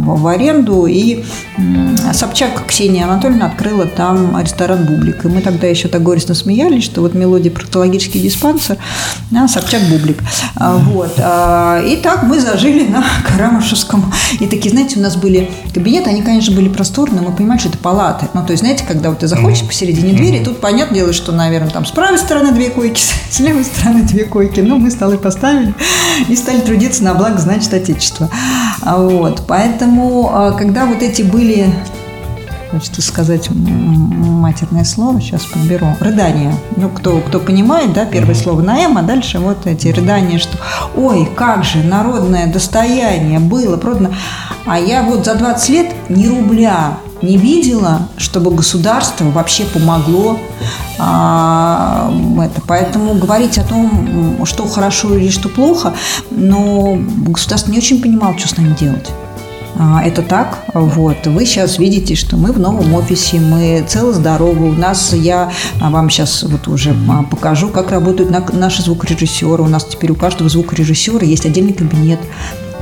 в 0.04 0.26
аренду, 0.26 0.86
и 0.86 1.24
Собчак 2.12 2.66
Ксения 2.66 3.04
Анатольевна 3.04 3.46
открыла 3.46 3.86
там 3.86 4.38
ресторан 4.40 4.86
«Бублик». 4.86 5.24
И 5.24 5.28
мы 5.28 5.40
тогда 5.40 5.66
еще 5.66 5.88
так 5.88 6.02
горестно 6.02 6.34
смеялись, 6.34 6.84
что 6.84 7.00
вот 7.00 7.14
мелодия 7.14 7.50
проктологический 7.50 8.20
диспансер, 8.20 8.76
а 9.34 9.48
Собчак 9.48 9.82
«Бублик». 9.90 10.18
А, 10.56 10.76
вот. 10.76 11.14
А, 11.18 11.80
и 11.82 11.96
так 11.96 12.24
мы 12.24 12.40
зажили 12.40 12.86
на 12.86 13.04
Карамышевском. 13.28 14.12
И 14.40 14.46
такие, 14.46 14.70
знаете, 14.70 14.98
у 14.98 15.02
нас 15.02 15.16
были 15.16 15.50
кабинеты, 15.72 16.10
они, 16.10 16.22
конечно, 16.22 16.54
были 16.54 16.68
просторные, 16.68 17.22
мы 17.22 17.32
понимали, 17.32 17.58
что 17.58 17.68
это 17.68 17.78
палаты. 17.78 18.26
Ну, 18.34 18.44
то 18.44 18.52
есть, 18.52 18.62
знаете, 18.62 18.84
когда 18.86 19.10
вот 19.10 19.20
ты 19.20 19.26
заходишь 19.28 19.62
посередине 19.62 20.12
двери, 20.12 20.44
тут 20.44 20.60
понятное 20.60 21.00
дело, 21.00 21.12
что, 21.12 21.32
наверное, 21.32 21.70
там 21.70 21.86
с 21.86 21.90
правой 21.90 22.18
стороны 22.18 22.52
две 22.52 22.70
койки, 22.70 23.02
с 23.30 23.40
левой 23.40 23.64
стороны 23.64 24.02
две 24.02 24.24
койки. 24.24 24.60
Ну, 24.60 24.78
мы 24.78 24.90
столы 24.90 25.18
поставили 25.18 25.74
и 26.28 26.36
стали 26.36 26.60
трудиться 26.60 27.02
на 27.04 27.14
благо, 27.14 27.38
значит, 27.38 27.72
Отечества. 27.72 28.30
Вот. 28.84 29.44
Поэтому, 29.46 29.93
когда 30.56 30.86
вот 30.86 31.02
эти 31.02 31.22
были 31.22 31.72
хочется 32.74 33.02
сказать 33.02 33.48
матерное 33.50 34.84
слово, 34.84 35.20
сейчас 35.20 35.42
подберу. 35.44 35.86
Рыдание. 36.00 36.52
Ну, 36.76 36.88
кто, 36.88 37.20
кто 37.20 37.38
понимает, 37.38 37.92
да, 37.92 38.04
первое 38.04 38.34
слово 38.34 38.62
на 38.62 38.78
М, 38.80 38.98
а 38.98 39.02
дальше 39.02 39.38
вот 39.38 39.66
эти 39.66 39.88
рыдания, 39.88 40.38
что 40.38 40.58
ой, 40.96 41.28
как 41.36 41.62
же, 41.64 41.78
народное 41.84 42.52
достояние 42.52 43.38
было 43.38 43.76
продано. 43.76 44.10
А 44.66 44.78
я 44.78 45.02
вот 45.04 45.24
за 45.24 45.34
20 45.36 45.68
лет 45.68 45.94
ни 46.08 46.26
рубля 46.26 46.98
не 47.22 47.36
видела, 47.36 48.08
чтобы 48.16 48.50
государство 48.50 49.24
вообще 49.30 49.64
помогло 49.64 50.38
а, 50.98 52.12
это. 52.42 52.60
Поэтому 52.66 53.14
говорить 53.14 53.56
о 53.58 53.62
том, 53.62 54.44
что 54.44 54.66
хорошо 54.66 55.16
или 55.16 55.30
что 55.30 55.48
плохо, 55.48 55.94
но 56.30 56.98
государство 57.28 57.70
не 57.70 57.78
очень 57.78 58.02
понимало, 58.02 58.36
что 58.36 58.48
с 58.48 58.56
нами 58.56 58.74
делать. 58.78 59.10
А, 59.76 60.02
это 60.04 60.22
так. 60.22 60.64
Вот. 60.72 61.26
Вы 61.26 61.46
сейчас 61.46 61.78
видите, 61.78 62.14
что 62.14 62.36
мы 62.36 62.52
в 62.52 62.58
новом 62.58 62.94
офисе, 62.94 63.40
мы 63.40 63.84
целы-здоровы. 63.86 64.68
У 64.68 64.72
нас, 64.72 65.12
я 65.12 65.50
вам 65.80 66.10
сейчас 66.10 66.42
вот 66.42 66.68
уже 66.68 66.94
а, 67.10 67.22
покажу, 67.24 67.68
как 67.68 67.90
работают 67.90 68.30
наши 68.52 68.82
звукорежиссеры. 68.82 69.62
У 69.62 69.68
нас 69.68 69.84
теперь 69.84 70.12
у 70.12 70.14
каждого 70.14 70.48
звукорежиссера 70.48 71.24
есть 71.24 71.46
отдельный 71.46 71.72
кабинет. 71.72 72.20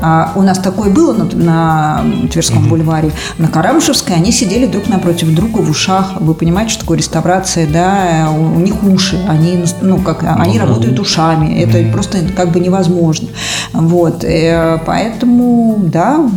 А 0.02 0.32
у 0.34 0.42
нас 0.42 0.58
такое 0.58 0.90
было 0.90 1.12
на, 1.14 1.24
на 1.24 2.04
Тверском 2.30 2.62
угу. 2.62 2.70
бульваре. 2.70 3.12
На 3.38 3.48
Карамышевской 3.48 4.16
они 4.16 4.32
сидели 4.32 4.66
друг 4.66 4.88
напротив 4.88 5.32
друга 5.34 5.58
в 5.58 5.70
ушах. 5.70 6.14
Вы 6.20 6.34
понимаете, 6.34 6.72
что 6.72 6.80
такое 6.80 6.98
реставрация, 6.98 7.66
да? 7.66 8.28
У, 8.30 8.56
у 8.56 8.60
них 8.60 8.82
уши, 8.82 9.24
они, 9.28 9.64
ну, 9.80 9.98
как, 9.98 10.24
они 10.24 10.58
угу. 10.58 10.66
работают 10.66 10.98
ушами. 10.98 11.54
Это 11.54 11.78
угу. 11.78 11.92
просто 11.92 12.18
как 12.36 12.50
бы 12.50 12.60
невозможно. 12.60 13.28
Вот. 13.72 14.24
Э, 14.24 14.78
поэтому, 14.84 15.78
да, 15.84 16.28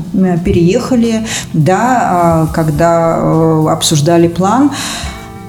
переехали, 0.43 1.26
да, 1.53 1.99
а, 2.03 2.47
когда 2.53 3.18
э, 3.18 3.68
обсуждали 3.72 4.28
план, 4.28 4.72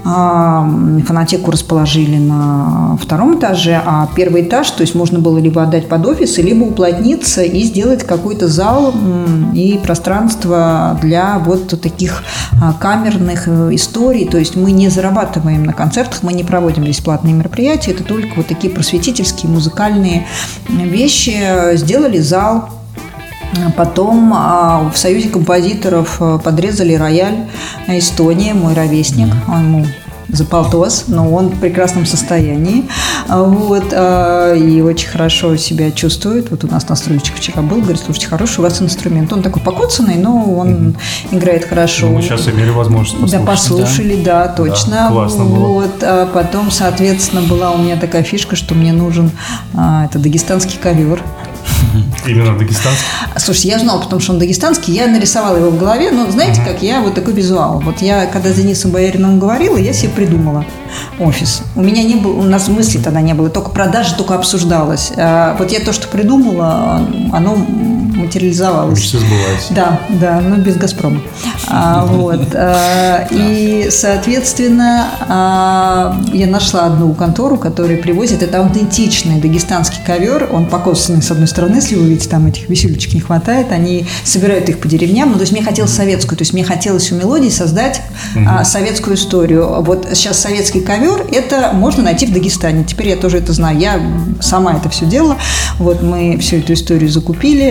Фонотеку 0.07 1.51
расположили 1.51 2.17
на 2.17 2.97
втором 3.03 3.39
этаже, 3.39 3.83
а 3.85 4.09
первый 4.15 4.43
этаж, 4.43 4.71
то 4.71 4.83
есть 4.83 4.95
можно 4.95 5.19
было 5.19 5.39
либо 5.39 5.63
отдать 5.63 5.89
под 5.89 6.07
офисы, 6.07 6.43
либо 6.43 6.63
уплотниться 6.65 7.43
и 7.43 7.63
сделать 7.65 8.05
какой-то 8.05 8.47
зал 8.47 8.95
и 9.53 9.81
пространство 9.83 10.97
для 11.03 11.41
вот 11.41 11.81
таких 11.81 12.23
а, 12.63 12.73
камерных 12.75 13.49
э, 13.49 13.75
историй. 13.75 14.29
То 14.29 14.39
есть 14.39 14.55
мы 14.55 14.71
не 14.71 14.89
зарабатываем 14.91 15.65
на 15.65 15.73
концертах, 15.73 16.23
мы 16.23 16.33
не 16.33 16.45
проводим 16.45 16.85
бесплатные 16.85 17.35
мероприятия, 17.35 17.91
это 17.91 18.05
только 18.05 18.37
вот 18.37 18.47
такие 18.47 18.73
просветительские 18.73 19.51
музыкальные 19.51 20.27
вещи. 20.69 21.75
Сделали 21.75 22.19
зал, 22.19 22.69
Потом 23.77 24.33
а, 24.35 24.91
в 24.93 24.99
Союзе 24.99 25.29
композиторов 25.29 26.17
э, 26.21 26.39
подрезали 26.43 26.95
рояль 26.95 27.47
Эстония, 27.89 28.55
мой 28.55 28.75
ровесник. 28.75 29.29
Он 29.49 29.67
ему 29.67 29.87
заполтос, 30.29 31.05
но 31.09 31.31
он 31.31 31.49
в 31.49 31.61
прекрасном 31.61 32.07
состоянии. 32.07 32.85
Вот, 33.29 33.93
а, 33.93 34.55
и 34.55 34.81
очень 34.81 35.09
хорошо 35.09 35.57
себя 35.57 35.91
чувствует. 35.91 36.51
Вот 36.51 36.65
у 36.65 36.69
нас 36.69 36.89
настройщик 36.89 37.37
вчера 37.37 37.63
был, 37.63 37.79
говорит, 37.79 38.01
слушайте, 38.05 38.29
хороший 38.29 38.61
у 38.61 38.63
вас 38.63 38.81
инструмент. 38.83 39.33
Он 39.33 39.43
такой 39.43 39.63
покоцанный, 39.63 40.17
но 40.17 40.53
он 40.55 40.69
mm-hmm. 40.69 41.37
играет 41.37 41.65
хорошо. 41.65 42.09
Мы 42.09 42.23
сейчас 42.23 42.49
имели 42.49 42.71
возможность 42.71 43.15
послушать. 43.17 43.41
Да, 43.45 43.47
послушали, 43.47 44.23
да, 44.23 44.47
да 44.47 44.53
точно. 44.53 44.91
Да, 44.91 45.09
классно 45.11 45.45
было. 45.45 45.67
Вот, 45.67 46.03
а 46.03 46.27
потом, 46.27 46.71
соответственно, 46.71 47.43
была 47.43 47.71
у 47.71 47.79
меня 47.79 47.97
такая 47.97 48.23
фишка, 48.23 48.57
что 48.57 48.75
мне 48.75 48.93
нужен 48.93 49.31
а, 49.75 50.07
это 50.07 50.19
дагестанский 50.19 50.79
ковер. 50.79 51.23
Именно 52.27 52.59
дагестанский? 52.59 53.07
Слушайте, 53.37 53.69
я 53.69 53.79
знала, 53.79 54.01
потому 54.01 54.21
что 54.21 54.33
он 54.33 54.39
дагестанский, 54.39 54.95
я 54.95 55.07
нарисовала 55.07 55.57
его 55.57 55.71
в 55.71 55.79
голове, 55.79 56.11
но 56.11 56.31
знаете, 56.31 56.61
как 56.65 56.83
я 56.83 57.01
вот 57.01 57.15
такой 57.15 57.33
визуал. 57.33 57.81
Вот 57.81 58.03
я, 58.03 58.27
когда 58.27 58.51
с 58.51 58.57
Денисом 58.57 58.91
Боярином 58.91 59.39
говорила, 59.39 59.77
я 59.77 59.93
себе 59.93 60.11
придумала 60.11 60.65
офис. 61.19 61.63
У 61.77 61.83
меня 61.83 62.03
не 62.03 62.17
было, 62.17 62.33
у 62.33 62.43
нас 62.43 62.69
мысли 62.69 62.99
тогда 62.99 63.21
не 63.21 63.35
было, 63.35 63.49
только 63.49 63.71
продажи 63.71 64.15
только 64.17 64.35
обсуждалось. 64.35 65.13
А 65.17 65.57
вот 65.59 65.71
я 65.71 65.81
то, 65.81 65.93
что 65.93 66.09
придумала, 66.09 67.07
оно 67.33 67.57
материализовалось. 68.17 68.99
Мечты 68.99 69.19
сбываются. 69.19 69.75
Да, 69.75 70.01
да, 70.09 70.41
но 70.41 70.57
без 70.57 70.77
«Газпрома». 70.77 71.21
А, 71.69 72.05
вот. 72.07 72.55
А, 72.55 73.27
и, 73.31 73.89
соответственно, 73.91 75.07
а, 75.29 76.21
я 76.33 76.47
нашла 76.47 76.87
одну 76.87 77.13
контору, 77.15 77.57
которая 77.57 77.99
привозит, 77.99 78.43
это 78.43 78.59
аутентичный 78.59 79.41
дагестанский 79.41 79.99
ковер, 80.05 80.49
он 80.53 80.67
покосанный 80.67 81.23
с 81.23 81.31
одной 81.31 81.49
стороны, 81.49 81.77
если 81.77 81.97
вы 81.97 82.09
видите, 82.09 82.29
там 82.29 82.47
этих 82.47 82.69
висюлечек 82.69 83.15
не 83.15 83.21
хватает, 83.21 83.73
они 83.73 84.07
собирают 84.25 84.69
их 84.69 84.79
по 84.79 84.89
деревням, 84.89 85.31
ну, 85.31 85.35
то 85.35 85.41
есть 85.41 85.53
мне 85.53 85.63
хотелось 85.63 85.93
советскую, 85.93 86.39
то 86.39 86.43
есть 86.43 86.53
мне 86.53 86.65
хотелось 86.65 87.11
у 87.13 87.17
мелодии 87.17 87.49
создать 87.49 88.01
угу. 88.35 88.65
советскую 88.65 89.17
историю. 89.17 89.83
Вот 89.83 90.09
сейчас 90.15 90.39
советский 90.39 90.81
ковер, 90.81 91.27
это 91.33 91.71
можно 91.73 92.03
найти 92.03 92.27
в 92.27 92.33
Дагестане. 92.33 92.85
Теперь 92.85 93.09
я 93.09 93.17
тоже 93.17 93.39
это 93.39 93.53
знаю. 93.53 93.79
Я 93.79 94.01
сама 94.41 94.75
это 94.75 94.89
все 94.89 95.07
делала. 95.07 95.37
Вот 95.79 96.03
мы 96.03 96.39
всю 96.39 96.57
эту 96.57 96.73
историю 96.75 97.11
закупили 97.11 97.71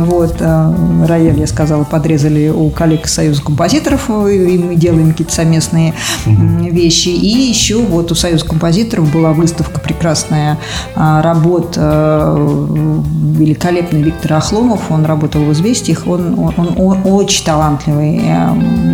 Вот, 0.00 0.40
рояль, 0.40 1.38
я 1.38 1.46
сказала, 1.46 1.84
подрезали 1.84 2.48
у 2.48 2.70
коллег 2.70 3.06
Союза 3.06 3.42
композиторов, 3.42 4.08
и 4.10 4.58
мы 4.58 4.74
делаем 4.76 5.10
какие-то 5.10 5.34
совместные 5.34 5.94
вещи. 6.26 7.08
И 7.08 7.48
еще 7.48 7.78
вот 7.78 8.12
у 8.12 8.14
Союза 8.14 8.44
композиторов 8.44 9.12
была 9.12 9.32
выставка 9.32 9.80
прекрасная 9.80 10.58
работа 10.94 12.36
великолепный 13.38 14.02
Виктор 14.02 14.34
Охломов, 14.34 14.90
он 14.90 15.04
работал 15.04 15.42
в 15.42 15.52
«Известиях», 15.52 16.06
он, 16.06 16.38
он, 16.38 16.74
он 16.76 17.00
очень 17.04 17.44
талантливый 17.44 18.20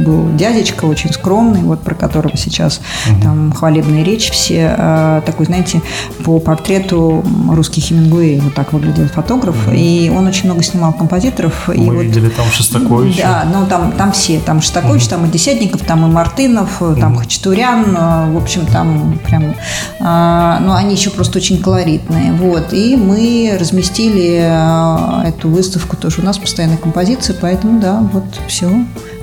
был 0.04 0.28
дядечка, 0.36 0.84
очень 0.84 1.12
скромный, 1.12 1.60
вот 1.60 1.82
про 1.82 1.94
которого 1.94 2.36
сейчас 2.36 2.80
угу. 3.10 3.22
там 3.22 3.52
хвалебные 3.52 4.04
речи 4.04 4.30
все, 4.30 4.74
э, 4.76 5.22
такой, 5.24 5.46
знаете, 5.46 5.80
по 6.24 6.38
портрету 6.40 7.24
русский 7.50 7.80
Хемингуэй, 7.80 8.40
вот 8.40 8.54
так 8.54 8.72
выглядел 8.72 9.06
фотограф, 9.08 9.56
угу. 9.66 9.74
и 9.74 10.10
он 10.10 10.26
очень 10.26 10.46
много 10.46 10.62
снимал 10.74 10.92
композиторов. 10.92 11.68
Мы 11.68 11.74
и 11.74 12.06
видели 12.06 12.26
вот, 12.26 12.34
там 12.34 12.46
Шостаковича. 12.50 13.22
Да, 13.22 13.44
ну 13.52 13.66
там, 13.66 13.92
там 13.92 14.12
все, 14.12 14.40
там 14.40 14.60
Шостакович, 14.60 15.02
угу. 15.02 15.10
там 15.10 15.26
и 15.26 15.28
Десятников, 15.28 15.82
там 15.82 16.04
и 16.04 16.12
Мартынов, 16.12 16.82
угу. 16.82 16.96
там 16.96 17.16
Хачатурян, 17.16 17.96
э, 17.96 18.32
в 18.32 18.36
общем, 18.36 18.66
там 18.66 19.18
прям, 19.24 19.54
а, 20.00 20.58
ну 20.60 20.72
они 20.72 20.94
еще 20.94 21.10
просто 21.10 21.38
очень 21.38 21.62
колоритные, 21.62 22.32
вот, 22.32 22.72
и 22.72 22.96
мы 22.96 23.56
разместили 23.58 24.40
э, 24.42 25.28
эту 25.28 25.48
выставку 25.48 25.96
тоже 25.96 26.20
у 26.20 26.24
нас 26.24 26.38
постоянная 26.38 26.78
композиция, 26.78 27.36
поэтому 27.40 27.80
да, 27.80 28.00
вот 28.12 28.24
все, 28.48 28.68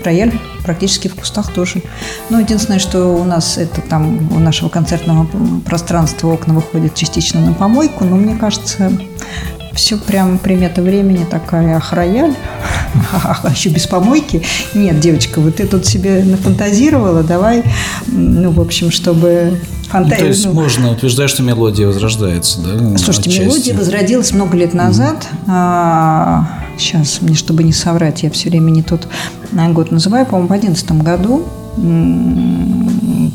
рояль 0.06 0.32
практически 0.64 1.08
в 1.08 1.16
кустах 1.16 1.52
тоже. 1.52 1.82
Но 2.30 2.40
единственное, 2.40 2.80
что 2.80 3.08
у 3.08 3.24
нас 3.24 3.58
это 3.58 3.82
там 3.82 4.32
у 4.32 4.40
нашего 4.40 4.70
концертного 4.70 5.28
пространства 5.66 6.30
окна 6.30 6.54
выходят 6.54 6.96
частично 6.96 7.42
на 7.42 7.54
помойку, 7.54 8.06
но 8.06 8.16
мне 8.16 8.36
кажется, 8.36 8.92
все 9.74 9.98
прям 9.98 10.38
примета 10.38 10.82
времени 10.82 11.26
такая, 11.30 11.78
ах, 11.78 11.94
рояль, 11.94 12.36
а 13.14 13.50
еще 13.50 13.70
без 13.70 13.88
помойки. 13.88 14.44
Нет, 14.74 15.00
девочка, 15.00 15.40
вот 15.40 15.56
ты 15.58 15.68
тут 15.68 15.86
себе 15.86 16.24
нафантазировала, 16.24 17.24
давай, 17.24 17.64
ну, 18.08 18.52
в 18.52 18.60
общем, 18.60 18.92
чтобы 18.92 19.60
фантазия. 19.92 20.16
Ну, 20.16 20.20
то 20.20 20.28
есть 20.28 20.46
ну, 20.46 20.54
можно 20.54 20.92
утверждать, 20.92 21.30
что 21.30 21.44
мелодия 21.44 21.88
возрождается, 21.88 22.62
да? 22.62 22.98
Слушайте, 22.98 23.30
отчасти. 23.30 23.48
мелодия 23.48 23.76
возродилась 23.76 24.32
много 24.32 24.58
лет 24.58 24.74
назад. 24.74 25.28
Mm-hmm. 25.32 25.46
А, 25.48 26.48
сейчас, 26.78 27.22
мне 27.22 27.36
чтобы 27.36 27.64
не 27.64 27.74
соврать, 27.74 28.24
я 28.24 28.32
все 28.32 28.50
время 28.50 28.72
не 28.72 28.84
тот 28.84 29.08
год 29.52 29.92
называю, 29.92 30.26
по-моему, 30.26 30.48
в 30.48 30.60
2011 30.60 31.04
году 31.04 31.46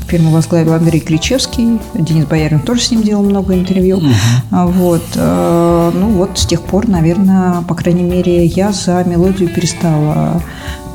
фирму 0.06 0.30
возглавил 0.30 0.74
Андрей 0.74 1.00
Кричевский, 1.00 1.78
Денис 1.94 2.24
Боярин 2.26 2.60
тоже 2.60 2.82
с 2.82 2.90
ним 2.90 3.02
делал 3.02 3.22
много 3.22 3.54
интервью. 3.54 3.98
Угу. 3.98 4.06
Вот. 4.50 5.02
Э, 5.14 5.90
ну 5.94 6.08
вот 6.10 6.38
с 6.38 6.46
тех 6.46 6.62
пор, 6.62 6.88
наверное, 6.88 7.62
по 7.62 7.74
крайней 7.74 8.02
мере, 8.02 8.44
я 8.44 8.72
за 8.72 9.04
мелодию 9.04 9.48
перестала 9.48 10.42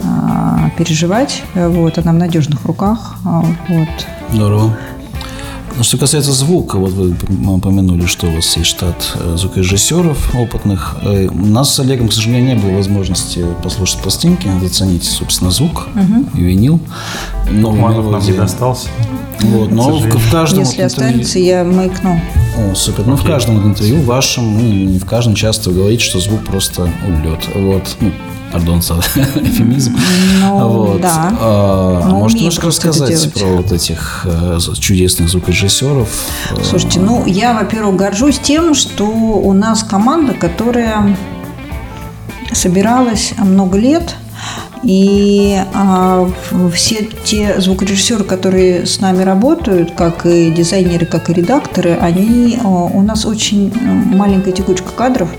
а, 0.04 0.72
переживать. 0.78 1.44
Вот, 1.54 1.98
она 1.98 2.12
в 2.12 2.16
надежных 2.16 2.66
руках. 2.66 3.16
А, 3.26 3.44
вот. 3.70 4.08
Здорово. 4.34 4.78
Ну, 5.78 5.84
что 5.84 5.98
касается 5.98 6.32
звука, 6.32 6.78
вот 6.78 6.92
вы 6.92 7.16
упомянули, 7.48 8.06
что 8.06 8.28
у 8.28 8.36
вас 8.36 8.58
есть 8.58 8.70
штат 8.70 9.16
э, 9.16 9.36
звукорежиссеров 9.38 10.36
опытных. 10.36 10.98
Э, 11.02 11.28
у 11.28 11.46
нас 11.46 11.74
с 11.74 11.80
Олегом, 11.80 12.10
к 12.10 12.14
сожалению, 12.14 12.56
не 12.56 12.62
было 12.62 12.72
возможности 12.72 13.46
послушать 13.64 14.02
пластинки, 14.02 14.50
заценить, 14.62 15.04
собственно, 15.04 15.52
звук 15.52 15.88
угу. 15.96 16.38
и 16.38 16.42
винил. 16.42 16.80
Но 17.50 17.72
нам 17.74 18.20
не 18.20 18.34
достался. 18.34 18.90
Вот, 19.40 19.72
но 19.72 19.98
в, 19.98 20.04
в 20.04 20.32
каждом 20.32 20.60
Если 20.60 20.82
останется, 20.82 21.40
я 21.40 21.64
маякну. 21.64 22.22
О, 22.58 22.76
супер. 22.76 23.08
Ну, 23.08 23.16
в 23.16 23.26
каждом 23.26 23.66
интервью 23.66 24.02
вашем, 24.02 24.54
ну, 24.54 24.62
не 24.62 25.00
в 25.00 25.06
каждом 25.06 25.36
часто 25.36 25.70
вы 25.70 25.78
говорите, 25.78 26.04
что 26.04 26.20
звук 26.20 26.44
просто 26.46 26.90
улет. 27.08 27.48
Вот. 27.56 27.96
Ну, 28.02 28.12
пардон 28.52 28.82
за 28.82 28.96
эфемизм. 29.36 29.98
Ну, 30.42 30.68
вот. 30.68 31.02
да. 31.02 31.32
А, 31.40 32.06
ну, 32.08 32.20
может, 32.20 32.38
немножко 32.38 32.68
рассказать 32.68 33.34
про 33.34 33.46
вот 33.46 33.72
этих 33.72 34.26
э, 34.26 34.58
чудесных 34.80 35.30
звукорежиссеров? 35.30 36.10
Слушайте, 36.64 37.00
ну, 37.00 37.26
я, 37.26 37.54
во-первых, 37.54 37.96
горжусь 37.96 38.40
тем, 38.40 38.74
что 38.74 39.06
у 39.06 39.54
нас 39.54 39.84
команда, 39.84 40.34
которая 40.34 41.18
собиралась 42.54 43.34
много 43.38 43.78
лет, 43.78 44.16
и 44.84 45.62
а, 45.74 46.28
все 46.74 47.08
те 47.24 47.62
звукорежиссеры, 47.62 48.24
которые 48.24 48.86
с 48.86 49.00
нами 49.00 49.24
работают, 49.24 49.92
как 49.92 50.26
и 50.26 50.50
дизайнеры, 50.50 51.06
как 51.06 51.30
и 51.30 51.34
редакторы, 51.34 51.94
они 51.94 52.58
а, 52.64 52.68
у 52.68 53.02
нас 53.02 53.26
очень 53.26 53.72
маленькая 54.16 54.52
текучка 54.52 54.90
кадров. 54.92 55.30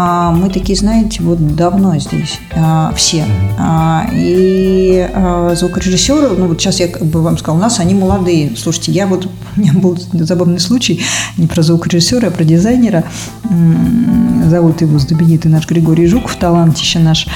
А, 0.00 0.30
мы 0.30 0.48
такие, 0.48 0.78
знаете, 0.78 1.24
вот 1.24 1.56
давно 1.56 1.98
здесь 1.98 2.38
а, 2.54 2.92
все. 2.94 3.24
А, 3.58 4.08
и 4.12 5.10
звукорежиссеры, 5.54 6.36
ну 6.36 6.46
вот 6.46 6.60
сейчас 6.60 6.78
я 6.78 6.86
как 6.86 7.04
бы 7.04 7.20
вам 7.20 7.36
сказала, 7.36 7.58
у 7.58 7.60
нас 7.60 7.80
они 7.80 7.94
молодые. 7.94 8.52
Слушайте, 8.56 8.92
я 8.92 9.08
вот, 9.08 9.26
у 9.56 9.60
меня 9.60 9.72
был 9.72 9.98
забавный 10.12 10.60
случай, 10.60 11.02
не 11.36 11.48
про 11.48 11.62
звукорежиссера, 11.62 12.28
а 12.28 12.30
про 12.30 12.44
дизайнера. 12.44 13.02
Зовут 14.46 14.82
его 14.82 15.00
знаменитый 15.00 15.50
наш 15.50 15.66
Григорий 15.66 16.06
Жуков, 16.06 16.36
талантище 16.36 17.00
наш. 17.00 17.26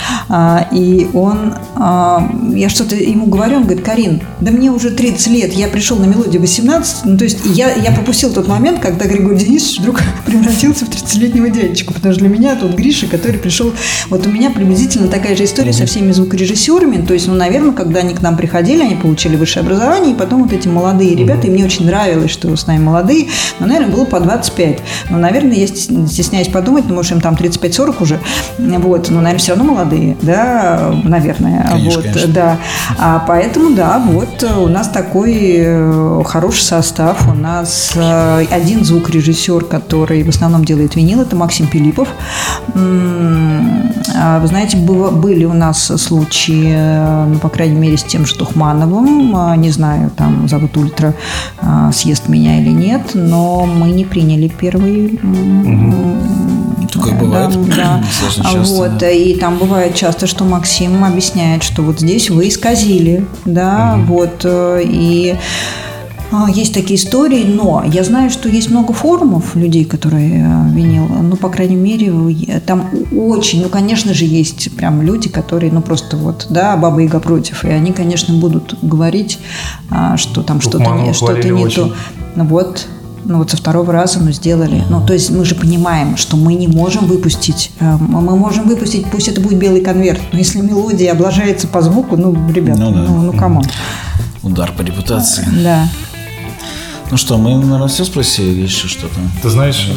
И 0.70 1.10
он, 1.12 1.54
я 1.76 2.68
что-то 2.68 2.94
ему 2.96 3.26
говорю, 3.26 3.56
он 3.56 3.64
говорит, 3.64 3.84
Карин, 3.84 4.22
да 4.40 4.50
мне 4.50 4.70
уже 4.70 4.90
30 4.90 5.26
лет, 5.28 5.52
я 5.52 5.68
пришел 5.68 5.98
на 5.98 6.04
мелодию 6.04 6.40
18, 6.40 7.04
ну 7.04 7.18
то 7.18 7.24
есть 7.24 7.40
я, 7.44 7.74
я 7.74 7.90
пропустил 7.90 8.32
тот 8.32 8.48
момент, 8.48 8.80
когда 8.80 9.06
Григорий 9.06 9.38
Денисович 9.38 9.80
вдруг 9.80 10.00
превратился 10.26 10.86
в 10.86 10.90
30-летнего 10.90 11.50
дядечку, 11.50 11.92
потому 11.92 12.14
что 12.14 12.20
для 12.20 12.30
меня 12.30 12.51
тот 12.56 12.74
Гриша, 12.74 13.06
который 13.06 13.38
пришел... 13.38 13.72
Вот 14.08 14.26
у 14.26 14.30
меня 14.30 14.50
приблизительно 14.50 15.08
такая 15.08 15.36
же 15.36 15.44
история 15.44 15.72
со 15.72 15.86
всеми 15.86 16.12
звукорежиссерами. 16.12 17.04
То 17.04 17.14
есть, 17.14 17.28
ну, 17.28 17.34
наверное, 17.34 17.72
когда 17.72 18.00
они 18.00 18.14
к 18.14 18.22
нам 18.22 18.36
приходили, 18.36 18.82
они 18.82 18.96
получили 18.96 19.36
высшее 19.36 19.64
образование, 19.64 20.14
и 20.14 20.16
потом 20.16 20.44
вот 20.44 20.52
эти 20.52 20.68
молодые 20.68 21.14
ребята, 21.14 21.46
и 21.46 21.50
мне 21.50 21.64
очень 21.64 21.86
нравилось, 21.86 22.30
что 22.30 22.54
с 22.56 22.66
нами 22.66 22.82
молодые, 22.82 23.28
но, 23.58 23.66
наверное, 23.66 23.94
было 23.94 24.04
по 24.04 24.20
25. 24.20 24.78
Но, 25.10 25.18
наверное, 25.18 25.56
я 25.56 25.66
стесняюсь 25.66 26.48
подумать, 26.48 26.84
ну, 26.88 26.94
может, 26.94 27.12
им 27.12 27.20
там 27.20 27.34
35-40 27.34 28.02
уже. 28.02 28.20
Вот, 28.58 29.10
но, 29.10 29.20
наверное, 29.20 29.38
все 29.38 29.54
равно 29.54 29.72
молодые, 29.72 30.16
да, 30.22 30.94
наверное. 31.04 31.66
Конечно, 31.68 32.02
вот, 32.02 32.04
конечно. 32.04 32.32
да. 32.32 32.58
А 32.98 33.24
поэтому, 33.26 33.74
да, 33.74 33.98
вот 33.98 34.42
у 34.42 34.68
нас 34.68 34.88
такой 34.88 35.34
э, 35.58 36.22
хороший 36.26 36.62
состав. 36.62 37.28
У 37.28 37.34
нас 37.34 37.92
э, 37.96 38.46
один 38.50 38.84
звукорежиссер, 38.84 39.64
который 39.64 40.22
в 40.22 40.28
основном 40.28 40.64
делает 40.64 40.96
винил, 40.96 41.20
это 41.20 41.36
Максим 41.36 41.66
Пилипов. 41.66 42.08
А, 44.14 44.38
вы 44.40 44.46
знаете, 44.46 44.76
были 44.76 45.44
у 45.44 45.52
нас 45.52 45.92
случаи, 45.96 46.72
э, 46.74 47.26
ну, 47.26 47.38
по 47.38 47.48
крайней 47.48 47.78
мере, 47.78 47.96
с 47.96 48.04
тем 48.04 48.26
же 48.26 48.34
Тухмановым. 48.36 49.34
А, 49.34 49.56
не 49.56 49.70
знаю, 49.70 50.10
там 50.16 50.48
зовут 50.48 50.76
Ультра, 50.76 51.14
а, 51.60 51.90
съест 51.92 52.28
меня 52.28 52.60
или 52.60 52.70
нет, 52.70 53.12
но 53.14 53.66
мы 53.66 53.90
не 53.90 54.04
приняли 54.04 54.48
первый. 54.48 55.18
Такое 56.92 57.14
бывает. 57.14 57.50
Да, 57.68 58.02
да. 58.42 58.62
вот, 58.62 59.02
и 59.02 59.34
там 59.34 59.56
бывает 59.56 59.94
часто, 59.94 60.26
что 60.26 60.44
Максим 60.44 61.04
объясняет, 61.04 61.62
что 61.62 61.82
вот 61.82 62.00
здесь 62.00 62.28
вы 62.28 62.48
исказили, 62.48 63.26
да, 63.44 63.94
угу. 63.96 64.14
вот, 64.14 64.42
э, 64.44 64.82
и 64.84 65.36
есть 66.48 66.72
такие 66.72 66.98
истории, 66.98 67.44
но 67.44 67.84
я 67.84 68.04
знаю, 68.04 68.30
что 68.30 68.48
есть 68.48 68.70
много 68.70 68.92
форумов 68.92 69.54
людей, 69.54 69.84
которые 69.84 70.44
э, 70.44 70.70
винил. 70.72 71.06
Ну, 71.06 71.36
по 71.36 71.48
крайней 71.48 71.76
мере, 71.76 72.12
там 72.64 72.88
очень, 73.14 73.62
ну, 73.62 73.68
конечно 73.68 74.14
же, 74.14 74.24
есть 74.24 74.74
прям 74.76 75.02
люди, 75.02 75.28
которые, 75.28 75.72
ну, 75.72 75.82
просто 75.82 76.16
вот, 76.16 76.46
да, 76.48 76.76
баба 76.76 77.00
Яга 77.00 77.20
против. 77.20 77.64
И 77.64 77.68
они, 77.68 77.92
конечно, 77.92 78.34
будут 78.34 78.78
говорить, 78.82 79.38
а, 79.90 80.16
что 80.16 80.42
там 80.42 80.60
что-то 80.60 80.90
не, 80.94 81.12
что 81.12 81.32
не 81.32 81.68
то. 81.68 81.92
Ну, 82.34 82.44
вот, 82.44 82.86
ну 83.24 83.38
вот 83.38 83.50
со 83.50 83.56
второго 83.56 83.92
раза 83.92 84.18
мы 84.18 84.32
сделали. 84.32 84.82
Ну, 84.88 85.04
то 85.04 85.12
есть 85.12 85.30
мы 85.30 85.44
же 85.44 85.54
понимаем, 85.54 86.16
что 86.16 86.36
мы 86.36 86.54
не 86.54 86.68
можем 86.68 87.06
выпустить. 87.06 87.72
Э, 87.80 87.96
мы 87.98 88.36
можем 88.36 88.68
выпустить, 88.68 89.06
пусть 89.10 89.28
это 89.28 89.40
будет 89.40 89.58
белый 89.58 89.82
конверт, 89.82 90.20
но 90.32 90.38
если 90.38 90.60
мелодия 90.60 91.12
облажается 91.12 91.68
по 91.68 91.82
звуку, 91.82 92.16
ну, 92.16 92.34
ребята, 92.50 92.80
ну, 92.80 92.92
да. 92.92 93.04
ну, 93.06 93.22
ну 93.22 93.32
come 93.32 93.50
on. 93.50 93.64
Удар 94.42 94.72
по 94.76 94.82
репутации. 94.82 95.46
Да. 95.62 95.88
Ну 97.10 97.16
что, 97.16 97.36
мы, 97.38 97.54
наверное, 97.56 97.88
все 97.88 98.04
спросили, 98.04 98.62
еще 98.62 98.88
что-то? 98.88 99.20
Ты 99.42 99.50
знаешь, 99.50 99.90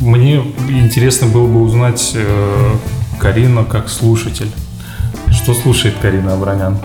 мне 0.00 0.42
интересно 0.68 1.26
было 1.26 1.46
бы 1.46 1.62
узнать 1.62 2.12
э, 2.14 2.76
Карину 3.18 3.64
как 3.64 3.88
слушатель. 3.88 4.50
Что 5.30 5.54
слушает 5.54 5.94
Карина 6.00 6.34
Абранян? 6.34 6.78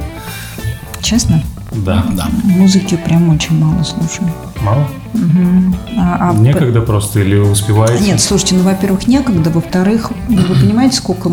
Честно? 1.02 1.42
Да. 1.72 2.06
да. 2.12 2.28
Музыки 2.44 2.98
прям 2.98 3.30
очень 3.30 3.58
мало 3.58 3.84
слушаю. 3.84 4.30
Мало? 4.62 4.88
Угу. 5.14 5.76
А, 5.98 6.30
а 6.30 6.34
некогда 6.34 6.82
просто 6.82 7.20
или 7.20 7.38
успеваете? 7.38 8.04
Нет, 8.04 8.22
слушайте, 8.22 8.56
ну, 8.56 8.64
во-первых, 8.64 9.08
некогда, 9.08 9.50
во-вторых, 9.50 10.12
вы 10.28 10.56
понимаете, 10.56 10.98
сколько 10.98 11.32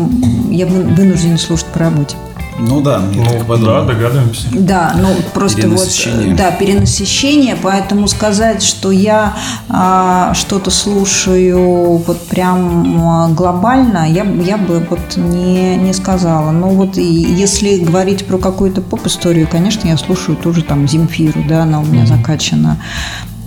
я 0.49 0.65
вынуждена 0.65 1.37
слушать 1.37 1.67
по 1.67 1.79
работе. 1.79 2.15
Ну 2.59 2.81
да, 2.81 3.03
я 3.13 3.23
ну, 3.23 3.45
так 3.45 3.61
Да, 3.63 3.81
догадываемся. 3.83 4.47
Да, 4.51 4.95
ну 4.99 5.09
просто 5.33 5.69
вот, 5.69 5.87
да, 6.35 6.51
перенасыщение, 6.51 7.55
поэтому 7.61 8.07
сказать, 8.07 8.63
что 8.63 8.91
я 8.91 9.35
а, 9.69 10.33
что-то 10.33 10.71
слушаю 10.71 11.97
вот 11.97 12.27
прям 12.27 12.99
а, 12.99 13.27
глобально, 13.29 14.11
я, 14.11 14.23
я 14.23 14.57
бы 14.57 14.85
вот 14.89 15.17
не, 15.17 15.75
не 15.75 15.93
сказала. 15.93 16.51
Но 16.51 16.69
вот 16.69 16.97
и, 16.97 17.03
если 17.03 17.77
говорить 17.77 18.25
про 18.25 18.37
какую-то 18.37 18.81
поп-историю, 18.81 19.47
конечно, 19.47 19.87
я 19.87 19.97
слушаю 19.97 20.35
тоже 20.35 20.63
там 20.63 20.87
Земфиру, 20.87 21.43
да, 21.47 21.63
она 21.63 21.79
у 21.79 21.85
меня 21.85 22.03
mm-hmm. 22.03 22.07
закачана. 22.07 22.77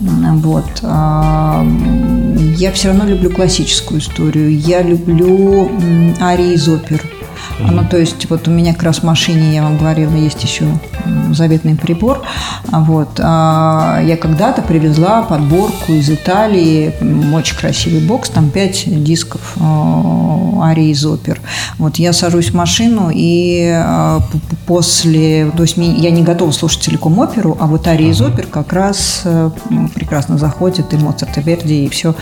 Вот. 0.01 0.65
А, 0.83 1.67
я 2.57 2.73
все 2.73 2.89
равно 2.89 3.05
люблю 3.05 3.31
классическую 3.31 4.01
историю. 4.01 4.57
Я 4.57 4.83
люблю 4.83 5.71
арии 6.21 6.55
из 6.55 6.69
опер. 6.69 7.05
Mm-hmm. 7.59 7.71
Ну, 7.71 7.89
то 7.89 7.99
есть, 7.99 8.29
вот 8.31 8.49
у 8.49 8.51
меня 8.51 8.73
как 8.75 8.85
раз 8.85 8.99
в 9.01 9.03
машине, 9.05 9.55
я 9.55 9.63
вам 9.63 9.79
говорила, 9.79 10.15
есть 10.15 10.43
еще 10.43 10.67
заветный 11.33 11.77
прибор. 11.77 12.23
Вот. 12.71 13.21
А, 13.21 14.01
я 14.03 14.17
когда-то 14.17 14.63
привезла 14.63 15.23
подборку 15.23 15.93
из 15.93 16.11
Италии, 16.11 16.93
очень 17.35 17.57
красивый 17.57 18.01
бокс, 18.01 18.31
там 18.31 18.51
5 18.51 19.03
дисков 19.03 19.57
а, 19.61 20.69
арии 20.71 20.91
из 20.91 21.05
опер. 21.05 21.41
Вот 21.79 21.97
я 21.97 22.13
сажусь 22.13 22.51
в 22.51 22.55
машину, 22.55 23.11
и 23.13 23.71
а, 23.73 24.21
после... 24.67 25.51
То 25.57 25.63
есть 25.63 25.77
я 25.77 26.11
не 26.11 26.23
готова 26.23 26.51
слушать 26.53 26.83
целиком 26.83 27.19
оперу, 27.19 27.57
а 27.61 27.67
вот 27.67 27.87
арии 27.87 28.09
из 28.09 28.21
опер 28.21 28.47
как 28.47 28.73
раз 28.73 29.23
э, 29.25 29.51
прекрасно 29.95 30.39
заходит, 30.39 30.93
и 30.93 30.97
Моцарт, 30.97 31.39
и 31.39 31.41
Верди, 31.41 31.85
и 31.85 31.89
все. 31.89 32.15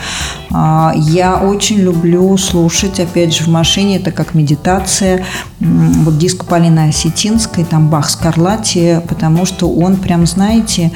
Я 0.51 1.41
очень 1.43 1.79
люблю 1.79 2.37
слушать, 2.37 3.01
опять 3.01 3.35
же, 3.35 3.45
в 3.45 3.49
машине, 3.49 3.97
это 3.97 4.13
как 4.13 4.35
медитация. 4.35 5.18
Вот 5.61 6.19
диск 6.19 6.45
Полины 6.45 6.89
Осетинской, 6.89 7.65
там 7.65 7.89
Бах 7.89 8.11
Скарлатти, 8.11 9.01
потому 9.09 9.47
что 9.47 9.71
он 9.71 9.97
прям, 9.97 10.27
знаете, 10.27 10.93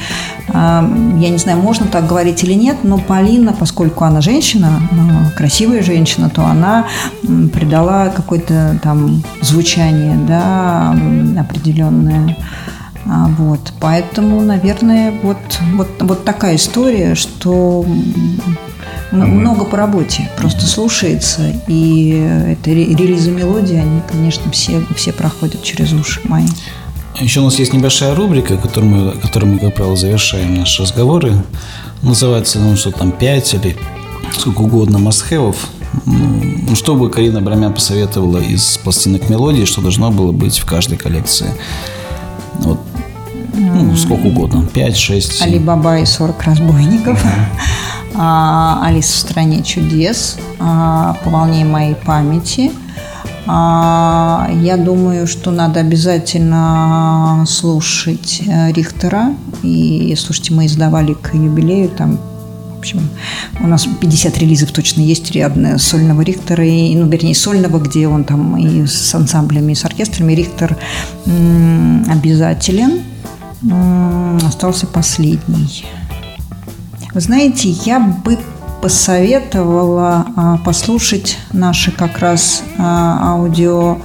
я 0.48 1.28
не 1.30 1.38
знаю, 1.38 1.58
можно 1.58 1.86
так 1.86 2.06
говорить 2.06 2.42
или 2.44 2.54
нет, 2.54 2.78
но 2.82 2.98
Полина, 2.98 3.52
поскольку 3.52 4.04
она 4.04 4.20
женщина, 4.20 4.80
а, 4.90 5.30
красивая 5.36 5.82
женщина, 5.82 6.30
то 6.30 6.44
она 6.44 6.86
придала 7.52 8.08
какое-то 8.08 8.78
там 8.82 9.22
звучание, 9.40 10.16
да, 10.26 10.96
определенное. 11.38 12.36
А, 13.04 13.28
вот, 13.38 13.72
поэтому, 13.80 14.40
наверное, 14.40 15.12
вот, 15.22 15.38
вот, 15.74 15.88
вот 16.00 16.24
такая 16.24 16.56
история, 16.56 17.14
что 17.14 17.84
много 19.12 19.64
по 19.64 19.76
работе 19.76 20.28
просто 20.36 20.66
слушается, 20.66 21.52
и 21.66 22.10
это 22.48 22.70
релизы 22.70 23.30
мелодии, 23.30 23.76
они, 23.76 24.00
конечно, 24.10 24.50
все, 24.50 24.82
все 24.96 25.12
проходят 25.12 25.62
через 25.62 25.92
уши 25.92 26.20
мои. 26.24 26.46
Еще 27.20 27.40
у 27.40 27.44
нас 27.44 27.58
есть 27.58 27.72
небольшая 27.72 28.14
рубрика, 28.14 28.56
которую 28.56 28.90
мы, 28.90 29.12
которую 29.12 29.52
мы, 29.52 29.58
как 29.58 29.74
правило, 29.74 29.96
завершаем 29.96 30.54
наши 30.54 30.82
разговоры. 30.82 31.34
Называется, 32.00 32.58
ну, 32.58 32.74
что 32.74 32.90
там, 32.90 33.12
5 33.12 33.54
или 33.54 33.76
сколько 34.36 34.62
угодно 34.62 34.96
must 34.96 35.54
Ну, 36.06 36.74
что 36.74 36.94
бы 36.96 37.10
Карина 37.10 37.42
Брамян 37.42 37.74
посоветовала 37.74 38.38
из 38.38 38.78
пластинок 38.78 39.28
мелодии, 39.28 39.66
что 39.66 39.82
должно 39.82 40.10
было 40.10 40.32
быть 40.32 40.58
в 40.58 40.64
каждой 40.64 40.96
коллекции? 40.96 41.52
Вот, 42.60 42.80
ну, 43.54 43.94
сколько 43.96 44.26
угодно. 44.26 44.66
5, 44.72 44.96
6, 44.96 45.32
7. 45.34 45.46
Али 45.46 45.58
Баба 45.58 45.98
и 45.98 46.06
40 46.06 46.42
разбойников. 46.42 47.22
А, 48.14 48.80
Алиса 48.84 49.12
в 49.12 49.20
стране 49.20 49.62
чудес. 49.62 50.38
А, 50.58 51.16
по 51.24 51.30
волне 51.30 51.64
моей 51.64 51.94
памяти– 51.94 52.72
а, 53.46 54.48
я 54.62 54.76
думаю, 54.76 55.26
что 55.26 55.50
надо 55.50 55.80
обязательно 55.80 57.44
слушать 57.48 58.42
э, 58.46 58.72
Рихтера. 58.72 59.34
И, 59.62 60.14
слушайте, 60.16 60.54
мы 60.54 60.66
издавали 60.66 61.14
к 61.14 61.34
юбилею 61.34 61.88
там 61.88 62.18
в 62.18 62.78
общем, 62.82 63.10
у 63.60 63.68
нас 63.68 63.86
50 63.86 64.38
релизов 64.38 64.72
точно 64.72 65.02
есть 65.02 65.30
рядные 65.30 65.78
сольного 65.78 66.22
Рихтера, 66.22 66.66
и, 66.66 66.96
ну, 66.96 67.06
вернее, 67.06 67.32
сольного, 67.32 67.78
где 67.78 68.08
он 68.08 68.24
там 68.24 68.56
и 68.56 68.86
с 68.86 69.14
ансамблями, 69.14 69.70
и 69.70 69.74
с 69.76 69.84
оркестрами. 69.84 70.32
Рихтер 70.32 70.76
м- 71.26 72.04
обязателен. 72.10 73.02
Остался 74.44 74.88
последний. 74.88 75.84
Вы 77.14 77.20
знаете, 77.20 77.68
я 77.68 78.00
бы 78.00 78.38
посоветовала 78.80 80.26
а, 80.34 80.56
послушать 80.58 81.36
наши 81.52 81.92
как 81.92 82.18
раз 82.18 82.62
а, 82.78 83.34
аудио 83.34 83.98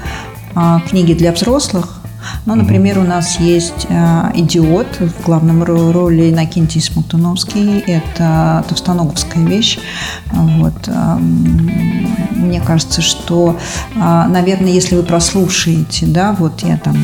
а, 0.54 0.82
книги 0.82 1.14
для 1.14 1.32
взрослых. 1.32 2.02
Ну, 2.46 2.56
например, 2.56 3.00
у 3.00 3.04
нас 3.04 3.40
есть 3.40 3.86
«Идиот» 3.86 5.00
в 5.00 5.24
главном 5.24 5.64
роли 5.64 6.30
Иннокентий 6.30 6.82
Смоктуновский. 6.82 7.80
Это 7.80 8.66
товстоноговская 8.68 9.46
вещь. 9.46 9.80
Вот. 10.32 10.90
Мне 12.36 12.60
кажется, 12.60 13.02
что, 13.02 13.58
наверное, 13.96 14.72
если 14.72 14.96
вы 14.96 15.04
прослушаете, 15.04 16.06
да, 16.06 16.36
вот 16.38 16.64
я 16.64 16.78
там 16.78 16.98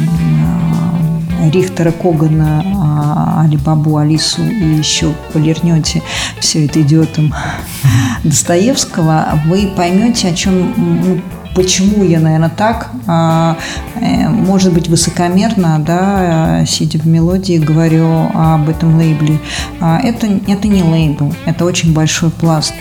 Рихтера 1.51 1.91
Когана, 1.91 2.63
а, 2.75 3.41
Алибабу, 3.43 3.97
Алису 3.97 4.43
и 4.43 4.75
еще 4.75 5.13
полирнете 5.33 6.01
все 6.39 6.65
это 6.65 6.81
идиотом 6.81 7.33
Достоевского, 8.23 9.39
вы 9.45 9.69
поймете, 9.75 10.29
о 10.29 10.33
чем 10.33 10.73
ну, 10.77 11.21
почему 11.55 12.03
я, 12.03 12.19
наверное, 12.19 12.49
так, 12.49 12.89
а, 13.07 13.57
э, 13.95 14.27
может 14.29 14.73
быть, 14.73 14.87
высокомерно, 14.87 15.79
да, 15.79 16.65
сидя 16.65 16.99
в 16.99 17.05
мелодии, 17.05 17.57
говорю 17.57 18.31
об 18.33 18.69
этом 18.69 18.97
лейбле. 18.97 19.39
А, 19.79 19.99
это, 19.99 20.27
это 20.47 20.67
не 20.67 20.83
лейбл, 20.83 21.33
это 21.45 21.65
очень 21.65 21.93
большой 21.93 22.29
пласт 22.29 22.73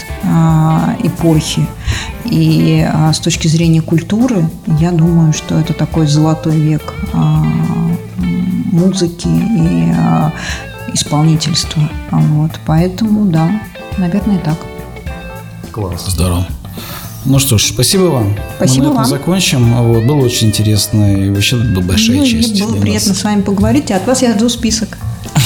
эпохи. 1.03 1.67
И 2.25 2.89
с 3.13 3.19
точки 3.19 3.49
зрения 3.49 3.83
культуры, 3.83 4.49
я 4.79 4.93
думаю, 4.93 5.33
что 5.33 5.59
это 5.59 5.75
такой 5.75 6.07
золотой 6.07 6.57
век 6.57 6.95
музыки 8.73 9.29
и 9.29 9.93
а, 9.97 10.33
исполнительства. 10.93 11.83
Вот, 12.11 12.51
поэтому, 12.67 13.27
да, 13.27 13.63
наверное, 13.99 14.39
так. 14.39 14.57
Класс. 15.71 16.07
Здорово. 16.09 16.47
Ну 17.25 17.39
что 17.39 17.57
ж, 17.57 17.63
спасибо 17.63 18.05
вам. 18.05 18.35
Спасибо 18.57 18.79
Мы 18.79 18.89
на 18.89 18.93
этом 18.93 19.03
вам. 19.03 19.11
закончим. 19.11 19.75
Вот, 19.75 20.05
было 20.05 20.25
очень 20.25 20.49
интересно. 20.49 21.15
И 21.15 21.31
вообще 21.31 21.57
была 21.57 21.85
большая 21.85 22.19
ну, 22.19 22.27
честь. 22.27 22.61
Было 22.61 22.77
приятно 22.81 23.11
нас. 23.11 23.19
с 23.19 23.25
вами 23.25 23.43
поговорить. 23.43 23.91
И 23.91 23.93
от 23.93 24.07
вас 24.07 24.23
я 24.23 24.37
жду 24.37 24.49
список. 24.49 24.99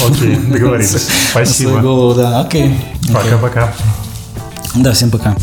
Окей, 0.08 0.36
договорились. 0.52 1.06
Спасибо. 1.30 1.80
голову, 1.80 2.14
да. 2.14 2.40
Окей. 2.40 2.74
Пока-пока. 3.12 3.74
Да, 4.74 4.92
всем 4.92 5.10
пока. 5.10 5.36